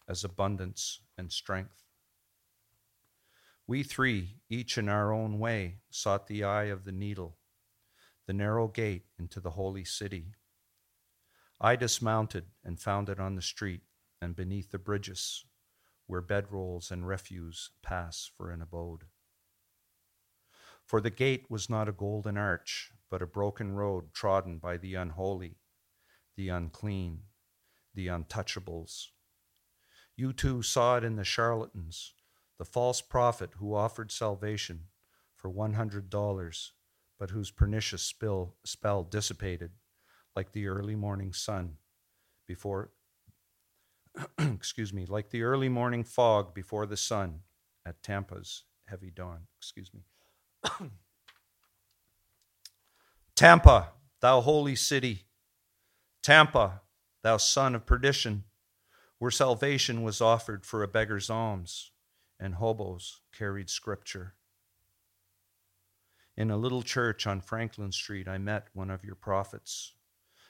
as 0.07 0.23
abundance 0.23 0.99
and 1.17 1.31
strength. 1.31 1.85
We 3.67 3.83
three, 3.83 4.41
each 4.49 4.77
in 4.77 4.89
our 4.89 5.13
own 5.13 5.39
way, 5.39 5.79
sought 5.89 6.27
the 6.27 6.43
eye 6.43 6.65
of 6.65 6.83
the 6.83 6.91
needle, 6.91 7.37
the 8.27 8.33
narrow 8.33 8.67
gate 8.67 9.05
into 9.19 9.39
the 9.39 9.51
holy 9.51 9.85
city. 9.85 10.33
I 11.59 11.75
dismounted 11.75 12.47
and 12.63 12.79
found 12.79 13.07
it 13.07 13.19
on 13.19 13.35
the 13.35 13.41
street 13.41 13.81
and 14.21 14.35
beneath 14.35 14.71
the 14.71 14.79
bridges, 14.79 15.45
where 16.07 16.21
bedrolls 16.21 16.91
and 16.91 17.07
refuse 17.07 17.69
pass 17.81 18.29
for 18.35 18.51
an 18.51 18.61
abode. 18.61 19.05
For 20.85 20.99
the 20.99 21.09
gate 21.09 21.45
was 21.49 21.69
not 21.69 21.87
a 21.87 21.93
golden 21.93 22.37
arch, 22.37 22.91
but 23.09 23.21
a 23.21 23.27
broken 23.27 23.73
road 23.73 24.13
trodden 24.13 24.57
by 24.57 24.77
the 24.77 24.95
unholy, 24.95 25.59
the 26.35 26.49
unclean, 26.49 27.23
the 27.93 28.07
untouchables. 28.07 29.09
You 30.15 30.33
too 30.33 30.61
saw 30.61 30.97
it 30.97 31.03
in 31.03 31.15
the 31.15 31.23
charlatans 31.23 32.13
the 32.61 32.65
false 32.65 33.01
prophet 33.01 33.49
who 33.57 33.73
offered 33.73 34.11
salvation 34.11 34.81
for 35.35 35.49
$100 35.49 36.69
but 37.17 37.31
whose 37.31 37.49
pernicious 37.49 38.03
spill, 38.03 38.53
spell 38.63 39.01
dissipated 39.01 39.71
like 40.35 40.51
the 40.51 40.67
early 40.67 40.93
morning 40.93 41.33
sun 41.33 41.77
before, 42.47 42.91
excuse 44.37 44.93
me, 44.93 45.07
like 45.07 45.31
the 45.31 45.41
early 45.41 45.69
morning 45.69 46.03
fog 46.03 46.53
before 46.53 46.85
the 46.85 46.95
sun 46.95 47.39
at 47.83 48.03
Tampa's 48.03 48.65
heavy 48.85 49.09
dawn. 49.09 49.47
Excuse 49.57 49.89
me. 49.91 50.01
Tampa, 53.35 53.87
thou 54.21 54.39
holy 54.39 54.75
city, 54.75 55.23
Tampa, 56.21 56.81
thou 57.23 57.37
son 57.37 57.73
of 57.73 57.87
perdition, 57.87 58.43
where 59.17 59.31
salvation 59.31 60.03
was 60.03 60.21
offered 60.21 60.63
for 60.63 60.83
a 60.83 60.87
beggar's 60.87 61.27
alms 61.27 61.90
and 62.41 62.55
hobos 62.55 63.21
carried 63.31 63.69
scripture. 63.69 64.33
In 66.35 66.49
a 66.49 66.57
little 66.57 66.81
church 66.81 67.27
on 67.27 67.39
Franklin 67.39 67.91
Street, 67.91 68.27
I 68.27 68.39
met 68.39 68.67
one 68.73 68.89
of 68.89 69.03
your 69.03 69.15
prophets, 69.15 69.93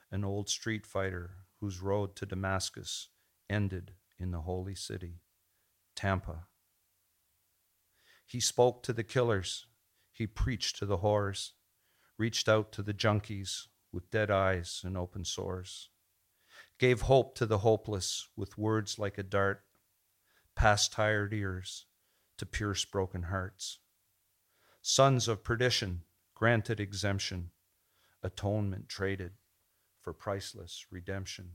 an 0.10 0.24
old 0.24 0.48
street 0.48 0.86
fighter 0.86 1.32
whose 1.60 1.82
road 1.82 2.16
to 2.16 2.26
Damascus 2.26 3.10
ended 3.50 3.92
in 4.18 4.32
the 4.32 4.42
holy 4.42 4.74
city, 4.74 5.20
Tampa. 5.96 6.46
He 8.26 8.40
spoke 8.40 8.84
to 8.84 8.94
the 8.94 9.04
killers, 9.04 9.66
he 10.14 10.26
preached 10.26 10.78
to 10.78 10.86
the 10.86 11.00
whores, 11.00 11.52
reached 12.18 12.48
out 12.48 12.72
to 12.72 12.84
the 12.84 12.94
junkies 12.94 13.68
with 13.92 14.10
dead 14.12 14.32
eyes 14.32 14.82
and 14.86 14.98
open 14.98 15.26
sores, 15.26 15.90
gave 16.80 17.02
hope 17.02 17.36
to 17.36 17.46
the 17.46 17.60
hopeless 17.60 18.30
with 18.38 18.58
words 18.58 18.98
like 18.98 19.18
a 19.18 19.24
dart, 19.24 19.64
past 20.56 20.94
tired 20.94 21.34
ears 21.34 21.86
to 22.38 22.46
pierce 22.46 22.86
broken 22.86 23.24
hearts. 23.24 23.80
Sons 24.82 25.28
of 25.28 25.44
perdition 25.44 26.04
granted 26.42 26.80
exemption, 26.80 27.52
atonement 28.24 28.90
traded 28.90 29.32
for 30.02 30.12
priceless 30.12 30.88
redemption. 30.90 31.52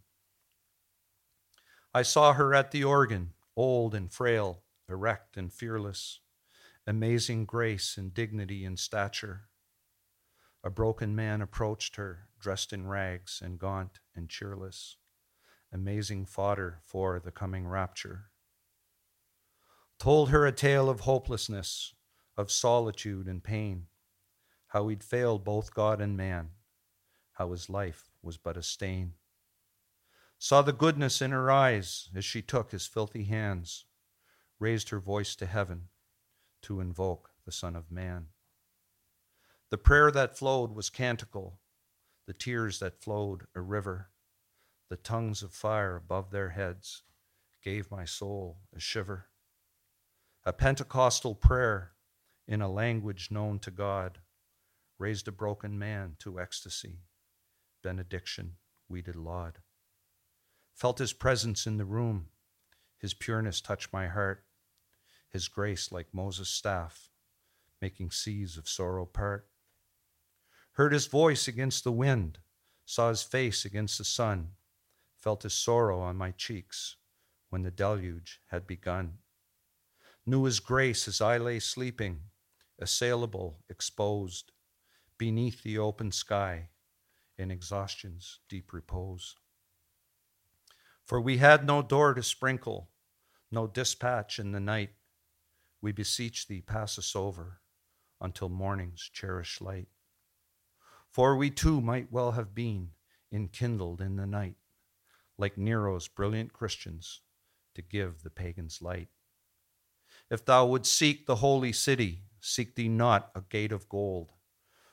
I 1.93 2.03
saw 2.03 2.35
her 2.35 2.55
at 2.55 2.71
the 2.71 2.85
organ, 2.85 3.33
old 3.57 3.97
and 3.97 4.13
frail, 4.13 4.63
erect 4.89 5.37
and 5.37 5.53
fearless, 5.53 6.21
amazing 6.87 7.47
grace 7.47 7.97
and 7.97 8.15
dignity 8.15 8.65
and 8.65 8.79
stature. 8.79 9.49
A 10.63 10.71
broken 10.71 11.17
man 11.17 11.43
approached 11.43 11.97
her, 11.97 12.29
dressed 12.39 12.73
in 12.73 12.87
rags 12.87 13.41
and 13.43 13.59
gaunt 13.59 13.99
and 14.15 14.29
cheerless, 14.29 14.99
amazing 15.73 16.27
fodder 16.27 16.81
for 16.85 17.19
the 17.19 17.33
coming 17.33 17.67
rapture. 17.67 18.27
Told 19.99 20.31
her 20.31 20.47
a 20.47 20.53
tale 20.53 20.89
of 20.91 21.01
hopelessness, 21.01 21.95
of 22.37 22.51
solitude 22.51 23.27
and 23.27 23.43
pain, 23.43 23.87
how 24.69 24.89
he'd 24.89 25.03
failed 25.03 25.45
both 25.45 25.75
God 25.75 26.01
and 26.01 26.17
man, 26.17 26.51
how 27.33 27.53
his 27.53 27.71
life 27.71 28.11
was 28.23 28.37
but 28.37 28.57
a 28.57 28.63
stain. 28.63 29.15
Saw 30.39 30.61
the 30.61 30.73
goodness 30.73 31.23
in 31.23 31.31
her 31.31 31.51
eyes 31.51 32.11
as 32.15 32.25
she 32.25 32.43
took 32.43 32.73
his 32.73 32.87
filthy 32.87 33.25
hands, 33.25 33.87
raised 34.59 34.91
her 34.91 35.01
voice 35.01 35.35
to 35.37 35.47
heaven 35.47 35.89
to 36.63 36.81
invoke 36.81 37.31
the 37.45 37.53
Son 37.53 37.75
of 37.75 37.91
Man. 37.91 38.29
The 39.71 39.79
prayer 39.79 40.11
that 40.11 40.37
flowed 40.37 40.73
was 40.73 40.91
canticle, 40.91 41.59
the 42.27 42.35
tears 42.35 42.81
that 42.81 43.01
flowed 43.01 43.47
a 43.55 43.61
river, 43.61 44.11
the 44.89 44.97
tongues 44.97 45.43
of 45.43 45.53
fire 45.53 45.97
above 45.97 46.31
their 46.31 46.51
heads 46.51 47.03
gave 47.63 47.91
my 47.91 48.05
soul 48.05 48.59
a 48.75 48.79
shiver. 48.79 49.27
A 50.49 50.53
Pentecostal 50.53 51.35
prayer 51.35 51.91
in 52.47 52.63
a 52.63 52.71
language 52.71 53.33
known 53.33 53.59
to 53.59 53.71
God 53.73 54.21
raised 54.97 55.27
a 55.27 55.33
broken 55.33 55.77
man 55.77 56.15
to 56.21 56.39
ecstasy. 56.39 57.01
Benediction 57.83 58.53
we 58.89 59.03
did 59.03 59.17
laud. 59.17 59.59
Felt 60.73 61.01
his 61.01 61.13
presence 61.13 61.67
in 61.67 61.79
the 61.79 61.85
room. 61.85 62.29
His 62.97 63.13
pureness 63.13 63.61
touched 63.61 63.93
my 63.93 64.07
heart. 64.07 64.45
His 65.29 65.49
grace 65.49 65.91
like 65.91 66.15
Moses' 66.15 66.49
staff, 66.49 67.11
making 67.83 68.13
seas 68.13 68.57
of 68.57 68.69
sorrow 68.69 69.05
part. 69.05 69.49
Heard 70.75 70.93
his 70.93 71.09
voice 71.09 71.49
against 71.49 71.83
the 71.83 71.91
wind, 71.91 72.39
saw 72.85 73.09
his 73.09 73.25
face 73.25 73.65
against 73.65 73.99
the 73.99 74.05
sun, 74.05 74.51
felt 75.17 75.43
his 75.43 75.55
sorrow 75.55 75.99
on 75.99 76.15
my 76.15 76.31
cheeks 76.31 76.99
when 77.51 77.63
the 77.63 77.73
deluge 77.73 78.41
had 78.51 78.69
begun 78.69 79.19
knew 80.27 80.45
his 80.45 80.61
grace 80.61 81.07
as 81.07 81.21
I 81.21 81.39
lay 81.39 81.61
sleeping, 81.61 82.21
assailable, 82.81 83.61
exposed, 83.71 84.53
beneath 85.19 85.63
the 85.63 85.79
open 85.79 86.11
sky, 86.13 86.69
in 87.39 87.51
exhaustion's 87.51 88.41
deep 88.49 88.73
repose. 88.73 89.37
For 91.05 91.21
we 91.21 91.39
had 91.39 91.65
no 91.65 91.83
door 91.83 92.15
to 92.15 92.23
sprinkle, 92.23 92.91
no 93.51 93.67
dispatch 93.67 94.39
in 94.39 94.53
the 94.53 94.61
night. 94.61 94.91
We 95.81 95.93
beseech 95.93 96.49
thee, 96.49 96.61
pass 96.61 96.99
us 96.99 97.15
over 97.15 97.61
until 98.21 98.49
morning's 98.49 99.09
cherished 99.13 99.61
light. 99.61 99.89
For 101.11 101.37
we 101.37 101.51
too 101.51 101.81
might 101.81 102.11
well 102.11 102.33
have 102.33 102.55
been 102.55 102.91
enkindled 103.33 104.01
in 104.01 104.17
the 104.17 104.27
night, 104.27 104.57
like 105.39 105.57
Nero's 105.57 106.09
brilliant 106.09 106.53
Christians, 106.53 107.21
to 107.75 107.83
give 107.83 108.23
the 108.23 108.31
pagans 108.31 108.83
light. 108.83 109.09
If 110.31 110.45
thou 110.45 110.67
wouldst 110.67 110.93
seek 110.93 111.27
the 111.27 111.37
holy 111.37 111.73
city, 111.73 112.25
seek 112.41 112.75
thee 112.75 112.89
not 112.89 113.31
a 113.35 113.43
gate 113.43 113.73
of 113.73 113.89
gold, 113.89 114.33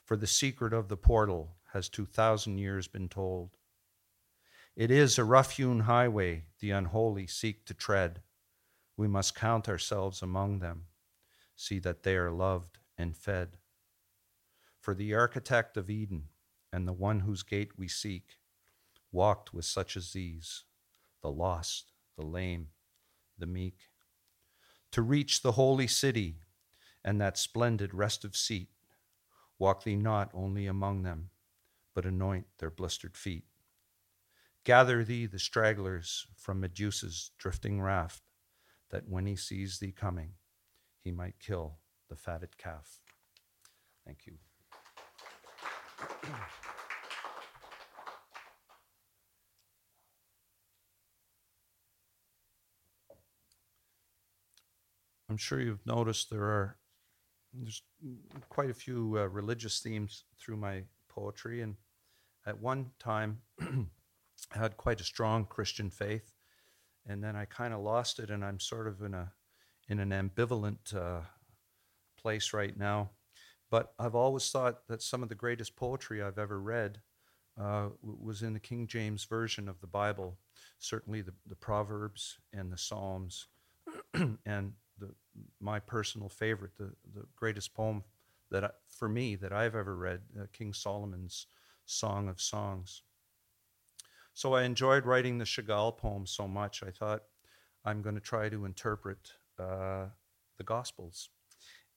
for 0.06 0.16
the 0.16 0.28
secret 0.28 0.74
of 0.74 0.90
the 0.90 0.98
portal 0.98 1.56
has 1.72 1.90
two 1.90 2.06
thousand 2.06 2.60
years 2.60 2.88
been 2.88 3.10
told. 3.10 3.58
It 4.76 4.92
is 4.92 5.18
a 5.18 5.24
rough 5.24 5.52
hewn 5.58 5.82
highway 5.82 6.46
the 6.60 6.72
unholy 6.72 7.28
seek 7.28 7.66
to 7.66 7.74
tread. 7.74 8.22
We 8.96 9.08
must 9.08 9.36
count 9.36 9.68
ourselves 9.68 10.22
among 10.22 10.60
them, 10.60 10.86
see 11.56 11.80
that 11.80 12.04
they 12.04 12.16
are 12.16 12.32
loved 12.32 12.78
and 12.98 13.18
fed. 13.18 13.58
For 14.80 14.94
the 14.94 15.16
architect 15.16 15.78
of 15.78 15.90
Eden 15.90 16.26
and 16.72 16.88
the 16.88 16.94
one 16.94 17.22
whose 17.22 17.42
gate 17.42 17.72
we 17.78 17.88
seek 17.88 18.38
walked 19.12 19.54
with 19.54 19.66
such 19.66 19.98
as 19.98 20.14
these 20.14 20.64
the 21.22 21.32
lost, 21.32 21.92
the 22.18 22.26
lame, 22.26 22.68
the 23.38 23.48
meek 23.48 23.78
to 24.94 25.02
reach 25.02 25.42
the 25.42 25.54
holy 25.54 25.88
city 25.88 26.38
and 27.04 27.20
that 27.20 27.36
splendid 27.36 27.94
restive 27.96 28.36
seat. 28.36 28.70
Walk 29.58 29.84
thee 29.84 29.96
not 29.96 30.30
only 30.36 30.68
among 30.68 31.02
them, 31.02 31.32
but 31.96 32.06
anoint 32.06 32.46
their 32.60 32.70
blistered 32.70 33.18
feet. 33.18 33.44
Gather 34.64 35.04
thee 35.04 35.26
the 35.26 35.40
stragglers 35.40 36.28
from 36.38 36.62
Medusa's 36.62 37.32
drifting 37.40 37.82
raft, 37.82 38.22
that 38.92 39.10
when 39.10 39.26
he 39.26 39.36
sees 39.36 39.80
thee 39.80 39.92
coming, 39.92 40.34
he 41.04 41.12
might 41.12 41.40
kill 41.40 41.80
the 42.08 42.16
fatted 42.16 42.58
calf. 42.58 43.00
Thank 44.06 44.28
you. 44.28 44.38
I'm 55.34 55.38
sure 55.38 55.60
you've 55.60 55.88
noticed 55.88 56.30
there 56.30 56.44
are 56.44 56.78
there's 57.56 57.82
quite 58.50 58.70
a 58.70 58.74
few 58.76 59.18
uh, 59.18 59.26
religious 59.26 59.80
themes 59.80 60.26
through 60.40 60.58
my 60.58 60.84
poetry, 61.10 61.62
and 61.62 61.76
at 62.46 62.62
one 62.62 62.92
time 63.00 63.40
I 63.60 63.88
had 64.52 64.78
quite 64.78 65.02
a 65.02 65.04
strong 65.04 65.46
Christian 65.46 65.90
faith, 65.90 66.32
and 67.08 67.24
then 67.24 67.36
I 67.36 67.46
kind 67.46 67.74
of 67.74 67.80
lost 67.80 68.20
it, 68.20 68.30
and 68.30 68.46
I'm 68.46 68.60
sort 68.60 68.88
of 68.88 69.02
in 69.02 69.16
a 69.16 69.32
in 69.90 69.98
an 69.98 70.12
ambivalent 70.12 70.96
uh, 70.96 71.22
place 72.16 72.54
right 72.54 72.78
now. 72.78 73.10
But 73.72 73.94
I've 73.98 74.14
always 74.14 74.52
thought 74.52 74.86
that 74.88 75.02
some 75.02 75.24
of 75.24 75.30
the 75.30 75.36
greatest 75.36 75.76
poetry 75.76 76.22
I've 76.22 76.38
ever 76.38 76.62
read 76.62 77.02
uh, 77.60 77.88
was 78.04 78.44
in 78.44 78.54
the 78.54 78.60
King 78.60 78.86
James 78.86 79.26
version 79.26 79.68
of 79.68 79.82
the 79.82 79.88
Bible. 79.88 80.38
Certainly, 80.78 81.24
the, 81.24 81.34
the 81.48 81.56
Proverbs 81.56 82.38
and 82.54 82.72
the 82.72 82.78
Psalms, 82.78 83.48
and 84.46 84.74
the 85.00 85.10
my 85.60 85.80
personal 85.80 86.30
favorite, 86.30 86.78
the 86.78 86.94
the 87.14 87.26
greatest 87.36 87.74
poem 87.74 88.04
that 88.52 88.64
I, 88.64 88.70
for 88.88 89.10
me 89.10 89.36
that 89.38 89.52
I've 89.52 89.76
ever 89.76 89.96
read, 89.96 90.22
uh, 90.40 90.46
King 90.54 90.74
Solomon's 90.74 91.48
Song 91.86 92.30
of 92.30 92.40
Songs. 92.40 93.02
So 94.34 94.54
I 94.54 94.64
enjoyed 94.64 95.06
writing 95.06 95.38
the 95.38 95.46
Chagall 95.46 95.96
poem 95.96 96.26
so 96.26 96.48
much. 96.48 96.84
I 96.84 96.92
thought 96.92 97.24
I'm 97.86 98.02
going 98.02 98.16
to 98.16 98.22
try 98.22 98.50
to 98.50 98.66
interpret 98.66 99.32
uh, 99.60 100.06
the 100.58 100.64
Gospels, 100.64 101.30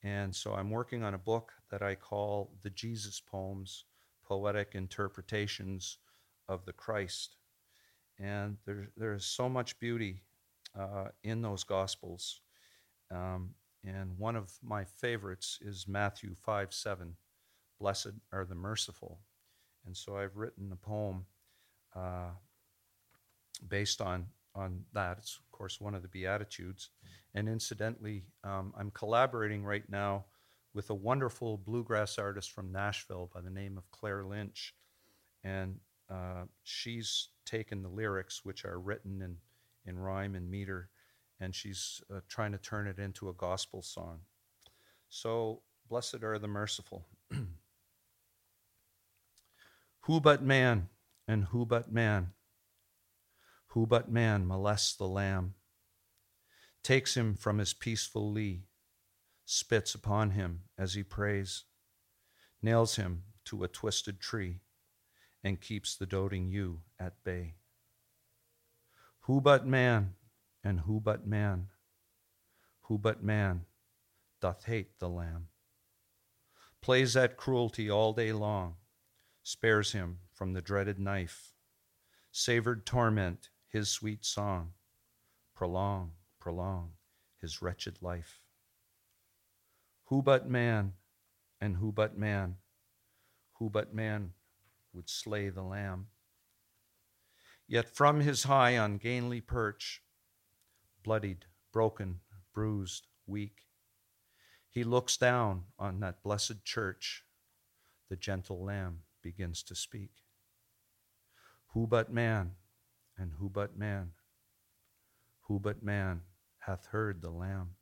and 0.03 0.35
so 0.35 0.55
I'm 0.55 0.71
working 0.71 1.03
on 1.03 1.15
a 1.15 1.19
book 1.19 1.53
that 1.71 1.83
I 1.83 1.95
call 1.95 2.53
the 2.63 2.71
Jesus 2.71 3.21
Poems: 3.21 3.85
Poetic 4.25 4.75
Interpretations 4.75 5.99
of 6.49 6.65
the 6.65 6.73
Christ. 6.73 7.37
And 8.19 8.57
there, 8.65 8.89
there 8.97 9.13
is 9.13 9.27
so 9.27 9.47
much 9.47 9.79
beauty 9.79 10.23
uh, 10.79 11.09
in 11.23 11.43
those 11.43 11.65
Gospels 11.65 12.41
um, 13.11 13.51
and 13.85 14.19
one 14.19 14.37
of 14.37 14.53
my 14.63 14.85
favorites 14.85 15.59
is 15.63 15.87
Matthew 15.87 16.35
5 16.35 16.73
7. 16.73 17.15
Blessed 17.79 18.13
are 18.33 18.45
the 18.45 18.55
merciful. 18.55 19.21
And 19.87 19.97
so 19.97 20.17
I've 20.17 20.37
written 20.37 20.73
a 20.73 20.77
poem 20.77 21.27
uh, 21.95 22.31
based 23.69 24.01
on, 24.01 24.27
on 24.55 24.85
that. 24.93 25.19
It's, 25.19 25.39
of 25.39 25.51
course, 25.57 25.81
one 25.81 25.95
of 25.95 26.03
the 26.03 26.09
Beatitudes. 26.09 26.91
And 27.35 27.49
incidentally, 27.49 28.25
um, 28.43 28.73
I'm 28.77 28.91
collaborating 28.91 29.63
right 29.63 29.89
now 29.89 30.25
with 30.75 30.91
a 30.91 30.95
wonderful 30.95 31.57
bluegrass 31.59 32.19
artist 32.19 32.51
from 32.51 32.73
Nashville 32.73 33.31
by 33.33 33.41
the 33.41 33.51
name 33.51 33.79
of 33.79 33.91
Claire 33.91 34.25
Lynch. 34.25 34.75
And 35.45 35.79
uh, 36.11 36.45
she's 36.65 37.29
taken 37.45 37.83
the 37.83 37.89
lyrics, 37.89 38.45
which 38.45 38.65
are 38.65 38.81
written 38.81 39.23
in, 39.23 39.37
in 39.87 39.99
rhyme 39.99 40.35
and 40.35 40.51
meter, 40.51 40.89
and 41.41 41.55
she's 41.55 42.01
uh, 42.14 42.20
trying 42.28 42.53
to 42.53 42.59
turn 42.59 42.87
it 42.87 42.99
into 42.99 43.28
a 43.28 43.34
gospel 43.34 43.82
song. 43.82 44.20
So, 45.09 45.62
blessed 45.89 46.22
are 46.22 46.39
the 46.39 46.49
merciful. 46.49 47.07
who 50.01 50.20
but 50.20 50.43
man, 50.43 50.89
and 51.28 51.45
who 51.45 51.66
but 51.66 51.93
man? 51.93 52.32
Who 53.68 53.87
but 53.87 54.11
man 54.11 54.47
molests 54.47 54.97
the 54.97 55.07
lamb, 55.07 55.55
takes 56.82 57.16
him 57.16 57.34
from 57.34 57.59
his 57.59 57.74
peaceful 57.74 58.30
lee, 58.30 58.64
spits 59.45 59.95
upon 59.95 60.30
him 60.30 60.62
as 60.78 60.95
he 60.95 61.03
prays, 61.03 61.64
nails 62.62 62.97
him 62.97 63.24
to 63.45 63.62
a 63.62 63.68
twisted 63.68 64.20
tree, 64.20 64.61
and 65.45 65.61
keeps 65.61 65.95
the 65.95 66.07
doting 66.07 66.49
ewe 66.49 66.80
at 66.99 67.22
bay? 67.22 67.55
Who 69.26 69.41
but 69.41 69.66
man, 69.66 70.16
and 70.67 70.81
who 70.81 70.99
but 70.99 71.25
man? 71.25 71.69
Who 72.83 72.99
but 72.99 73.23
man 73.23 73.67
doth 74.41 74.64
hate 74.64 74.99
the 74.99 75.09
lamb? 75.09 75.47
Plays 76.83 77.17
at 77.17 77.37
cruelty 77.37 77.89
all 77.89 78.12
day 78.12 78.33
long, 78.33 78.75
spares 79.45 79.93
him 79.93 80.19
from 80.35 80.55
the 80.55 80.61
dreaded 80.61 80.99
knife, 80.99 81.53
savored 82.33 82.85
torment 82.85 83.51
his 83.69 83.89
sweet 83.89 84.25
song, 84.25 84.73
prolong, 85.55 86.11
prolong 86.41 86.95
his 87.41 87.62
wretched 87.62 87.99
life. 88.03 88.41
Who 90.07 90.21
but 90.21 90.51
man, 90.51 90.95
and 91.61 91.77
who 91.77 91.93
but 91.93 92.19
man, 92.19 92.57
who 93.61 93.71
but 93.71 93.95
man 93.95 94.33
would 94.93 95.09
slay 95.09 95.49
the 95.49 95.62
lamb? 95.62 96.09
Yet 97.69 97.89
from 97.89 98.19
his 98.19 98.43
high 98.45 98.71
ungainly 98.71 99.41
perch, 99.41 100.03
bloodied, 101.07 101.45
broken, 101.73 102.19
bruised, 102.53 103.07
weak, 103.29 103.63
he 104.69 104.83
looks 104.83 105.17
down 105.17 105.63
on 105.79 106.01
that 106.01 106.21
blessed 106.21 106.65
church. 106.65 107.23
The 108.11 108.17
gentle 108.17 108.65
lamb 108.65 109.03
begins 109.23 109.63
to 109.63 109.77
speak. 109.77 110.11
Who 111.69 111.87
but 111.87 112.13
man, 112.13 112.57
and 113.17 113.31
who 113.39 113.49
but 113.49 113.79
man, 113.79 114.15
who 115.43 115.61
but 115.61 115.81
man 115.81 116.23
hath 116.59 116.87
heard 116.87 117.23
the 117.23 117.31
lamb? 117.31 117.77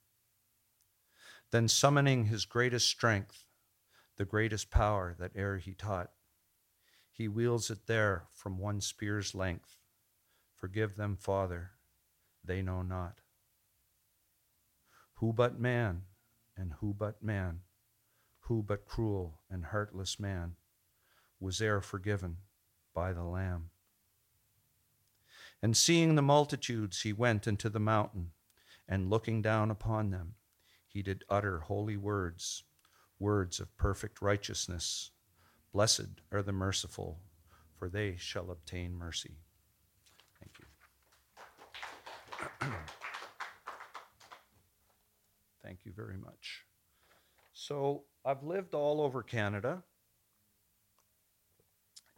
Then 1.51 1.66
summoning 1.66 2.27
his 2.27 2.45
greatest 2.45 2.89
strength, 2.89 3.47
the 4.18 4.27
greatest 4.27 4.70
power 4.70 5.16
that 5.18 5.33
e'er 5.35 5.57
he 5.57 5.72
taught, 5.72 6.11
he 7.11 7.27
wields 7.27 7.70
it 7.70 7.87
there 7.87 8.25
from 8.35 8.59
one 8.59 8.83
spear's 8.83 9.35
length. 9.35 9.79
Forgive 10.55 10.97
them, 10.97 11.16
Father, 11.16 11.70
they 12.45 12.62
know 12.62 12.82
not. 12.82 13.20
Who 15.14 15.32
but 15.32 15.59
man, 15.59 16.03
and 16.57 16.74
who 16.80 16.95
but 16.95 17.22
man, 17.22 17.61
who 18.40 18.62
but 18.62 18.84
cruel 18.86 19.40
and 19.51 19.66
heartless 19.66 20.20
man, 20.20 20.57
was 21.40 21.61
e'er 21.62 21.80
forgiven 21.80 22.38
by 22.95 23.12
the 23.12 23.24
Lamb? 23.24 23.70
And 25.62 25.76
seeing 25.76 26.14
the 26.14 26.22
multitudes, 26.22 27.03
he 27.03 27.12
went 27.12 27.47
into 27.47 27.70
the 27.70 27.80
mountain, 27.80 28.32
and 28.86 29.09
looking 29.09 29.40
down 29.40 29.70
upon 29.70 30.11
them, 30.11 30.34
he 30.86 31.03
did 31.03 31.24
utter 31.30 31.61
holy 31.61 31.97
words, 31.97 32.64
words 33.18 33.61
of 33.61 33.76
perfect 33.76 34.20
righteousness 34.20 35.11
Blessed 35.74 36.20
are 36.30 36.40
the 36.40 36.53
merciful, 36.53 37.18
for 37.76 37.88
they 37.88 38.14
shall 38.16 38.53
obtain 38.53 38.95
mercy. 38.95 39.38
Thank 40.38 40.53
you. 40.61 40.66
Thank 45.62 45.81
you 45.85 45.93
very 45.93 46.17
much. 46.19 46.65
So, 47.53 48.05
I've 48.25 48.43
lived 48.43 48.75
all 48.75 49.01
over 49.01 49.23
Canada. 49.23 49.83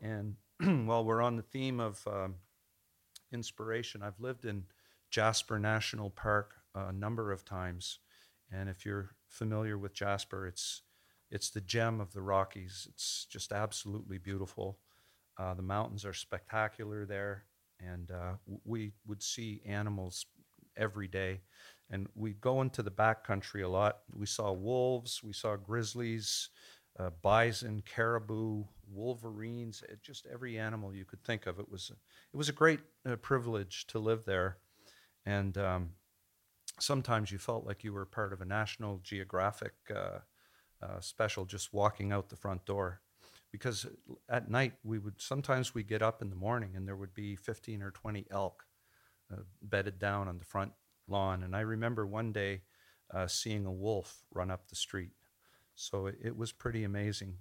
And 0.00 0.36
while 0.86 1.04
we're 1.04 1.22
on 1.22 1.36
the 1.36 1.42
theme 1.42 1.80
of 1.80 2.06
um, 2.06 2.36
inspiration, 3.32 4.02
I've 4.02 4.20
lived 4.20 4.44
in 4.44 4.64
Jasper 5.10 5.58
National 5.58 6.10
Park 6.10 6.54
a 6.74 6.92
number 6.92 7.32
of 7.32 7.44
times. 7.44 7.98
And 8.52 8.68
if 8.68 8.84
you're 8.84 9.14
familiar 9.28 9.78
with 9.78 9.94
Jasper, 9.94 10.46
it's 10.46 10.82
it's 11.30 11.50
the 11.50 11.60
gem 11.60 12.00
of 12.00 12.12
the 12.12 12.22
Rockies. 12.22 12.86
It's 12.90 13.26
just 13.28 13.50
absolutely 13.52 14.18
beautiful. 14.18 14.78
Uh, 15.36 15.54
the 15.54 15.62
mountains 15.62 16.04
are 16.04 16.12
spectacular 16.12 17.04
there, 17.04 17.44
and 17.80 18.10
uh, 18.10 18.34
we 18.64 18.92
would 19.06 19.22
see 19.22 19.60
animals 19.66 20.26
every 20.76 21.08
day. 21.08 21.40
And 21.90 22.08
we'd 22.14 22.40
go 22.40 22.62
into 22.62 22.82
the 22.82 22.90
backcountry 22.90 23.64
a 23.64 23.68
lot. 23.68 23.98
We 24.12 24.26
saw 24.26 24.52
wolves, 24.52 25.22
we 25.22 25.32
saw 25.32 25.56
grizzlies, 25.56 26.50
uh, 26.98 27.10
bison, 27.22 27.82
caribou, 27.84 28.64
wolverines, 28.90 29.84
it, 29.88 30.02
just 30.02 30.26
every 30.32 30.58
animal 30.58 30.94
you 30.94 31.04
could 31.04 31.22
think 31.24 31.46
of. 31.46 31.58
It 31.58 31.70
was 31.70 31.90
it 31.90 32.36
was 32.36 32.48
a 32.48 32.52
great 32.52 32.80
uh, 33.08 33.16
privilege 33.16 33.86
to 33.88 33.98
live 33.98 34.24
there, 34.24 34.58
and 35.24 35.56
um, 35.58 35.90
sometimes 36.80 37.30
you 37.30 37.38
felt 37.38 37.66
like 37.66 37.84
you 37.84 37.92
were 37.92 38.06
part 38.06 38.32
of 38.32 38.40
a 38.40 38.46
National 38.46 38.98
Geographic 39.04 39.74
uh, 39.94 40.18
uh, 40.82 41.00
special 41.00 41.44
just 41.44 41.72
walking 41.72 42.12
out 42.12 42.28
the 42.28 42.36
front 42.36 42.64
door 42.64 43.00
because 43.52 43.86
at 44.28 44.50
night 44.50 44.74
we 44.84 44.98
would 44.98 45.20
sometimes 45.20 45.74
we 45.74 45.82
get 45.82 46.02
up 46.02 46.20
in 46.20 46.30
the 46.30 46.36
morning 46.36 46.72
and 46.74 46.86
there 46.86 46.96
would 46.96 47.14
be 47.14 47.36
15 47.36 47.82
or 47.82 47.90
20 47.90 48.26
elk 48.30 48.64
uh, 49.32 49.42
bedded 49.62 49.98
down 49.98 50.28
on 50.28 50.38
the 50.38 50.44
front 50.44 50.72
lawn. 51.08 51.42
And 51.42 51.54
i 51.54 51.60
remember 51.60 52.06
one 52.06 52.32
day 52.32 52.62
uh, 53.12 53.26
seeing 53.26 53.66
a 53.66 53.72
wolf 53.72 54.24
run 54.32 54.50
up 54.50 54.68
the 54.68 54.76
street. 54.76 55.12
So 55.74 56.06
it, 56.06 56.16
it 56.22 56.36
was 56.36 56.52
pretty 56.52 56.84
amazing. 56.84 57.34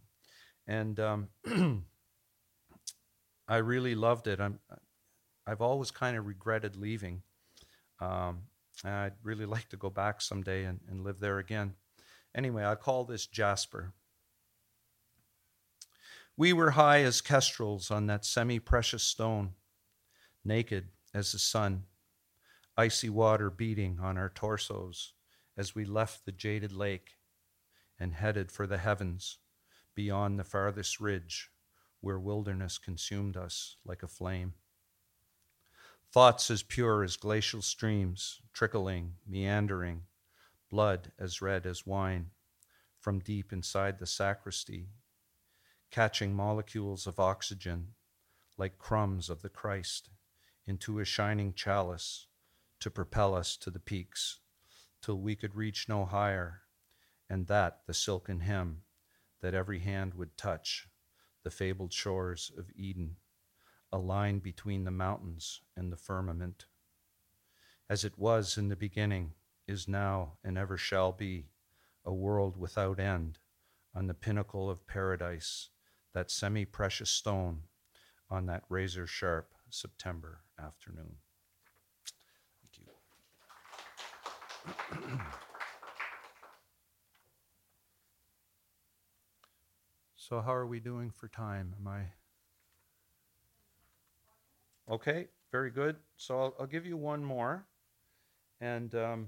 And 0.68 1.00
um, 1.00 1.30
i 3.48 3.58
really 3.58 3.96
loved 3.96 4.28
it. 4.28 4.40
I'm, 4.40 4.60
i've 5.48 5.62
always 5.62 5.92
kind 5.92 6.18
of 6.18 6.26
regretted 6.26 6.76
leaving. 6.76 7.22
Um, 8.00 8.44
i'd 8.84 9.14
really 9.24 9.46
like 9.56 9.70
to 9.70 9.78
go 9.78 9.90
back 9.90 10.22
someday 10.22 10.66
and, 10.66 10.80
and 10.90 11.04
live 11.04 11.20
there 11.20 11.40
again. 11.40 11.76
Anyway, 12.36 12.66
I 12.66 12.76
call 12.76 13.06
this 13.06 13.28
Jasper. 13.28 13.94
We 16.38 16.52
were 16.52 16.72
high 16.72 17.02
as 17.04 17.22
kestrels 17.22 17.90
on 17.90 18.08
that 18.08 18.26
semi 18.26 18.60
precious 18.60 19.04
stone, 19.04 19.52
naked 20.44 20.90
as 21.16 21.32
the 21.32 21.40
sun, 21.40 21.86
icy 22.76 23.10
water 23.10 23.50
beating 23.50 24.00
on 24.02 24.18
our 24.18 24.28
torsos 24.28 25.14
as 25.56 25.74
we 25.74 25.86
left 25.86 26.26
the 26.26 26.32
jaded 26.32 26.74
lake 26.74 27.12
and 27.98 28.16
headed 28.16 28.52
for 28.52 28.68
the 28.68 28.78
heavens 28.78 29.38
beyond 29.96 30.38
the 30.38 30.44
farthest 30.44 31.00
ridge 31.00 31.52
where 32.02 32.20
wilderness 32.20 32.78
consumed 32.78 33.38
us 33.38 33.78
like 33.86 34.04
a 34.04 34.10
flame. 34.10 34.56
Thoughts 36.12 36.52
as 36.52 36.64
pure 36.64 37.02
as 37.02 37.16
glacial 37.16 37.62
streams, 37.62 38.42
trickling, 38.52 39.14
meandering, 39.26 40.02
blood 40.70 41.14
as 41.18 41.42
red 41.42 41.66
as 41.66 41.88
wine 41.88 42.32
from 43.00 43.20
deep 43.20 43.54
inside 43.54 44.00
the 44.00 44.06
sacristy, 44.06 44.90
catching 45.92 46.34
molecules 46.36 47.08
of 47.08 47.22
oxygen 47.22 47.94
like 48.58 48.78
crumbs 48.78 49.30
of 49.30 49.42
the 49.42 49.50
Christ 49.50 50.10
into 50.68 51.00
a 51.00 51.06
shining 51.06 51.54
chalice 51.54 52.28
to 52.80 52.90
propel 52.90 53.34
us 53.36 53.56
to 53.58 53.70
the 53.70 53.80
peaks 53.80 54.40
till 55.02 55.20
we 55.20 55.36
could 55.36 55.56
reach 55.56 55.88
no 55.88 56.06
higher, 56.06 56.62
and 57.30 57.48
that 57.48 57.82
the 57.88 57.94
silken 57.94 58.40
hem 58.42 58.82
that 59.42 59.54
every 59.54 59.80
hand 59.80 60.14
would 60.16 60.36
touch, 60.38 60.88
the 61.44 61.52
fabled 61.52 61.94
shores 61.94 62.52
of 62.58 62.72
Eden, 62.76 63.18
a 63.92 63.98
line 63.98 64.40
between 64.40 64.84
the 64.84 64.92
mountains 64.92 65.62
and 65.78 65.92
the 65.92 65.98
firmament. 65.98 66.66
As 67.90 68.04
it 68.04 68.18
was 68.18 68.58
in 68.58 68.70
the 68.70 68.76
beginning, 68.76 69.34
is 69.68 69.88
now, 69.88 70.34
and 70.44 70.58
ever 70.58 70.78
shall 70.78 71.12
be, 71.12 71.48
a 72.04 72.14
world 72.14 72.58
without 72.58 73.00
end 73.00 73.40
on 73.96 74.08
the 74.08 74.14
pinnacle 74.14 74.70
of 74.70 74.88
paradise, 74.88 75.70
that 76.14 76.30
semi 76.30 76.66
precious 76.66 77.10
stone 77.10 77.64
on 78.30 78.46
that 78.46 78.64
razor 78.70 79.08
sharp 79.08 79.55
September 79.70 80.42
afternoon. 80.60 81.16
Thank 82.62 82.88
you. 85.02 85.20
So, 90.28 90.42
how 90.42 90.56
are 90.56 90.66
we 90.66 90.80
doing 90.80 91.12
for 91.12 91.28
time? 91.28 91.76
Am 91.80 91.88
I. 91.88 92.02
Okay, 94.92 95.28
very 95.52 95.70
good. 95.70 95.98
So, 96.18 96.40
I'll, 96.40 96.56
I'll 96.62 96.66
give 96.66 96.84
you 96.84 96.98
one 96.98 97.24
more. 97.24 97.68
And 98.60 98.96
um, 98.96 99.28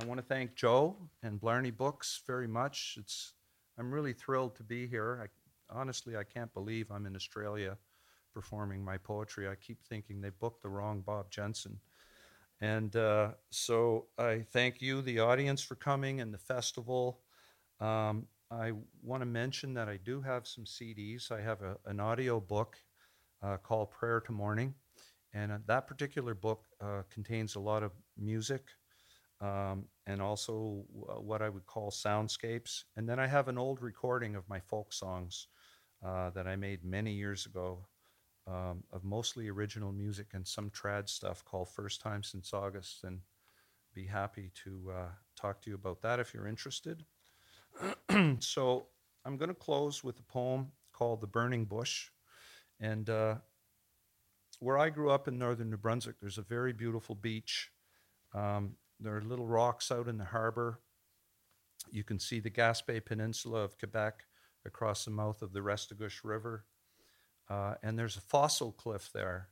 I 0.00 0.04
want 0.04 0.20
to 0.20 0.24
thank 0.24 0.54
Joe 0.54 0.94
and 1.24 1.40
Blarney 1.40 1.72
Books 1.72 2.22
very 2.24 2.46
much. 2.46 2.96
It's, 3.00 3.32
I'm 3.76 3.90
really 3.90 4.12
thrilled 4.12 4.54
to 4.58 4.62
be 4.62 4.86
here. 4.86 5.28
I, 5.70 5.76
honestly, 5.76 6.16
I 6.16 6.22
can't 6.22 6.54
believe 6.54 6.92
I'm 6.92 7.04
in 7.04 7.16
Australia 7.16 7.76
performing 8.34 8.84
my 8.84 8.98
poetry. 8.98 9.48
I 9.48 9.54
keep 9.54 9.82
thinking 9.84 10.20
they 10.20 10.30
booked 10.30 10.62
the 10.62 10.68
wrong 10.68 11.00
Bob 11.00 11.30
Jensen. 11.30 11.78
And 12.60 12.94
uh, 12.96 13.32
so 13.50 14.06
I 14.18 14.44
thank 14.52 14.82
you, 14.82 15.00
the 15.00 15.20
audience, 15.20 15.62
for 15.62 15.76
coming 15.76 16.20
and 16.20 16.34
the 16.34 16.38
festival. 16.38 17.20
Um, 17.80 18.26
I 18.50 18.72
want 19.02 19.22
to 19.22 19.26
mention 19.26 19.74
that 19.74 19.88
I 19.88 19.98
do 19.98 20.20
have 20.20 20.46
some 20.46 20.64
CDs. 20.64 21.30
I 21.30 21.40
have 21.40 21.62
a, 21.62 21.76
an 21.86 22.00
audio 22.00 22.40
book 22.40 22.76
uh, 23.42 23.56
called 23.58 23.90
Prayer 23.90 24.20
to 24.20 24.32
Morning. 24.32 24.74
And 25.32 25.52
uh, 25.52 25.58
that 25.66 25.86
particular 25.86 26.34
book 26.34 26.64
uh, 26.80 27.02
contains 27.10 27.56
a 27.56 27.60
lot 27.60 27.82
of 27.82 27.92
music 28.16 28.62
um, 29.40 29.86
and 30.06 30.22
also 30.22 30.84
what 30.96 31.42
I 31.42 31.48
would 31.48 31.66
call 31.66 31.90
soundscapes. 31.90 32.84
And 32.96 33.08
then 33.08 33.18
I 33.18 33.26
have 33.26 33.48
an 33.48 33.58
old 33.58 33.82
recording 33.82 34.36
of 34.36 34.48
my 34.48 34.60
folk 34.60 34.92
songs 34.92 35.48
uh, 36.04 36.30
that 36.30 36.46
I 36.46 36.56
made 36.56 36.84
many 36.84 37.12
years 37.12 37.46
ago 37.46 37.86
um, 38.46 38.84
of 38.92 39.04
mostly 39.04 39.48
original 39.48 39.92
music 39.92 40.28
and 40.34 40.46
some 40.46 40.70
trad 40.70 41.08
stuff 41.08 41.44
called 41.44 41.68
First 41.68 42.00
Time 42.00 42.22
Since 42.22 42.52
August. 42.52 43.04
And 43.04 43.20
be 43.94 44.06
happy 44.06 44.50
to 44.64 44.92
uh, 44.94 45.08
talk 45.36 45.62
to 45.62 45.70
you 45.70 45.76
about 45.76 46.02
that 46.02 46.20
if 46.20 46.34
you're 46.34 46.48
interested. 46.48 47.04
so 48.40 48.86
I'm 49.24 49.36
going 49.36 49.48
to 49.48 49.54
close 49.54 50.02
with 50.02 50.18
a 50.18 50.24
poem 50.24 50.72
called 50.92 51.20
The 51.20 51.26
Burning 51.26 51.64
Bush. 51.64 52.10
And 52.80 53.08
uh, 53.08 53.36
where 54.60 54.78
I 54.78 54.90
grew 54.90 55.10
up 55.10 55.28
in 55.28 55.38
northern 55.38 55.70
New 55.70 55.76
Brunswick, 55.76 56.16
there's 56.20 56.38
a 56.38 56.42
very 56.42 56.72
beautiful 56.72 57.14
beach. 57.14 57.70
Um, 58.34 58.76
there 59.00 59.16
are 59.16 59.22
little 59.22 59.46
rocks 59.46 59.90
out 59.90 60.08
in 60.08 60.18
the 60.18 60.24
harbor. 60.24 60.80
You 61.90 62.04
can 62.04 62.18
see 62.18 62.40
the 62.40 62.50
Gaspé 62.50 63.04
Peninsula 63.04 63.60
of 63.60 63.78
Quebec 63.78 64.24
across 64.66 65.04
the 65.04 65.10
mouth 65.10 65.42
of 65.42 65.52
the 65.52 65.60
Restigouche 65.60 66.24
River. 66.24 66.64
Uh, 67.48 67.74
and 67.82 67.98
there's 67.98 68.16
a 68.16 68.22
fossil 68.22 68.72
cliff 68.72 69.10
there 69.12 69.48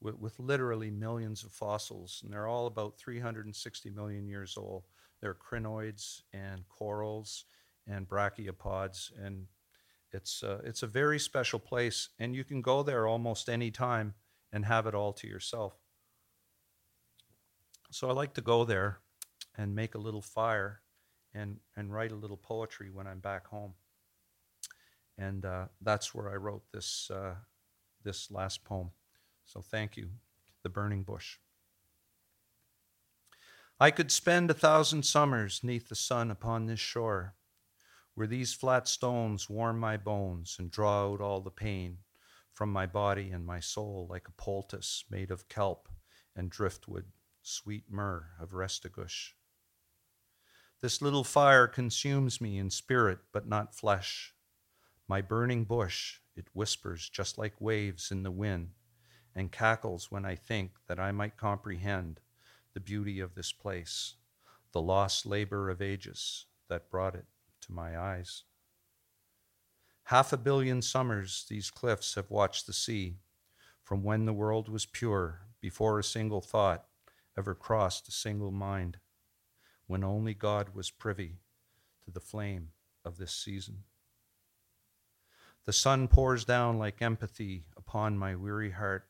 with, 0.00 0.18
with 0.18 0.38
literally 0.38 0.90
millions 0.90 1.44
of 1.44 1.52
fossils, 1.52 2.20
and 2.22 2.32
they're 2.32 2.46
all 2.46 2.66
about 2.66 2.98
360 2.98 3.90
million 3.90 4.26
years 4.26 4.56
old. 4.56 4.84
They're 5.20 5.34
crinoids 5.34 6.22
and 6.32 6.66
corals 6.68 7.44
and 7.86 8.08
brachiopods, 8.08 9.10
and 9.22 9.46
it's, 10.12 10.42
uh, 10.42 10.60
it's 10.64 10.82
a 10.82 10.86
very 10.86 11.18
special 11.18 11.58
place, 11.58 12.08
and 12.18 12.34
you 12.34 12.44
can 12.44 12.62
go 12.62 12.82
there 12.82 13.06
almost 13.06 13.48
any 13.48 13.70
time 13.70 14.14
and 14.52 14.64
have 14.64 14.86
it 14.86 14.94
all 14.94 15.12
to 15.14 15.26
yourself. 15.26 15.74
So 17.90 18.08
I 18.08 18.12
like 18.12 18.34
to 18.34 18.40
go 18.40 18.64
there 18.64 19.00
and 19.56 19.74
make 19.74 19.94
a 19.94 19.98
little 19.98 20.22
fire 20.22 20.80
and, 21.34 21.58
and 21.76 21.92
write 21.92 22.12
a 22.12 22.16
little 22.16 22.36
poetry 22.36 22.90
when 22.90 23.06
I'm 23.06 23.20
back 23.20 23.46
home. 23.46 23.74
And 25.20 25.44
uh, 25.44 25.66
that's 25.82 26.14
where 26.14 26.32
I 26.32 26.36
wrote 26.36 26.62
this, 26.72 27.10
uh, 27.14 27.34
this 28.02 28.30
last 28.30 28.64
poem. 28.64 28.90
So 29.44 29.60
thank 29.60 29.98
you, 29.98 30.08
The 30.62 30.70
Burning 30.70 31.02
Bush. 31.02 31.36
I 33.78 33.90
could 33.90 34.10
spend 34.10 34.50
a 34.50 34.54
thousand 34.54 35.04
summers 35.04 35.60
neath 35.62 35.90
the 35.90 35.94
sun 35.94 36.30
upon 36.30 36.64
this 36.64 36.80
shore, 36.80 37.34
where 38.14 38.26
these 38.26 38.54
flat 38.54 38.88
stones 38.88 39.50
warm 39.50 39.78
my 39.78 39.98
bones 39.98 40.56
and 40.58 40.70
draw 40.70 41.12
out 41.12 41.20
all 41.20 41.42
the 41.42 41.50
pain 41.50 41.98
from 42.54 42.72
my 42.72 42.86
body 42.86 43.30
and 43.30 43.44
my 43.44 43.60
soul 43.60 44.06
like 44.10 44.26
a 44.26 44.42
poultice 44.42 45.04
made 45.10 45.30
of 45.30 45.48
kelp 45.48 45.88
and 46.34 46.50
driftwood, 46.50 47.04
sweet 47.42 47.84
myrrh 47.90 48.28
of 48.40 48.50
Restigouche. 48.50 49.32
This 50.80 51.02
little 51.02 51.24
fire 51.24 51.66
consumes 51.66 52.40
me 52.40 52.56
in 52.56 52.70
spirit, 52.70 53.18
but 53.32 53.46
not 53.46 53.74
flesh. 53.74 54.34
My 55.10 55.22
burning 55.22 55.64
bush, 55.64 56.20
it 56.36 56.46
whispers 56.52 57.08
just 57.08 57.36
like 57.36 57.60
waves 57.60 58.12
in 58.12 58.22
the 58.22 58.30
wind, 58.30 58.74
and 59.34 59.50
cackles 59.50 60.08
when 60.08 60.24
I 60.24 60.36
think 60.36 60.74
that 60.86 61.00
I 61.00 61.10
might 61.10 61.36
comprehend 61.36 62.20
the 62.74 62.78
beauty 62.78 63.18
of 63.18 63.34
this 63.34 63.50
place, 63.50 64.14
the 64.70 64.80
lost 64.80 65.26
labor 65.26 65.68
of 65.68 65.82
ages 65.82 66.46
that 66.68 66.92
brought 66.92 67.16
it 67.16 67.24
to 67.62 67.72
my 67.72 67.98
eyes. 67.98 68.44
Half 70.04 70.32
a 70.32 70.36
billion 70.36 70.80
summers 70.80 71.44
these 71.50 71.72
cliffs 71.72 72.14
have 72.14 72.30
watched 72.30 72.68
the 72.68 72.72
sea, 72.72 73.16
from 73.82 74.04
when 74.04 74.26
the 74.26 74.32
world 74.32 74.68
was 74.68 74.86
pure, 74.86 75.40
before 75.60 75.98
a 75.98 76.04
single 76.04 76.40
thought 76.40 76.84
ever 77.36 77.56
crossed 77.56 78.06
a 78.06 78.12
single 78.12 78.52
mind, 78.52 78.98
when 79.88 80.04
only 80.04 80.34
God 80.34 80.72
was 80.72 80.92
privy 80.92 81.40
to 82.04 82.12
the 82.12 82.20
flame 82.20 82.68
of 83.04 83.18
this 83.18 83.32
season. 83.32 83.82
The 85.70 85.74
sun 85.74 86.08
pours 86.08 86.44
down 86.44 86.80
like 86.80 87.00
empathy 87.00 87.62
upon 87.76 88.18
my 88.18 88.34
weary 88.34 88.72
heart. 88.72 89.06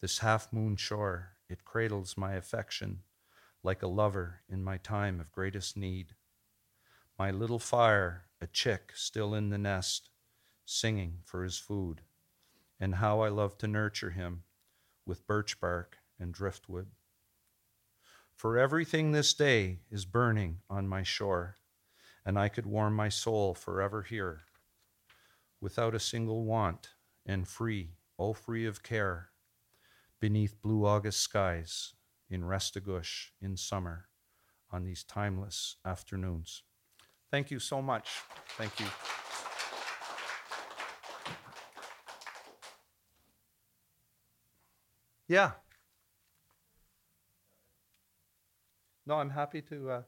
This 0.00 0.18
half 0.18 0.52
moon 0.52 0.76
shore, 0.76 1.32
it 1.48 1.64
cradles 1.64 2.16
my 2.16 2.34
affection 2.34 3.00
like 3.64 3.82
a 3.82 3.88
lover 3.88 4.42
in 4.48 4.62
my 4.62 4.76
time 4.76 5.18
of 5.18 5.32
greatest 5.32 5.76
need. 5.76 6.14
My 7.18 7.32
little 7.32 7.58
fire, 7.58 8.26
a 8.40 8.46
chick 8.46 8.92
still 8.94 9.34
in 9.34 9.50
the 9.50 9.58
nest, 9.58 10.08
singing 10.64 11.18
for 11.24 11.42
his 11.42 11.58
food, 11.58 12.02
and 12.78 12.94
how 12.94 13.18
I 13.22 13.28
love 13.28 13.58
to 13.58 13.66
nurture 13.66 14.10
him 14.10 14.44
with 15.04 15.26
birch 15.26 15.58
bark 15.58 15.98
and 16.16 16.32
driftwood. 16.32 16.92
For 18.36 18.56
everything 18.56 19.10
this 19.10 19.34
day 19.34 19.80
is 19.90 20.04
burning 20.04 20.58
on 20.70 20.86
my 20.86 21.02
shore, 21.02 21.56
and 22.24 22.38
I 22.38 22.48
could 22.48 22.66
warm 22.66 22.94
my 22.94 23.08
soul 23.08 23.52
forever 23.52 24.02
here, 24.02 24.42
without 25.62 25.94
a 25.94 26.00
single 26.00 26.44
want, 26.44 26.88
and 27.24 27.46
free, 27.46 27.94
oh 28.18 28.32
free 28.34 28.66
of 28.66 28.82
care, 28.82 29.28
beneath 30.20 30.60
blue 30.60 30.84
August 30.84 31.20
skies, 31.20 31.94
in 32.28 32.42
Restigouche 32.42 33.30
in 33.40 33.56
summer, 33.56 34.08
on 34.70 34.84
these 34.84 35.04
timeless 35.04 35.76
afternoons. 35.86 36.64
Thank 37.30 37.50
you 37.50 37.60
so 37.60 37.80
much. 37.80 38.10
Thank 38.58 38.80
you. 38.80 38.86
Yeah. 45.28 45.52
No, 49.06 49.14
I'm 49.14 49.30
happy 49.30 49.62
to. 49.62 49.90
Uh, 49.90 50.02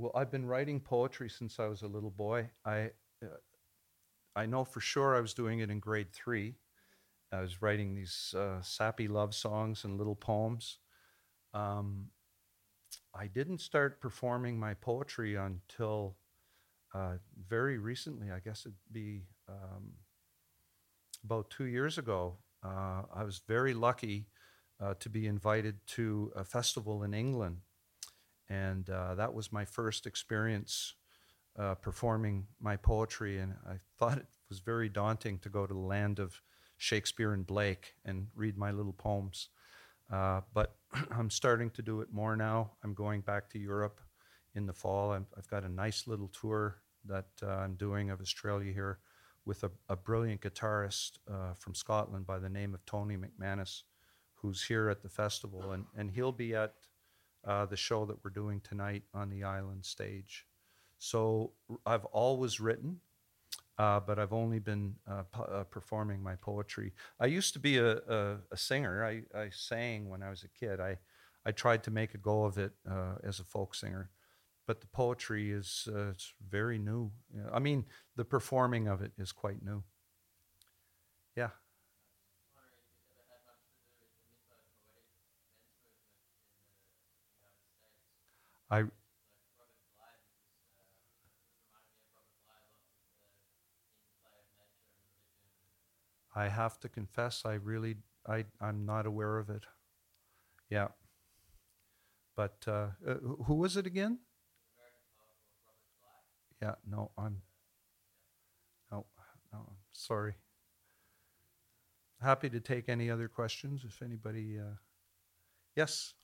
well, 0.00 0.12
I've 0.14 0.30
been 0.30 0.46
writing 0.46 0.80
poetry 0.80 1.28
since 1.28 1.60
I 1.60 1.66
was 1.66 1.82
a 1.82 1.86
little 1.86 2.10
boy. 2.10 2.48
I, 2.64 2.90
uh, 3.22 3.36
I 4.34 4.46
know 4.46 4.64
for 4.64 4.80
sure 4.80 5.14
I 5.14 5.20
was 5.20 5.34
doing 5.34 5.60
it 5.60 5.70
in 5.70 5.78
grade 5.78 6.12
three. 6.12 6.56
I 7.32 7.40
was 7.42 7.62
writing 7.62 7.94
these 7.94 8.34
uh, 8.36 8.62
sappy 8.62 9.08
love 9.08 9.34
songs 9.34 9.84
and 9.84 9.98
little 9.98 10.16
poems. 10.16 10.78
Um, 11.52 12.06
I 13.14 13.26
didn't 13.26 13.60
start 13.60 14.00
performing 14.00 14.58
my 14.58 14.74
poetry 14.74 15.36
until 15.36 16.16
uh, 16.94 17.14
very 17.48 17.78
recently. 17.78 18.30
I 18.30 18.40
guess 18.40 18.62
it'd 18.62 18.74
be 18.90 19.26
um, 19.48 19.92
about 21.24 21.50
two 21.50 21.64
years 21.64 21.98
ago. 21.98 22.38
Uh, 22.64 23.02
I 23.14 23.24
was 23.24 23.42
very 23.46 23.74
lucky 23.74 24.28
uh, 24.80 24.94
to 25.00 25.08
be 25.08 25.26
invited 25.26 25.86
to 25.88 26.32
a 26.34 26.44
festival 26.44 27.02
in 27.02 27.14
England, 27.14 27.58
and 28.50 28.90
uh, 28.90 29.14
that 29.14 29.32
was 29.32 29.52
my 29.52 29.64
first 29.64 30.06
experience 30.06 30.94
uh, 31.58 31.76
performing 31.76 32.46
my 32.60 32.76
poetry. 32.76 33.38
And 33.38 33.54
I 33.66 33.74
thought 33.98 34.18
it 34.18 34.26
was 34.48 34.58
very 34.58 34.88
daunting 34.88 35.38
to 35.38 35.48
go 35.48 35.66
to 35.66 35.72
the 35.72 35.80
land 35.80 36.18
of 36.18 36.42
Shakespeare 36.76 37.32
and 37.32 37.46
Blake 37.46 37.94
and 38.04 38.26
read 38.34 38.58
my 38.58 38.72
little 38.72 38.92
poems. 38.92 39.48
Uh, 40.12 40.40
but 40.52 40.74
I'm 41.16 41.30
starting 41.30 41.70
to 41.70 41.82
do 41.82 42.00
it 42.00 42.12
more 42.12 42.36
now. 42.36 42.72
I'm 42.82 42.94
going 42.94 43.20
back 43.20 43.48
to 43.50 43.58
Europe 43.58 44.00
in 44.56 44.66
the 44.66 44.72
fall. 44.72 45.12
i 45.12 45.20
have 45.36 45.48
got 45.48 45.62
a 45.62 45.68
nice 45.68 46.08
little 46.08 46.28
tour 46.28 46.78
that 47.06 47.28
uh, 47.42 47.46
I'm 47.46 47.74
doing 47.74 48.10
of 48.10 48.20
Australia 48.20 48.72
here 48.72 48.98
with 49.44 49.62
a, 49.62 49.70
a 49.88 49.96
brilliant 49.96 50.40
guitarist 50.40 51.12
uh, 51.30 51.54
from 51.56 51.74
Scotland 51.74 52.26
by 52.26 52.38
the 52.38 52.48
name 52.48 52.74
of 52.74 52.84
Tony 52.84 53.16
McManus, 53.16 53.82
who's 54.34 54.62
here 54.62 54.88
at 54.88 55.02
the 55.02 55.08
festival. 55.08 55.72
And, 55.72 55.84
and 55.96 56.10
he'll 56.10 56.32
be 56.32 56.54
at 56.54 56.74
uh, 57.46 57.66
the 57.66 57.76
show 57.76 58.04
that 58.06 58.16
we're 58.24 58.30
doing 58.30 58.60
tonight 58.60 59.02
on 59.14 59.30
the 59.30 59.44
island 59.44 59.84
stage. 59.84 60.46
So 60.98 61.52
I've 61.86 62.04
always 62.06 62.60
written. 62.60 63.00
uh, 63.78 63.98
but 63.98 64.18
I've 64.18 64.32
only 64.34 64.58
been 64.58 64.94
uh, 65.08 65.22
pu- 65.32 65.42
uh, 65.42 65.64
performing 65.64 66.22
my 66.22 66.36
poetry. 66.36 66.92
I 67.18 67.26
used 67.26 67.54
to 67.54 67.58
be 67.58 67.78
a, 67.78 67.96
a, 67.96 68.36
a 68.52 68.56
singer. 68.56 69.02
I, 69.04 69.22
I 69.34 69.48
sang 69.50 70.10
when 70.10 70.22
I 70.22 70.28
was 70.28 70.44
a 70.44 70.48
kid. 70.48 70.80
I, 70.80 70.98
I 71.46 71.52
tried 71.52 71.82
to 71.84 71.90
make 71.90 72.12
a 72.14 72.18
go 72.18 72.44
of 72.44 72.58
it 72.58 72.72
uh, 72.88 73.14
as 73.24 73.40
a 73.40 73.44
folk 73.44 73.74
singer, 73.74 74.10
but 74.66 74.82
the 74.82 74.86
poetry 74.88 75.50
is 75.50 75.88
uh, 75.90 76.10
it's 76.10 76.34
very 76.46 76.78
new. 76.78 77.10
I 77.50 77.58
mean, 77.58 77.86
the 78.16 78.24
performing 78.26 78.86
of 78.86 79.00
it 79.00 79.12
is 79.18 79.32
quite 79.32 79.64
new. 79.64 79.82
Yeah. 81.34 81.50
I 88.70 88.84
I 96.34 96.48
have 96.48 96.78
to 96.80 96.88
confess, 96.88 97.42
I 97.44 97.54
really, 97.54 97.96
I, 98.26 98.44
I'm 98.60 98.86
not 98.86 99.04
aware 99.04 99.38
of 99.38 99.50
it. 99.50 99.64
Yeah. 100.70 100.88
But 102.36 102.64
uh, 102.68 102.86
uh, 103.06 103.14
who 103.46 103.56
was 103.56 103.76
it 103.76 103.86
again? 103.86 104.20
Yeah, 106.62 106.74
no, 106.88 107.10
I'm, 107.18 107.42
no, 108.92 109.06
no, 109.52 109.58
I'm 109.58 109.76
sorry. 109.92 110.34
Happy 112.22 112.48
to 112.50 112.60
take 112.60 112.88
any 112.88 113.10
other 113.10 113.28
questions 113.28 113.82
if 113.84 114.02
anybody, 114.02 114.58
uh, 114.58 114.76
yes? 115.74 116.14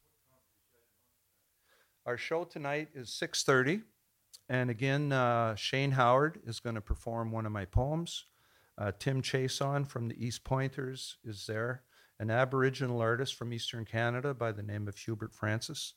Our 2.07 2.17
show 2.17 2.45
tonight 2.45 2.91
is 2.95 3.11
6:30, 3.11 3.83
and 4.49 4.71
again, 4.71 5.11
uh, 5.11 5.57
Shane 5.57 5.91
Howard 5.91 6.41
is 6.47 6.61
going 6.61 6.77
to 6.77 6.81
perform 6.81 7.33
one 7.33 7.47
of 7.47 7.51
my 7.51 7.65
poems. 7.65 8.27
Uh, 8.79 8.93
Tim 8.97 9.23
Chaisson 9.23 9.85
from 9.85 10.07
the 10.07 10.25
East 10.25 10.45
Pointers 10.45 11.19
is 11.25 11.47
there. 11.47 11.83
An 12.21 12.31
Aboriginal 12.31 13.01
artist 13.01 13.35
from 13.35 13.53
Eastern 13.53 13.85
Canada 13.85 14.35
by 14.35 14.53
the 14.53 14.63
name 14.63 14.87
of 14.87 14.97
Hubert 14.97 15.35
Francis 15.35 15.95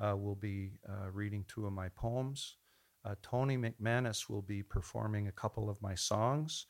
uh, 0.00 0.16
will 0.16 0.34
be 0.34 0.80
uh, 0.88 1.12
reading 1.12 1.44
two 1.46 1.64
of 1.64 1.72
my 1.72 1.88
poems. 1.90 2.56
Uh, 3.04 3.14
Tony 3.22 3.56
McManus 3.56 4.28
will 4.28 4.42
be 4.42 4.64
performing 4.64 5.28
a 5.28 5.32
couple 5.32 5.70
of 5.70 5.80
my 5.80 5.94
songs. 5.94 6.66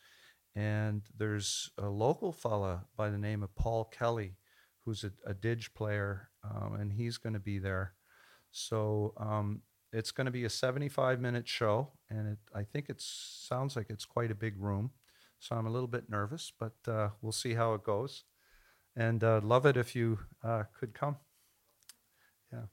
And 0.54 1.00
there's 1.16 1.70
a 1.78 1.88
local 1.88 2.30
fella 2.30 2.84
by 2.94 3.08
the 3.08 3.16
name 3.16 3.42
of 3.42 3.54
Paul 3.54 3.86
Kelly, 3.86 4.36
who's 4.84 5.02
a, 5.02 5.12
a 5.24 5.32
didge 5.32 5.72
player, 5.72 6.28
um, 6.44 6.74
and 6.74 6.92
he's 6.92 7.16
going 7.16 7.32
to 7.32 7.40
be 7.40 7.58
there. 7.58 7.94
So 8.52 9.14
um, 9.16 9.62
it's 9.92 10.12
going 10.12 10.26
to 10.26 10.30
be 10.30 10.44
a 10.44 10.50
75 10.50 11.20
minute 11.20 11.48
show, 11.48 11.88
and 12.08 12.28
it, 12.28 12.38
I 12.54 12.62
think 12.62 12.88
it 12.88 13.00
sounds 13.00 13.74
like 13.74 13.86
it's 13.88 14.04
quite 14.04 14.30
a 14.30 14.34
big 14.34 14.54
room. 14.58 14.90
So 15.40 15.56
I'm 15.56 15.66
a 15.66 15.70
little 15.70 15.88
bit 15.88 16.08
nervous, 16.08 16.52
but 16.58 16.74
uh, 16.86 17.08
we'll 17.20 17.32
see 17.32 17.54
how 17.54 17.74
it 17.74 17.82
goes. 17.82 18.24
And 18.94 19.24
uh, 19.24 19.40
love 19.42 19.66
it 19.66 19.76
if 19.76 19.96
you 19.96 20.18
uh, 20.44 20.64
could 20.78 20.94
come. 20.94 21.16
Yeah. 22.52 22.66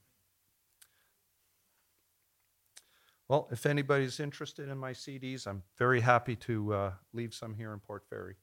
Well, 3.26 3.48
if 3.50 3.66
anybody's 3.66 4.20
interested 4.20 4.68
in 4.68 4.78
my 4.78 4.92
CDs, 4.92 5.46
I'm 5.46 5.62
very 5.78 6.00
happy 6.00 6.36
to 6.36 6.74
uh, 6.74 6.92
leave 7.12 7.34
some 7.34 7.54
here 7.54 7.72
in 7.72 7.80
Port 7.80 8.04
Fairy. 8.08 8.36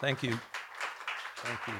Thank 0.00 0.22
you. 0.22 0.38
Thank 1.36 1.60
you. 1.68 1.74